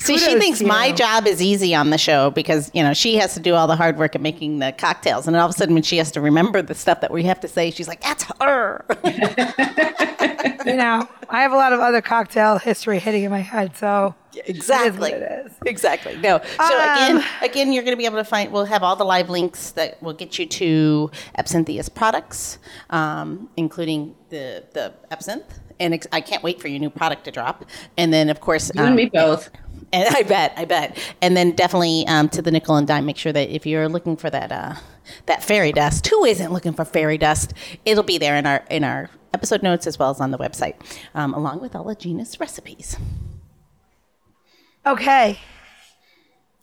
See, 0.00 0.16
she 0.18 0.38
thinks 0.38 0.62
my 0.62 0.92
job 0.92 1.26
is 1.26 1.42
easy 1.42 1.74
on 1.74 1.90
the 1.90 1.98
show 1.98 2.30
because, 2.30 2.70
you 2.72 2.82
know, 2.82 2.94
she 2.94 3.16
has 3.16 3.34
to 3.34 3.40
do 3.40 3.54
all 3.54 3.66
the 3.66 3.76
hard 3.76 3.98
work 3.98 4.14
of 4.14 4.22
making 4.22 4.58
the 4.58 4.72
cocktails. 4.72 5.26
And 5.28 5.36
all 5.36 5.44
of 5.46 5.50
a 5.50 5.52
sudden, 5.58 5.74
when 5.74 5.82
she 5.82 5.98
has 5.98 6.10
to 6.12 6.20
remember 6.20 6.62
the 6.62 6.74
stuff 6.74 7.00
that 7.02 7.10
we 7.10 7.22
have 7.24 7.38
to 7.40 7.48
say, 7.48 7.70
she's 7.70 7.86
like, 7.86 8.00
that's 8.00 8.24
her. 8.40 8.84
You 10.66 10.76
know, 10.76 11.08
I 11.28 11.40
have 11.42 11.52
a 11.52 11.56
lot 11.56 11.72
of 11.72 11.80
other 11.80 12.00
cocktail 12.02 12.58
history 12.58 12.98
hitting 12.98 13.24
in 13.24 13.30
my 13.30 13.40
head, 13.40 13.76
so 13.76 14.14
exactly. 14.46 15.12
It 15.12 15.16
is 15.16 15.22
what 15.22 15.30
it 15.30 15.46
is. 15.46 15.52
Exactly. 15.66 16.16
No. 16.18 16.38
So 16.58 16.64
Um, 16.64 16.96
again, 16.96 17.24
again, 17.42 17.72
you're 17.72 17.82
going 17.82 17.94
to 17.94 17.98
be 17.98 18.04
able 18.04 18.18
to 18.18 18.24
find. 18.24 18.52
We'll 18.52 18.66
have 18.66 18.82
all 18.82 18.94
the 18.96 19.04
live 19.04 19.30
links 19.30 19.70
that 19.72 20.02
will 20.02 20.12
get 20.12 20.38
you 20.38 20.46
to 20.46 21.10
Absinthia's 21.36 21.88
products, 21.88 22.58
um, 22.90 23.48
including 23.56 24.14
the 24.28 24.64
the 24.72 24.92
absinthe. 25.10 25.60
And 25.80 25.94
ex- 25.94 26.06
I 26.12 26.20
can't 26.20 26.42
wait 26.42 26.60
for 26.60 26.68
your 26.68 26.78
new 26.78 26.90
product 26.90 27.24
to 27.24 27.30
drop. 27.32 27.64
And 27.96 28.12
then, 28.12 28.28
of 28.28 28.40
course, 28.40 28.70
You 28.74 28.80
and 28.82 28.90
um, 28.90 28.96
me 28.96 29.06
both. 29.06 29.50
And 29.92 30.06
I 30.14 30.22
bet, 30.22 30.52
I 30.56 30.66
bet. 30.66 30.96
And 31.20 31.36
then 31.36 31.50
definitely 31.50 32.06
um, 32.06 32.28
to 32.28 32.42
the 32.42 32.52
nickel 32.52 32.76
and 32.76 32.86
dime. 32.86 33.06
Make 33.06 33.16
sure 33.16 33.32
that 33.32 33.48
if 33.52 33.66
you're 33.66 33.88
looking 33.88 34.16
for 34.16 34.30
that 34.30 34.52
uh, 34.52 34.74
that 35.26 35.42
fairy 35.42 35.72
dust, 35.72 36.06
who 36.06 36.24
isn't 36.24 36.52
looking 36.52 36.74
for 36.74 36.84
fairy 36.84 37.18
dust? 37.18 37.54
It'll 37.84 38.04
be 38.04 38.16
there 38.16 38.36
in 38.36 38.46
our 38.46 38.62
in 38.70 38.84
our 38.84 39.10
episode 39.34 39.64
notes 39.64 39.88
as 39.88 39.98
well 39.98 40.10
as 40.10 40.20
on 40.20 40.30
the 40.30 40.38
website, 40.38 40.76
um, 41.14 41.34
along 41.34 41.60
with 41.60 41.74
all 41.74 41.90
of 41.90 41.98
Gina's 41.98 42.38
recipes. 42.38 42.98
okay. 44.86 45.38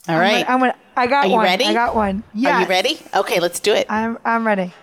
All 0.07 0.18
right. 0.18 0.49
I'm 0.49 0.59
gonna, 0.59 0.76
I 0.95 1.07
got 1.07 1.26
Are 1.26 1.28
you 1.28 1.34
one. 1.34 1.43
ready? 1.43 1.65
I 1.65 1.74
got 1.74 1.95
one. 1.97 2.24
Yes. 2.34 2.53
Are 2.55 2.61
you 2.61 2.68
ready? 2.68 2.99
Okay, 3.13 3.41
let's 3.41 3.59
do 3.59 3.74
it. 3.74 3.88
I'm 3.89 4.18
I'm 4.24 4.47
ready. 4.47 4.74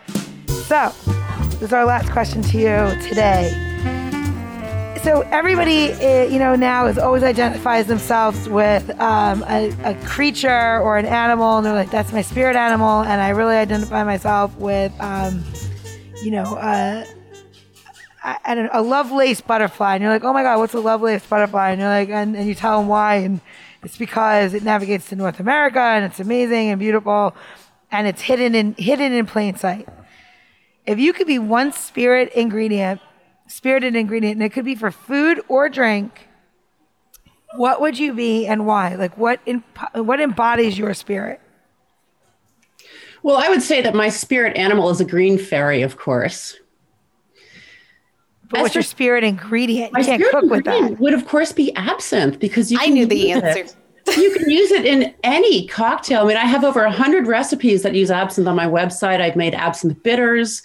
So, 0.66 0.92
this 1.48 1.62
is 1.62 1.72
our 1.72 1.86
last 1.86 2.10
question 2.10 2.42
to 2.42 2.58
you 2.58 3.02
today. 3.08 3.73
So 5.04 5.20
everybody, 5.30 5.92
eh, 5.92 6.24
you 6.28 6.38
know, 6.38 6.56
now 6.56 6.86
is 6.86 6.96
always 6.96 7.22
identifies 7.22 7.86
themselves 7.88 8.48
with 8.48 8.88
um, 8.98 9.44
a, 9.46 9.70
a 9.84 9.94
creature 10.06 10.80
or 10.80 10.96
an 10.96 11.04
animal, 11.04 11.58
and 11.58 11.66
they're 11.66 11.74
like, 11.74 11.90
"That's 11.90 12.10
my 12.10 12.22
spirit 12.22 12.56
animal," 12.56 13.02
and 13.02 13.20
I 13.20 13.28
really 13.28 13.56
identify 13.56 14.02
myself 14.02 14.56
with, 14.56 14.98
um, 15.02 15.44
you 16.22 16.30
know, 16.30 16.56
uh, 16.56 17.04
I, 18.22 18.68
a 18.72 18.80
Lovelace 18.80 19.42
butterfly, 19.42 19.96
and 19.96 20.02
you're 20.02 20.10
like, 20.10 20.24
"Oh 20.24 20.32
my 20.32 20.42
God, 20.42 20.58
what's 20.58 20.72
a 20.72 20.80
Lovelace 20.80 21.26
butterfly?" 21.26 21.72
And 21.72 21.82
you're 21.82 21.90
like, 21.90 22.08
and, 22.08 22.34
and 22.34 22.48
you 22.48 22.54
tell 22.54 22.78
them 22.78 22.88
why, 22.88 23.16
and 23.16 23.42
it's 23.82 23.98
because 23.98 24.54
it 24.54 24.62
navigates 24.62 25.10
to 25.10 25.16
North 25.16 25.38
America, 25.38 25.80
and 25.80 26.06
it's 26.06 26.18
amazing 26.18 26.70
and 26.70 26.78
beautiful, 26.80 27.36
and 27.90 28.06
it's 28.06 28.22
hidden 28.22 28.54
in 28.54 28.74
hidden 28.78 29.12
in 29.12 29.26
plain 29.26 29.54
sight. 29.54 29.86
If 30.86 30.98
you 30.98 31.12
could 31.12 31.26
be 31.26 31.38
one 31.38 31.72
spirit 31.72 32.32
ingredient, 32.32 33.02
spirited 33.46 33.94
ingredient, 33.96 34.36
and 34.36 34.42
it 34.42 34.52
could 34.52 34.64
be 34.64 34.74
for 34.74 34.90
food 34.90 35.40
or 35.48 35.68
drink, 35.68 36.28
what 37.56 37.80
would 37.80 37.98
you 37.98 38.12
be 38.12 38.46
and 38.46 38.66
why? 38.66 38.94
Like 38.94 39.16
what 39.16 39.40
in, 39.46 39.62
what 39.94 40.20
embodies 40.20 40.78
your 40.78 40.94
spirit? 40.94 41.40
Well, 43.22 43.36
I 43.36 43.48
would 43.48 43.62
say 43.62 43.80
that 43.80 43.94
my 43.94 44.08
spirit 44.10 44.56
animal 44.56 44.90
is 44.90 45.00
a 45.00 45.04
green 45.04 45.38
fairy, 45.38 45.82
of 45.82 45.96
course. 45.96 46.56
But 48.50 48.58
As 48.58 48.62
what's 48.62 48.74
your 48.74 48.82
spirit 48.82 49.24
ingredient? 49.24 49.92
You 49.96 50.04
can't 50.04 50.22
cook 50.30 50.44
with 50.44 50.64
that. 50.64 51.00
Would 51.00 51.14
of 51.14 51.26
course 51.26 51.52
be 51.52 51.74
absinthe 51.76 52.38
because 52.38 52.70
you. 52.70 52.78
I 52.80 52.88
knew 52.88 53.06
the 53.06 53.32
answer. 53.32 53.60
it- 53.60 53.76
you 54.18 54.34
can 54.34 54.50
use 54.50 54.70
it 54.70 54.84
in 54.84 55.14
any 55.22 55.66
cocktail. 55.66 56.24
I 56.24 56.26
mean, 56.26 56.36
I 56.36 56.44
have 56.44 56.62
over 56.62 56.86
hundred 56.90 57.26
recipes 57.26 57.82
that 57.82 57.94
use 57.94 58.10
absinthe 58.10 58.46
on 58.46 58.54
my 58.54 58.66
website. 58.66 59.22
I've 59.22 59.36
made 59.36 59.54
absinthe 59.54 60.02
bitters. 60.02 60.62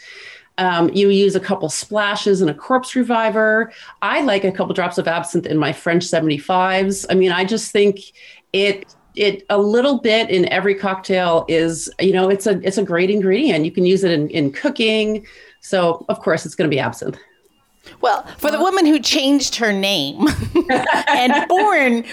Um, 0.60 0.90
you 0.94 1.10
use 1.10 1.36
a 1.36 1.40
couple 1.40 1.70
splashes 1.70 2.42
in 2.42 2.50
a 2.50 2.54
corpse 2.54 2.96
reviver. 2.96 3.72
I 4.02 4.22
like 4.22 4.44
a 4.44 4.52
couple 4.52 4.74
drops 4.74 4.98
of 4.98 5.08
absinthe 5.08 5.46
in 5.46 5.58
my 5.58 5.72
French 5.74 6.04
75s. 6.04 7.06
I 7.10 7.16
mean, 7.16 7.32
I 7.32 7.46
just 7.46 7.72
think 7.72 8.00
it 8.54 8.96
it 9.16 9.44
a 9.50 9.58
little 9.58 10.00
bit 10.00 10.30
in 10.30 10.48
every 10.50 10.76
cocktail 10.76 11.46
is 11.48 11.90
you 12.00 12.14
know 12.14 12.30
it's 12.30 12.46
a 12.46 12.60
it's 12.62 12.78
a 12.78 12.84
great 12.84 13.10
ingredient. 13.10 13.66
You 13.66 13.72
can 13.72 13.86
use 13.86 14.04
it 14.04 14.12
in, 14.12 14.30
in 14.30 14.52
cooking. 14.52 15.26
So 15.62 16.06
of 16.10 16.20
course 16.20 16.46
it's 16.46 16.56
going 16.56 16.70
to 16.70 16.76
be 16.76 16.80
absinthe. 16.80 17.18
Well, 18.02 18.26
for 18.38 18.52
the 18.52 18.60
woman 18.60 18.86
who 18.86 19.00
changed 19.00 19.56
her 19.56 19.74
name 19.74 20.28
and 21.08 21.48
born 21.48 22.04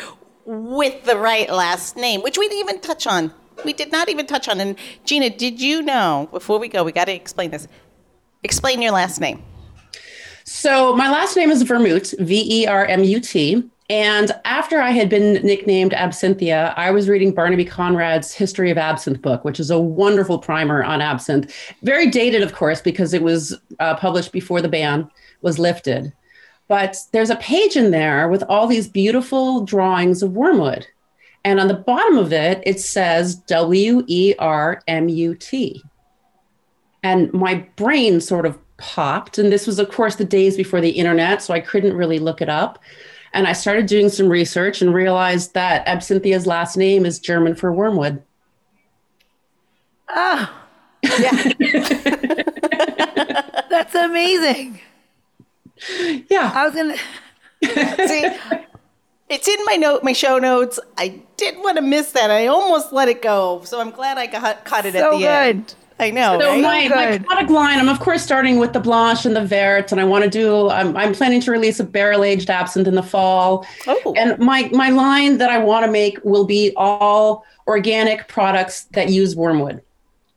with 0.46 1.04
the 1.04 1.16
right 1.16 1.50
last 1.50 1.96
name, 1.96 2.22
which 2.22 2.38
we 2.38 2.48
didn't 2.48 2.60
even 2.60 2.80
touch 2.80 3.06
on. 3.06 3.32
We 3.64 3.72
did 3.72 3.90
not 3.90 4.08
even 4.08 4.26
touch 4.26 4.48
on. 4.48 4.60
And 4.60 4.76
Gina, 5.04 5.30
did 5.30 5.60
you 5.60 5.82
know, 5.82 6.28
before 6.30 6.58
we 6.58 6.68
go, 6.68 6.84
we 6.84 6.92
got 6.92 7.06
to 7.06 7.14
explain 7.14 7.50
this. 7.50 7.66
Explain 8.46 8.80
your 8.80 8.92
last 8.92 9.20
name. 9.20 9.42
So 10.44 10.94
my 10.94 11.10
last 11.10 11.36
name 11.36 11.50
is 11.50 11.64
Vermut, 11.64 12.16
V 12.20 12.62
E 12.62 12.64
R 12.68 12.86
M 12.86 13.02
U 13.02 13.18
T. 13.18 13.68
And 13.90 14.30
after 14.44 14.80
I 14.80 14.90
had 14.90 15.08
been 15.08 15.44
nicknamed 15.44 15.90
Absinthia, 15.90 16.72
I 16.76 16.92
was 16.92 17.08
reading 17.08 17.34
Barnaby 17.34 17.64
Conrad's 17.64 18.32
History 18.32 18.70
of 18.70 18.78
Absinthe 18.78 19.20
book, 19.20 19.44
which 19.44 19.58
is 19.58 19.68
a 19.68 19.80
wonderful 19.80 20.38
primer 20.38 20.84
on 20.84 21.00
absinthe. 21.00 21.52
Very 21.82 22.08
dated, 22.08 22.42
of 22.42 22.54
course, 22.54 22.80
because 22.80 23.12
it 23.12 23.22
was 23.22 23.58
uh, 23.80 23.96
published 23.96 24.30
before 24.30 24.62
the 24.62 24.68
ban 24.68 25.10
was 25.42 25.58
lifted. 25.58 26.12
But 26.68 26.96
there's 27.10 27.30
a 27.30 27.36
page 27.36 27.74
in 27.74 27.90
there 27.90 28.28
with 28.28 28.44
all 28.48 28.68
these 28.68 28.86
beautiful 28.86 29.64
drawings 29.64 30.22
of 30.22 30.34
wormwood. 30.34 30.86
And 31.44 31.58
on 31.58 31.66
the 31.66 31.74
bottom 31.74 32.16
of 32.16 32.32
it, 32.32 32.62
it 32.64 32.78
says 32.78 33.34
W 33.48 34.04
E 34.06 34.34
R 34.38 34.82
M 34.86 35.08
U 35.08 35.34
T. 35.34 35.82
And 37.06 37.32
my 37.32 37.54
brain 37.76 38.20
sort 38.20 38.46
of 38.46 38.58
popped. 38.78 39.38
And 39.38 39.52
this 39.52 39.66
was, 39.66 39.78
of 39.78 39.90
course, 39.90 40.16
the 40.16 40.24
days 40.24 40.56
before 40.56 40.80
the 40.80 40.90
internet, 40.90 41.40
so 41.40 41.54
I 41.54 41.60
couldn't 41.60 41.94
really 41.96 42.18
look 42.18 42.42
it 42.42 42.48
up. 42.48 42.80
And 43.32 43.46
I 43.46 43.52
started 43.52 43.86
doing 43.86 44.08
some 44.08 44.28
research 44.28 44.82
and 44.82 44.92
realized 44.92 45.54
that 45.54 45.86
Absinthia's 45.86 46.46
last 46.46 46.76
name 46.76 47.06
is 47.06 47.20
German 47.20 47.54
for 47.54 47.72
wormwood. 47.72 48.22
Oh, 50.08 50.52
Yeah. 51.02 51.52
that's 53.70 53.94
amazing. 53.94 54.80
Yeah. 56.28 56.50
I 56.54 56.66
was 56.66 56.74
gonna. 56.74 56.96
See, 58.08 58.28
it's 59.28 59.48
in 59.48 59.58
my 59.64 59.76
note, 59.76 60.02
my 60.02 60.12
show 60.12 60.38
notes. 60.38 60.80
I 60.96 61.20
did 61.36 61.56
want 61.58 61.76
to 61.76 61.82
miss 61.82 62.12
that. 62.12 62.30
I 62.30 62.46
almost 62.48 62.92
let 62.92 63.08
it 63.08 63.22
go, 63.22 63.62
so 63.64 63.80
I'm 63.80 63.90
glad 63.90 64.18
I 64.18 64.26
got, 64.26 64.64
caught 64.64 64.86
it 64.86 64.94
at 64.96 65.02
So 65.02 65.12
the 65.12 65.18
good. 65.18 65.26
end. 65.28 65.74
I 65.98 66.10
know. 66.10 66.38
So 66.38 66.46
right? 66.46 66.62
my, 66.62 66.88
my 66.88 67.18
product 67.18 67.50
line, 67.50 67.78
I'm 67.78 67.88
of 67.88 68.00
course 68.00 68.22
starting 68.22 68.58
with 68.58 68.72
the 68.72 68.80
Blanche 68.80 69.24
and 69.24 69.34
the 69.34 69.44
Verte, 69.44 69.92
and 69.92 70.00
I 70.00 70.04
want 70.04 70.24
to 70.24 70.30
do. 70.30 70.68
I'm, 70.68 70.96
I'm 70.96 71.14
planning 71.14 71.40
to 71.40 71.50
release 71.50 71.80
a 71.80 71.84
barrel 71.84 72.22
aged 72.22 72.50
absinthe 72.50 72.86
in 72.86 72.94
the 72.94 73.02
fall. 73.02 73.66
Oh. 73.86 74.14
And 74.16 74.38
my 74.38 74.68
my 74.72 74.90
line 74.90 75.38
that 75.38 75.48
I 75.48 75.58
want 75.58 75.86
to 75.86 75.90
make 75.90 76.18
will 76.22 76.44
be 76.44 76.72
all 76.76 77.44
organic 77.66 78.28
products 78.28 78.84
that 78.92 79.08
use 79.08 79.34
wormwood. 79.34 79.82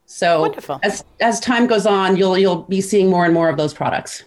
So 0.05 0.41
Wonderful. 0.41 0.79
as 0.81 1.03
as 1.19 1.39
time 1.39 1.67
goes 1.67 1.85
on, 1.85 2.15
you'll 2.15 2.37
you'll 2.37 2.63
be 2.63 2.81
seeing 2.81 3.09
more 3.09 3.25
and 3.25 3.33
more 3.33 3.49
of 3.49 3.57
those 3.57 3.73
products. 3.73 4.23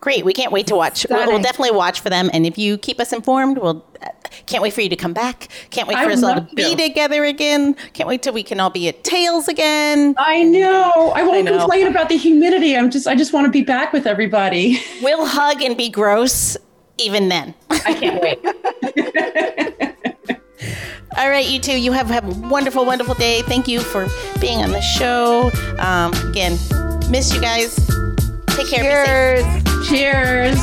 Great. 0.00 0.24
We 0.24 0.32
can't 0.32 0.50
wait 0.50 0.66
to 0.68 0.74
watch. 0.74 1.06
We'll, 1.10 1.26
we'll 1.26 1.42
definitely 1.42 1.76
watch 1.76 2.00
for 2.00 2.08
them. 2.08 2.30
And 2.32 2.46
if 2.46 2.56
you 2.56 2.78
keep 2.78 3.00
us 3.00 3.12
informed, 3.12 3.58
we'll. 3.58 3.84
Uh, 4.02 4.08
can't 4.46 4.62
wait 4.62 4.72
for 4.72 4.80
you 4.80 4.88
to 4.88 4.96
come 4.96 5.12
back. 5.12 5.48
Can't 5.70 5.86
wait 5.88 5.98
for 5.98 6.04
would 6.04 6.12
us 6.14 6.22
all 6.22 6.34
to 6.36 6.40
be 6.54 6.74
to. 6.74 6.88
together 6.88 7.24
again. 7.24 7.74
Can't 7.92 8.08
wait 8.08 8.22
till 8.22 8.32
we 8.32 8.42
can 8.42 8.60
all 8.60 8.70
be 8.70 8.88
at 8.88 9.04
Tales 9.04 9.48
again. 9.48 10.14
I 10.18 10.42
know. 10.42 11.12
I 11.14 11.22
won't 11.22 11.44
know. 11.44 11.58
complain 11.58 11.86
about 11.86 12.08
the 12.08 12.16
humidity. 12.16 12.76
I'm 12.76 12.90
just 12.90 13.06
I 13.06 13.14
just 13.14 13.32
want 13.32 13.44
to 13.46 13.50
be 13.50 13.62
back 13.62 13.92
with 13.92 14.06
everybody. 14.06 14.80
We'll 15.02 15.26
hug 15.26 15.62
and 15.62 15.76
be 15.76 15.88
gross 15.88 16.56
even 16.98 17.28
then. 17.28 17.54
I 17.70 17.94
can't 17.94 18.22
wait. 18.22 18.38
All 21.16 21.28
right, 21.28 21.46
you 21.46 21.58
two, 21.58 21.78
you 21.78 21.92
have, 21.92 22.08
have 22.08 22.24
a 22.24 22.48
wonderful, 22.48 22.84
wonderful 22.84 23.14
day. 23.14 23.42
Thank 23.42 23.66
you 23.66 23.80
for 23.80 24.06
being 24.40 24.62
on 24.62 24.70
the 24.70 24.80
show. 24.80 25.50
Um, 25.78 26.12
again, 26.30 26.52
miss 27.10 27.34
you 27.34 27.40
guys. 27.40 27.76
Take 28.46 28.68
care. 28.68 29.42
Cheers. 29.42 29.59
Cheers. 29.84 30.56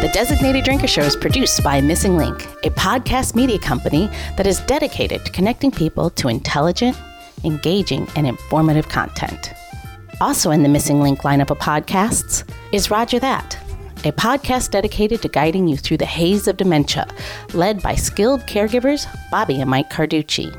The 0.00 0.10
Designated 0.12 0.64
Drinker 0.64 0.88
Show 0.88 1.02
is 1.02 1.14
produced 1.14 1.62
by 1.62 1.80
Missing 1.80 2.16
Link, 2.16 2.44
a 2.64 2.70
podcast 2.70 3.36
media 3.36 3.58
company 3.58 4.08
that 4.36 4.48
is 4.48 4.60
dedicated 4.60 5.24
to 5.24 5.30
connecting 5.30 5.70
people 5.70 6.10
to 6.10 6.26
intelligent, 6.28 6.96
engaging, 7.44 8.08
and 8.16 8.26
informative 8.26 8.88
content. 8.88 9.52
Also 10.20 10.50
in 10.50 10.64
the 10.64 10.68
Missing 10.68 11.00
Link 11.00 11.20
lineup 11.20 11.50
of 11.50 11.58
podcasts 11.58 12.42
is 12.72 12.90
Rodger 12.90 13.20
That, 13.20 13.56
a 14.04 14.10
podcast 14.10 14.72
dedicated 14.72 15.22
to 15.22 15.28
guiding 15.28 15.68
you 15.68 15.76
through 15.76 15.98
the 15.98 16.04
haze 16.04 16.48
of 16.48 16.56
dementia, 16.56 17.06
led 17.54 17.80
by 17.80 17.94
skilled 17.94 18.40
caregivers 18.42 19.06
Bobbi 19.30 19.60
and 19.60 19.70
Mike 19.70 19.88
Carducci. 19.88 20.52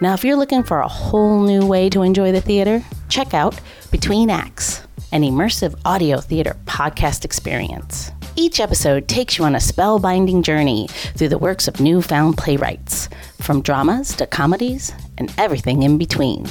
Now, 0.00 0.14
if 0.14 0.24
you're 0.24 0.36
looking 0.36 0.64
for 0.64 0.80
a 0.80 0.88
whole 0.88 1.40
new 1.40 1.64
way 1.64 1.88
to 1.90 2.02
enjoy 2.02 2.32
the 2.32 2.40
theater, 2.40 2.82
check 3.08 3.32
out 3.32 3.60
Between 3.92 4.28
Acts, 4.28 4.87
an 5.12 5.22
immersive 5.22 5.78
audio 5.84 6.20
theater 6.20 6.56
podcast 6.66 7.24
experience. 7.24 8.10
Each 8.36 8.60
episode 8.60 9.08
takes 9.08 9.38
you 9.38 9.44
on 9.44 9.54
a 9.54 9.58
spellbinding 9.58 10.42
journey 10.42 10.88
through 11.16 11.30
the 11.30 11.38
works 11.38 11.66
of 11.66 11.80
newfound 11.80 12.36
playwrights, 12.38 13.08
from 13.40 13.62
dramas 13.62 14.14
to 14.16 14.26
comedies 14.26 14.92
and 15.16 15.32
everything 15.38 15.82
in 15.82 15.98
between. 15.98 16.46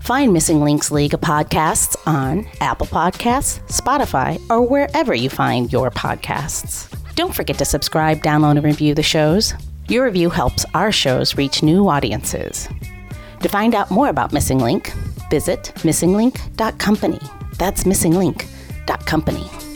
Find 0.00 0.32
Missing 0.32 0.62
Links 0.62 0.90
League 0.90 1.14
of 1.14 1.20
Podcasts 1.20 1.96
on 2.06 2.46
Apple 2.60 2.86
Podcasts, 2.86 3.60
Spotify, 3.68 4.40
or 4.50 4.62
wherever 4.62 5.14
you 5.14 5.30
find 5.30 5.72
your 5.72 5.90
podcasts. 5.90 6.92
Don't 7.14 7.34
forget 7.34 7.58
to 7.58 7.64
subscribe, 7.64 8.18
download, 8.18 8.56
and 8.56 8.64
review 8.64 8.94
the 8.94 9.02
shows. 9.02 9.54
Your 9.88 10.04
review 10.06 10.30
helps 10.30 10.64
our 10.74 10.90
shows 10.90 11.36
reach 11.36 11.62
new 11.62 11.88
audiences. 11.88 12.68
To 13.42 13.48
find 13.48 13.74
out 13.74 13.90
more 13.90 14.08
about 14.08 14.32
Missing 14.32 14.58
Link, 14.58 14.92
visit 15.30 15.72
missinglink.company. 15.76 17.20
That's 17.62 17.84
missinglink.company. 17.84 19.71